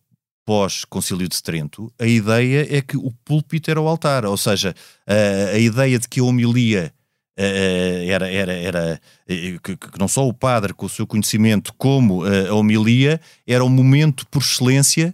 pós-concílio 0.46 1.28
de 1.28 1.42
Trento, 1.44 1.92
a 2.00 2.06
ideia 2.06 2.66
é 2.78 2.82
que 2.82 2.96
o 2.98 3.12
púlpito 3.26 3.70
era 3.70 3.82
o 3.82 3.88
altar, 3.88 4.26
ou 4.26 4.38
seja, 4.38 4.74
a, 5.06 5.56
a 5.56 5.60
ideia 5.60 6.00
de 6.00 6.08
que 6.08 6.20
a 6.20 6.24
homilia 6.24 6.94
era, 8.08 8.28
era, 8.32 8.54
era 8.54 9.02
eh, 9.28 9.58
que, 9.62 9.76
que 9.78 10.00
não 10.00 10.08
só 10.08 10.28
o 10.28 10.34
padre 10.34 10.74
com 10.74 10.86
o 10.86 10.90
seu 10.90 11.06
conhecimento, 11.06 11.72
como 11.78 12.24
a 12.26 12.54
homilia, 12.56 13.22
era 13.46 13.64
o 13.64 13.70
momento 13.70 14.26
por 14.28 14.42
excelência 14.42 15.14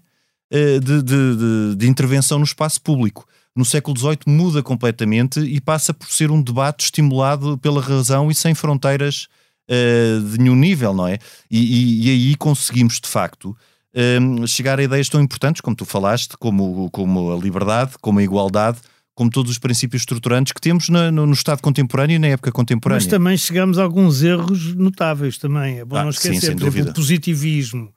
eh, 0.51 0.79
de, 0.79 1.01
de- 1.03 1.35
de- 1.35 1.75
de 1.75 1.87
intervenção 1.89 2.37
no 2.37 2.45
espaço 2.45 2.79
público. 2.81 3.27
No 3.55 3.63
século 3.63 3.97
XVIII 3.97 4.17
muda 4.27 4.63
completamente 4.63 5.39
e 5.39 5.61
passa 5.61 5.93
por 5.93 6.07
ser 6.09 6.31
um 6.31 6.41
debate 6.41 6.85
estimulado 6.85 7.57
pela 7.59 7.81
razão 7.81 8.31
e 8.31 8.35
sem 8.35 8.55
fronteiras 8.55 9.27
eh, 9.69 10.19
de 10.31 10.39
nenhum 10.39 10.55
nível, 10.55 10.93
não 10.93 11.07
é? 11.07 11.19
E, 11.49 11.59
e- 11.59 12.07
e 12.07 12.09
aí 12.09 12.35
conseguimos, 12.35 12.99
de 12.99 13.07
facto, 13.07 13.55
eh, 13.93 14.17
chegar 14.47 14.79
a 14.79 14.83
ideias 14.83 15.07
tão 15.07 15.21
importantes, 15.21 15.61
como 15.61 15.75
tu 15.75 15.85
falaste, 15.85 16.35
como, 16.37 16.89
como 16.91 17.31
a 17.31 17.37
liberdade, 17.37 17.91
como 18.01 18.19
a 18.19 18.23
igualdade, 18.23 18.79
como 19.15 19.29
todos 19.29 19.51
os 19.51 19.59
princípios 19.59 20.01
estruturantes 20.01 20.51
que 20.51 20.59
temos 20.59 20.89
na- 20.89 21.11
no, 21.11 21.27
no 21.27 21.33
Estado 21.33 21.61
contemporâneo 21.61 22.15
e 22.15 22.19
na 22.19 22.27
época 22.29 22.51
contemporânea. 22.51 23.03
Mas 23.05 23.07
também 23.09 23.37
chegamos 23.37 23.77
a 23.77 23.83
alguns 23.83 24.23
erros 24.23 24.73
notáveis 24.75 25.37
também. 25.37 25.77
É 25.79 25.85
bom 25.85 25.95
Ah, 25.95 26.05
não 26.05 26.11
sim, 26.11 26.29
esquecer. 26.29 26.47
sem 26.47 26.55
Por 26.57 26.67
exemplo, 26.67 26.89
o 26.89 26.93
positivismo 26.95 27.93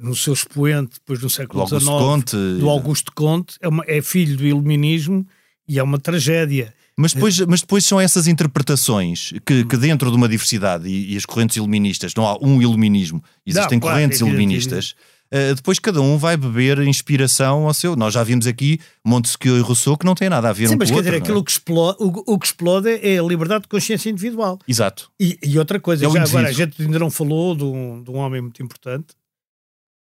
no 0.00 0.14
seu 0.14 0.32
expoente, 0.32 0.94
depois 0.94 1.20
no 1.20 1.30
século 1.30 1.66
XIX, 1.66 1.84
Conte. 1.84 2.36
do 2.58 2.68
Augusto 2.68 3.12
Conte, 3.14 3.56
é, 3.60 3.68
uma- 3.68 3.84
é 3.86 4.00
filho 4.02 4.36
do 4.36 4.46
iluminismo 4.46 5.26
e 5.68 5.78
é 5.78 5.82
uma 5.82 5.98
tragédia. 5.98 6.72
Mas 6.96 7.12
depois, 7.12 7.40
mas 7.40 7.60
depois 7.60 7.84
são 7.84 8.00
essas 8.00 8.26
interpretações 8.28 9.32
que, 9.44 9.64
que 9.64 9.76
dentro 9.76 10.10
de 10.10 10.16
uma 10.16 10.28
diversidade 10.28 10.88
e, 10.88 11.12
e 11.12 11.16
as 11.16 11.24
correntes 11.26 11.56
iluministas, 11.56 12.14
não 12.14 12.26
há 12.26 12.38
um 12.40 12.62
iluminismo, 12.62 13.22
existem 13.44 13.76
Não, 13.76 13.80
claro, 13.80 13.96
correntes 13.96 14.20
evidente, 14.20 14.40
iluministas. 14.42 14.94
eh, 15.30 15.54
depois 15.54 15.80
cada 15.80 16.00
um 16.00 16.16
vai 16.16 16.36
beber 16.36 16.78
inspiração 16.86 17.66
ao 17.66 17.74
seu. 17.74 17.96
Nós 17.96 18.14
já 18.14 18.22
vimos 18.22 18.46
aqui 18.46 18.78
Montesquieu 19.04 19.56
e 19.56 19.60
Rousseau 19.60 19.96
que 19.98 20.06
não 20.06 20.14
têm 20.14 20.28
nada 20.28 20.48
a 20.50 20.52
ver 20.52 20.68
Sim, 20.68 20.74
um 20.74 20.78
mas 20.78 20.88
com 20.88 20.94
quer 20.94 20.98
outro. 21.00 21.10
dizer, 21.10 21.16
é? 21.20 21.22
aquilo 21.24 21.42
que 21.42 21.50
explode, 21.50 21.96
o, 22.00 22.34
o 22.34 22.38
que 22.38 22.46
explode 22.46 22.88
é 22.88 23.18
a 23.18 23.22
liberdade 23.24 23.62
de 23.62 23.68
consciência 23.68 24.08
individual. 24.08 24.58
Exato. 24.68 25.10
E, 25.20 25.36
e 25.42 25.58
outra 25.58 25.80
coisa, 25.80 26.06
É 26.06 26.10
já 26.10 26.22
agora, 26.22 26.48
a 26.48 26.52
gente 26.52 26.80
ainda 26.80 26.98
não 27.00 27.10
falou 27.10 27.56
de 27.56 27.64
um, 27.64 28.02
de 28.04 28.10
um 28.10 28.16
homem 28.18 28.40
muito 28.40 28.62
importante, 28.62 29.08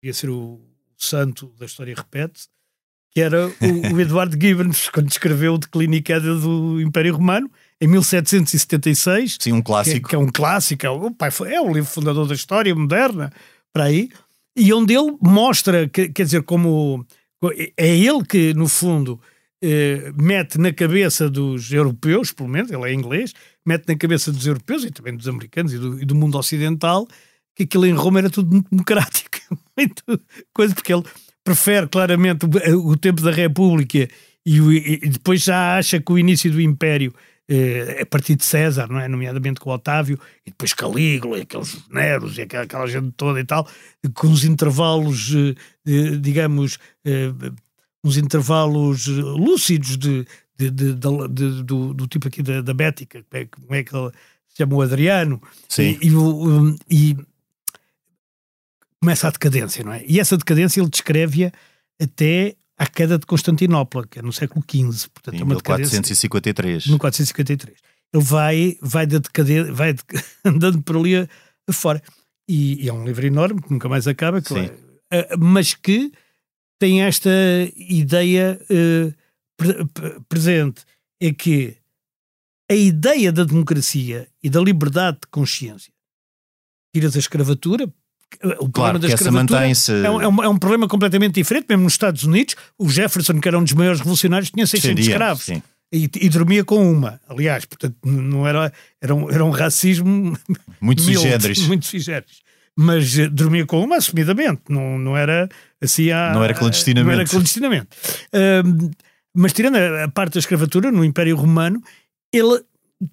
ia 0.02 0.12
ser 0.12 0.30
o, 0.30 0.60
santo 0.96 1.52
da 1.58 1.66
história 1.66 1.94
repete, 1.94 2.42
que 3.10 3.20
era 3.20 3.48
o, 3.48 3.94
o 3.94 4.00
Eduardo 4.00 4.36
Gibbons, 4.40 4.88
quando 4.88 5.10
escreveu 5.10 5.54
o 5.54 5.58
declínio 5.58 5.98
e 5.98 6.02
queda 6.02 6.34
do 6.36 6.80
Império 6.80 7.14
Romano, 7.16 7.50
em 7.80 7.86
1776, 7.88 9.36
Sim, 9.40 9.52
um 9.52 9.56
que, 9.56 9.62
clássico. 9.64 10.08
que 10.08 10.14
é 10.14 10.18
um 10.18 10.30
clássico, 10.30 10.86
é 10.86 10.90
o, 10.90 11.10
pai, 11.10 11.30
é 11.46 11.60
o 11.60 11.72
livro 11.72 11.90
fundador 11.90 12.26
da 12.26 12.34
história 12.34 12.74
moderna, 12.74 13.32
para 13.72 13.84
aí, 13.84 14.08
e 14.56 14.72
onde 14.72 14.94
ele 14.94 15.16
mostra, 15.20 15.88
que- 15.88 16.08
quer 16.08 16.24
dizer, 16.24 16.42
como 16.42 17.04
é 17.76 17.96
ele 17.96 18.24
que, 18.24 18.54
no 18.54 18.68
fundo, 18.68 19.20
eh, 19.62 20.12
mete 20.16 20.58
na 20.58 20.72
cabeça 20.72 21.28
dos 21.28 21.72
europeus, 21.72 22.32
pelo 22.32 22.48
menos, 22.48 22.70
ele 22.70 22.84
é 22.88 22.92
inglês, 22.94 23.32
mete 23.66 23.88
na 23.88 23.96
cabeça 23.96 24.30
dos 24.32 24.46
europeus 24.46 24.84
e 24.84 24.90
também 24.90 25.16
dos 25.16 25.26
americanos 25.28 25.72
e 25.72 25.78
do, 25.78 26.00
e 26.02 26.04
do 26.04 26.14
mundo 26.14 26.38
ocidental, 26.38 27.06
que 27.56 27.64
aquilo 27.64 27.86
em 27.86 27.92
Roma 27.92 28.18
era 28.20 28.30
tudo 28.30 28.50
muito 28.52 28.68
democrático, 28.70 29.38
muito 29.76 30.02
coisa, 30.54 30.74
porque 30.74 30.92
ele 30.92 31.04
prefere 31.44 31.86
claramente 31.88 32.46
o, 32.46 32.88
o 32.90 32.96
tempo 32.96 33.20
da 33.22 33.30
República 33.30 34.08
e, 34.46 34.60
o- 34.60 34.72
e 34.72 34.98
depois 35.08 35.42
já 35.42 35.76
acha 35.78 36.00
que 36.00 36.12
o 36.12 36.18
início 36.18 36.50
do 36.50 36.60
Império 36.60 37.12
eh, 37.48 37.96
é 37.98 38.02
a 38.02 38.06
partir 38.06 38.36
de 38.36 38.44
César, 38.44 38.86
não 38.88 38.98
é? 39.00 39.08
Nomeadamente 39.08 39.60
com 39.60 39.70
Otávio, 39.70 40.18
e 40.46 40.50
depois 40.50 40.72
Calígula, 40.72 41.38
e 41.38 41.42
aqueles 41.42 41.76
Neros, 41.90 42.38
e 42.38 42.42
aquela, 42.42 42.62
aquela 42.64 42.86
gente 42.86 43.12
toda 43.16 43.40
e 43.40 43.44
tal, 43.44 43.68
com 44.14 44.28
os 44.28 44.44
intervalos, 44.44 45.32
eh, 45.34 45.54
eh, 45.86 46.16
digamos, 46.20 46.78
eh, 47.04 47.32
uns 48.04 48.16
intervalos 48.16 49.06
eh, 49.08 49.10
lúcidos 49.12 49.96
de, 49.98 50.24
de- 50.58 50.70
de- 50.70 50.94
de- 50.94 51.62
do, 51.64 51.92
do 51.94 52.06
tipo 52.06 52.28
aqui 52.28 52.42
da, 52.42 52.60
da 52.62 52.72
Bética, 52.74 53.24
como 53.50 53.74
é, 53.74 53.82
que- 53.84 53.94
é 53.94 53.98
ele 53.98 54.10
se 54.48 54.56
chama 54.58 54.74
o 54.76 54.82
Adriano, 54.82 55.42
Sim. 55.68 55.98
e, 56.00 56.06
e 56.08 56.14
o- 56.14 56.76
e 56.88 57.16
começa 59.02 59.26
a 59.26 59.30
decadência, 59.32 59.82
não 59.82 59.92
é? 59.92 60.04
E 60.06 60.20
essa 60.20 60.36
decadência 60.36 60.80
ele 60.80 60.88
descreve-a 60.88 61.50
até 62.00 62.54
à 62.78 62.86
queda 62.86 63.18
de 63.18 63.26
Constantinopla, 63.26 64.06
que 64.06 64.20
é 64.20 64.22
no 64.22 64.32
século 64.32 64.64
XV, 64.70 65.08
portanto 65.10 65.34
é 65.34 65.38
Em 65.38 65.42
uma 65.42 65.56
decadência 65.56 65.96
1453. 65.98 66.86
no 66.86 66.98
453. 66.98 67.76
Ele 68.14 68.22
vai, 68.22 68.78
vai, 68.80 69.06
da 69.06 69.18
decadência, 69.18 69.72
vai 69.72 69.92
de- 69.92 70.02
andando 70.44 70.80
por 70.82 70.96
ali 70.96 71.16
a- 71.16 71.28
afora. 71.68 72.00
E, 72.48 72.84
e 72.84 72.88
é 72.88 72.92
um 72.92 73.04
livro 73.04 73.26
enorme, 73.26 73.60
que 73.60 73.72
nunca 73.72 73.88
mais 73.88 74.06
acaba, 74.06 74.40
que 74.40 74.48
Sim. 74.54 74.70
é- 75.10 75.18
eh, 75.32 75.36
mas 75.36 75.74
que 75.74 76.12
tem 76.80 77.02
esta 77.02 77.30
ideia 77.76 78.60
eh, 78.70 79.12
pre- 79.56 79.84
pre- 79.86 80.20
presente, 80.28 80.84
é 81.20 81.32
que 81.32 81.76
a 82.70 82.74
ideia 82.74 83.32
da 83.32 83.42
democracia 83.44 84.28
e 84.42 84.48
da 84.48 84.60
liberdade 84.60 85.18
de 85.22 85.26
consciência, 85.28 85.92
tiras 86.94 87.16
a 87.16 87.18
escravatura, 87.18 87.92
o 88.36 88.68
problema 88.68 88.72
Claro 88.72 88.98
da 88.98 89.06
que 89.08 89.14
essa 89.14 89.24
escravatura 89.24 89.66
é 90.06 90.10
um, 90.10 90.20
é 90.22 90.28
um- 90.28 90.42
é 90.44 90.48
um 90.48 90.58
problema 90.58 90.88
completamente 90.88 91.34
diferente, 91.34 91.66
mesmo 91.68 91.84
nos 91.84 91.92
Estados 91.94 92.24
Unidos, 92.24 92.54
o 92.78 92.88
Jefferson, 92.88 93.40
que 93.40 93.48
era 93.48 93.58
um 93.58 93.64
dos 93.64 93.72
maiores 93.72 94.00
revolucionários, 94.00 94.50
tinha 94.50 94.66
600 94.66 94.88
Seria, 95.04 95.12
escravos 95.12 95.44
sim. 95.44 95.62
e, 95.92 96.10
e 96.20 96.28
dormia 96.28 96.64
com 96.64 96.90
uma. 96.90 97.20
Aliás, 97.28 97.64
portanto, 97.64 97.96
não 98.04 98.46
era, 98.46 98.72
era, 99.00 99.14
um, 99.14 99.30
era 99.30 99.44
um 99.44 99.50
racismo 99.50 100.36
Muito 100.80 101.02
generis. 101.02 101.58
muito 101.66 101.86
sui 101.86 102.00
generis. 102.00 102.40
Mas 102.76 103.18
eh, 103.18 103.28
dormia 103.28 103.66
com 103.66 103.84
uma 103.84 103.96
assumidamente, 103.96 104.62
não, 104.68 104.98
não 104.98 105.14
era 105.16 105.46
assim. 105.80 106.10
à- 106.10 106.32
Não 106.32 106.42
era 106.42 106.54
clandestinamente. 106.54 107.06
Não 107.14 107.20
era 107.20 107.28
clandestinamente. 107.28 107.88
Ahm, 108.32 108.90
mas 109.34 109.52
tirando 109.52 109.76
a, 109.76 110.04
a 110.04 110.08
parte 110.08 110.34
da 110.34 110.38
escravatura 110.40 110.90
no 110.90 111.04
Império 111.04 111.36
Romano, 111.36 111.82
ele 112.32 112.62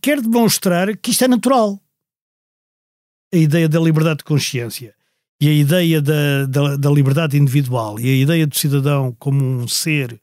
quer 0.02 0.22
demonstrar 0.22 0.96
que 0.96 1.12
isto 1.12 1.26
é 1.26 1.28
natural. 1.28 1.78
A 3.34 3.38
ideia 3.38 3.70
da 3.70 3.80
liberdade 3.80 4.20
de 4.20 4.24
consciência 4.24 4.96
e 5.42 5.48
a 5.48 5.54
ideia 5.54 6.02
da, 6.02 6.46
da, 6.48 6.76
da 6.76 6.90
liberdade 6.90 7.38
individual 7.38 8.00
e 8.00 8.10
a 8.10 8.16
ideia 8.16 8.46
do 8.48 8.56
cidadão 8.58 9.16
como 9.18 9.44
um 9.44 9.68
ser 9.68 10.20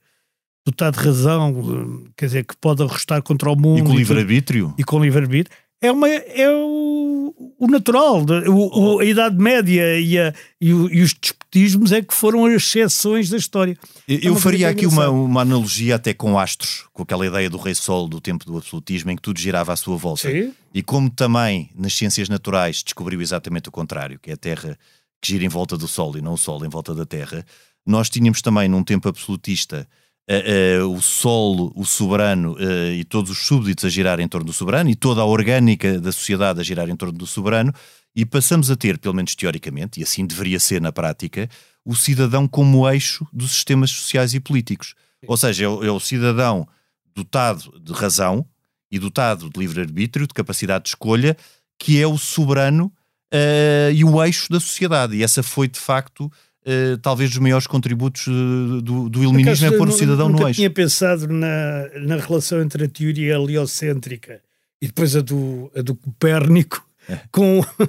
dotado 0.66 0.98
de 0.98 1.04
razão, 1.04 2.04
eh, 2.06 2.10
quer 2.16 2.26
dizer, 2.26 2.44
que 2.44 2.56
pode 2.56 2.82
arrostar 2.82 3.22
contra 3.22 3.50
o 3.50 3.56
mundo 3.56 3.78
E 3.78 3.82
com 3.84 3.96
livre-arbítrio. 3.96 4.74
e 4.76 4.84
com 4.84 5.02
livre-arbítrio, 5.02 5.56
é, 5.80 5.92
uma, 5.92 6.08
é 6.08 6.50
o, 6.50 7.32
o 7.58 7.66
natural. 7.68 8.24
o- 8.48 8.94
o- 8.96 8.98
a 8.98 9.04
Idade 9.04 9.36
Média 9.36 9.98
e, 10.00 10.18
a- 10.18 10.34
e 10.60 10.72
o- 10.74 10.92
e 10.92 11.02
os 11.02 11.12
despotismos 11.14 11.92
é 11.92 12.02
que 12.02 12.12
foram 12.14 12.44
as 12.46 12.54
exceções 12.54 13.30
da 13.30 13.36
história. 13.36 13.76
Eu, 14.08 14.16
É 14.18 14.28
eu 14.28 14.34
faria 14.36 14.66
coisa 14.66 14.70
aqui 14.70 14.86
uma, 14.86 15.08
uma 15.08 15.42
analogia 15.42 15.94
até 15.94 16.12
com 16.12 16.36
astros, 16.38 16.84
com 16.92 17.02
aquela 17.04 17.24
ideia 17.26 17.48
do 17.48 17.58
rei 17.58 17.74
sol 17.74 18.08
do 18.08 18.20
tempo 18.20 18.44
do 18.44 18.56
absolutismo, 18.56 19.10
em 19.12 19.16
que 19.16 19.22
tudo 19.22 19.38
girava 19.38 19.72
à 19.72 19.76
sua 19.76 19.96
volta. 19.96 20.28
Sim. 20.30 20.52
E 20.74 20.82
como 20.82 21.08
também 21.08 21.70
nas 21.76 21.94
ciências 21.94 22.28
naturais 22.28 22.82
descobriu 22.82 23.20
exatamente 23.22 23.68
o 23.68 23.72
contrário, 23.72 24.18
que 24.20 24.30
é 24.30 24.34
a 24.34 24.36
Terra 24.36 24.76
que 25.20 25.28
gira 25.28 25.44
em 25.44 25.48
volta 25.48 25.76
do 25.76 25.88
Sol 25.88 26.16
e 26.16 26.20
não 26.20 26.34
o 26.34 26.38
Sol 26.38 26.64
em 26.64 26.68
volta 26.68 26.94
da 26.94 27.04
Terra, 27.04 27.44
nós 27.86 28.10
tínhamos 28.10 28.42
também 28.42 28.68
num 28.68 28.82
tempo 28.82 29.08
absolutista 29.08 29.88
eh, 30.28 30.76
eh, 30.78 30.82
o 30.82 31.00
Sol, 31.00 31.72
o 31.76 31.84
soberano 31.84 32.56
eh, 32.58 32.94
e 32.94 33.04
todos 33.04 33.30
os 33.30 33.38
súbditos 33.38 33.84
a 33.84 33.88
girar 33.88 34.18
em 34.18 34.26
torno 34.26 34.46
do 34.46 34.52
soberano 34.52 34.90
e 34.90 34.96
toda 34.96 35.20
a 35.20 35.24
orgânica 35.24 36.00
da 36.00 36.10
sociedade 36.10 36.60
a 36.60 36.64
girar 36.64 36.88
em 36.88 36.96
torno 36.96 37.16
do 37.16 37.26
soberano 37.26 37.72
e 38.14 38.26
passamos 38.26 38.70
a 38.70 38.76
ter, 38.76 38.98
pelo 38.98 39.14
menos 39.14 39.34
teoricamente, 39.34 40.00
e 40.00 40.02
assim 40.02 40.26
deveria 40.26 40.58
ser 40.58 40.80
na 40.80 40.90
prática, 40.90 41.48
o 41.84 41.94
cidadão 41.94 42.48
como 42.48 42.88
eixo 42.90 43.26
dos 43.32 43.52
sistemas 43.52 43.90
sociais 43.90 44.34
e 44.34 44.40
políticos. 44.40 44.94
Ou 45.26 45.36
seja, 45.36 45.64
é 45.64 45.68
o, 45.68 45.84
é 45.84 45.90
o 45.90 46.00
cidadão 46.00 46.66
dotado 47.14 47.78
de 47.80 47.92
razão 47.92 48.44
e 48.90 48.98
dotado 48.98 49.50
de 49.50 49.60
livre-arbítrio, 49.60 50.26
de 50.26 50.34
capacidade 50.34 50.84
de 50.84 50.90
escolha, 50.90 51.36
que 51.78 52.00
é 52.00 52.06
o 52.06 52.18
soberano 52.18 52.92
eh, 53.32 53.90
e 53.94 54.04
o 54.04 54.22
eixo 54.24 54.48
da 54.50 54.60
sociedade. 54.60 55.16
E 55.16 55.22
essa 55.22 55.42
foi, 55.42 55.68
de 55.68 55.78
facto, 55.78 56.30
eh, 56.64 56.96
talvez 57.02 57.30
dos 57.30 57.38
maiores 57.38 57.66
contributos 57.66 58.26
eh, 58.28 58.82
do, 58.82 59.08
do 59.08 59.22
iluminismo, 59.22 59.66
é 59.66 59.70
Por 59.70 59.78
pôr 59.78 59.84
o 59.86 59.90
acaso, 59.90 59.98
cidadão 59.98 60.28
nunca 60.28 60.42
no 60.42 60.48
eixo. 60.48 60.56
tinha 60.58 60.70
pensado 60.70 61.26
na, 61.28 61.88
na 62.00 62.16
relação 62.16 62.60
entre 62.62 62.84
a 62.84 62.88
teoria 62.88 63.34
heliocêntrica 63.34 64.40
e 64.82 64.86
depois 64.86 65.14
a 65.16 65.20
do, 65.20 65.70
a 65.76 65.82
do 65.82 65.94
Copérnico 65.94 66.84
com. 67.30 67.64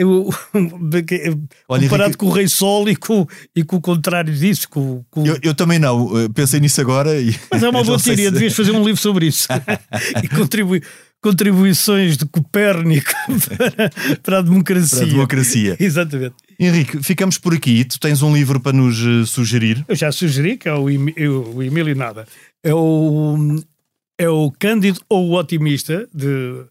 Eu, 0.00 0.28
Olha, 1.68 1.82
comparado 1.82 2.10
Henrique- 2.10 2.16
com 2.18 2.26
o 2.26 2.30
Rei 2.30 2.46
Sol 2.46 2.88
e 2.88 2.94
com, 2.94 3.26
e 3.52 3.64
com 3.64 3.74
o 3.78 3.80
contrário 3.80 4.32
disso. 4.32 4.68
Com, 4.68 5.04
com- 5.10 5.26
Eu, 5.26 5.36
eu 5.42 5.52
também 5.56 5.80
não, 5.80 6.08
pensei 6.32 6.60
nisso 6.60 6.80
agora 6.80 7.20
e. 7.20 7.34
Mas 7.50 7.64
é 7.64 7.68
uma 7.68 7.82
boa 7.84 7.98
teoria, 7.98 8.26
se- 8.26 8.30
devias 8.30 8.54
fazer 8.54 8.70
um 8.70 8.84
livro 8.84 9.00
sobre 9.00 9.26
isso. 9.26 9.48
e 10.22 10.28
contribui, 10.28 10.84
contribuições 11.20 12.16
de 12.16 12.26
Copérnico 12.26 13.10
para, 13.48 14.18
para 14.22 14.38
a 14.38 14.42
democracia. 14.42 14.98
Para 14.98 15.06
a 15.06 15.10
democracia. 15.10 15.76
Exatamente. 15.80 16.34
Henrique, 16.58 17.02
ficamos 17.02 17.38
por 17.38 17.54
aqui. 17.54 17.84
Tu 17.84 17.98
tens 17.98 18.22
um 18.22 18.34
livro 18.34 18.60
para 18.60 18.76
nos 18.76 19.00
uh, 19.00 19.26
sugerir? 19.26 19.84
Eu 19.88 19.96
já 19.96 20.10
sugeri, 20.10 20.56
que 20.56 20.68
é 20.68 20.74
o, 20.74 20.84
o 20.84 21.62
Emílio 21.62 21.94
Nada. 21.94 22.26
É 22.62 22.74
o, 22.74 23.60
é 24.18 24.28
o 24.28 24.50
Cândido 24.50 25.00
ou 25.08 25.28
o 25.28 25.38
Otimista, 25.38 26.08
de 26.12 26.64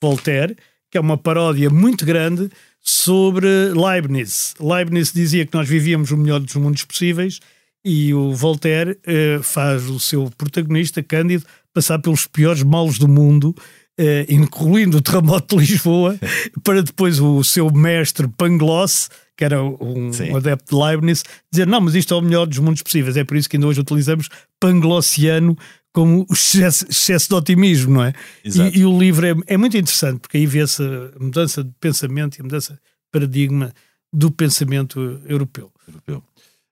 Voltaire, 0.00 0.56
que 0.90 0.98
é 0.98 1.00
uma 1.00 1.16
paródia 1.16 1.70
muito 1.70 2.04
grande 2.04 2.50
sobre 2.80 3.46
Leibniz. 3.72 4.54
Leibniz 4.60 5.12
dizia 5.12 5.46
que 5.46 5.54
nós 5.54 5.68
vivíamos 5.68 6.10
o 6.10 6.16
melhor 6.16 6.40
dos 6.40 6.54
mundos 6.56 6.84
possíveis 6.84 7.40
e 7.84 8.14
o 8.14 8.32
Voltaire 8.32 8.92
uh, 8.92 9.42
faz 9.42 9.88
o 9.88 9.98
seu 9.98 10.30
protagonista, 10.36 11.02
Cândido, 11.02 11.44
passar 11.72 11.98
pelos 11.98 12.26
piores 12.26 12.62
males 12.62 12.98
do 12.98 13.08
mundo, 13.08 13.54
uh, 13.98 14.32
incluindo 14.32 14.98
o 14.98 15.02
terremoto 15.02 15.56
de 15.56 15.62
Lisboa, 15.62 16.18
para 16.62 16.82
depois 16.82 17.20
o 17.20 17.42
seu 17.42 17.70
mestre 17.70 18.28
Pangloss, 18.28 19.10
que 19.36 19.44
era 19.44 19.62
um, 19.62 20.10
um, 20.30 20.36
adepto 20.36 20.74
de 20.74 20.82
Leibniz, 20.82 21.24
dizer: 21.50 21.66
Não, 21.66 21.80
mas 21.80 21.94
isto 21.94 22.14
é 22.14 22.16
o 22.16 22.20
melhor 22.20 22.46
dos 22.46 22.58
mundos 22.58 22.82
possíveis. 22.82 23.16
É 23.16 23.24
por 23.24 23.36
isso 23.36 23.48
que 23.48 23.56
ainda 23.56 23.66
hoje 23.66 23.80
utilizamos 23.80 24.28
Panglossiano 24.60 25.56
como 25.92 26.26
o 26.28 26.32
excesso, 26.32 26.86
excesso 26.88 27.28
de 27.28 27.34
otimismo, 27.34 27.94
não 27.94 28.04
é? 28.04 28.14
E, 28.44 28.78
e, 28.78 28.84
o 28.86 28.98
livro 28.98 29.26
é, 29.26 29.34
é 29.46 29.56
muito 29.58 29.76
interessante, 29.76 30.20
porque 30.20 30.38
aí 30.38 30.46
vê-se 30.46 30.82
a 30.82 31.22
mudança 31.22 31.62
de 31.62 31.70
pensamento 31.78 32.38
e 32.38 32.40
a 32.40 32.44
mudança 32.44 32.72
de 32.72 32.80
paradigma 33.12 33.72
do 34.12 34.30
pensamento 34.30 35.20
europeu. 35.26 35.70
europeu. 35.86 36.22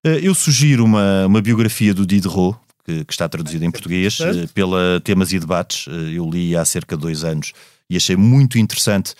Eh, 0.04 0.20
eu 0.22 0.34
sugiro 0.34 0.84
uma, 0.84 1.26
uma 1.26 1.42
biografia 1.42 1.92
do 1.92 2.06
Diderot, 2.06 2.58
que, 2.90 3.04
que 3.04 3.12
está 3.12 3.28
traduzida 3.28 3.64
em 3.64 3.70
português, 3.70 4.18
eh, 4.20 4.46
pela 4.52 5.00
Temas 5.02 5.32
e 5.32 5.38
Debates. 5.38 5.86
Eh, 5.88 6.16
eu 6.16 6.28
li 6.28 6.56
há 6.56 6.64
cerca 6.64 6.96
de 6.96 7.02
dois 7.02 7.24
anos 7.24 7.52
e 7.88 7.96
achei 7.96 8.16
muito 8.16 8.58
interessante 8.58 9.14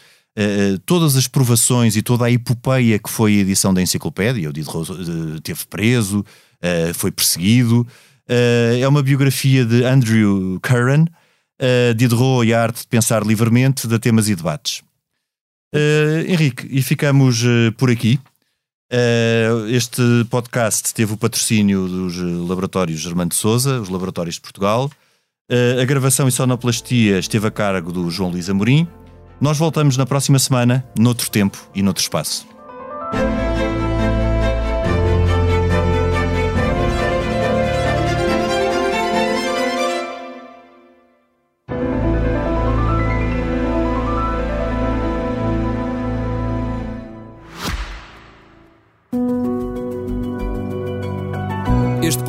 todas 0.86 1.16
as 1.16 1.26
provações 1.26 1.96
e 1.96 2.02
toda 2.02 2.24
a 2.24 2.30
epopeia 2.30 2.98
que 2.98 3.10
foi 3.10 3.34
a 3.34 3.40
edição 3.40 3.74
da 3.74 3.82
enciclopédia. 3.82 4.48
O 4.48 4.52
Diderot 4.52 4.88
teve 5.42 5.66
preso, 5.66 6.24
foi 6.94 7.10
perseguido. 7.10 7.86
é 8.80 8.88
uma 8.88 9.02
biografia 9.02 9.66
de 9.66 9.84
Andrew 9.84 10.58
Curran, 10.62 11.04
Diderot 11.94 12.46
e 12.46 12.54
a 12.54 12.62
arte 12.62 12.82
de 12.82 12.86
pensar 12.86 13.26
livremente, 13.26 13.86
da 13.86 13.98
Temas 13.98 14.30
e 14.30 14.36
Debates. 14.36 14.82
Henrique, 16.26 16.66
e 16.70 16.80
ficamos 16.80 17.42
por 17.76 17.90
aqui. 17.90 18.18
Uh, 18.93 19.68
este 19.68 20.03
podcast 20.28 20.93
teve 20.93 21.12
o 21.12 21.16
patrocínio 21.16 21.86
dos 21.86 22.16
laboratórios 22.49 22.99
Germano 22.99 23.30
de 23.30 23.36
Souza, 23.36 23.80
os 23.80 23.88
laboratórios 23.88 24.34
de 24.34 24.41
Portugal. 24.41 24.91
Uh, 25.51 25.80
a 25.80 25.84
gravação 25.84 26.26
e 26.26 26.32
sonoplastia 26.32 27.18
esteve 27.18 27.47
a 27.47 27.51
cargo 27.51 27.93
do 27.93 28.11
João 28.11 28.30
Luís 28.30 28.51
Amorim. 28.51 28.88
Nós 29.41 29.57
voltamos 29.57 29.97
na 29.97 30.05
próxima 30.05 30.38
semana, 30.38 30.84
noutro 30.99 31.30
tempo 31.30 31.57
e 31.74 31.82
noutro 31.82 32.03
espaço. 32.03 32.47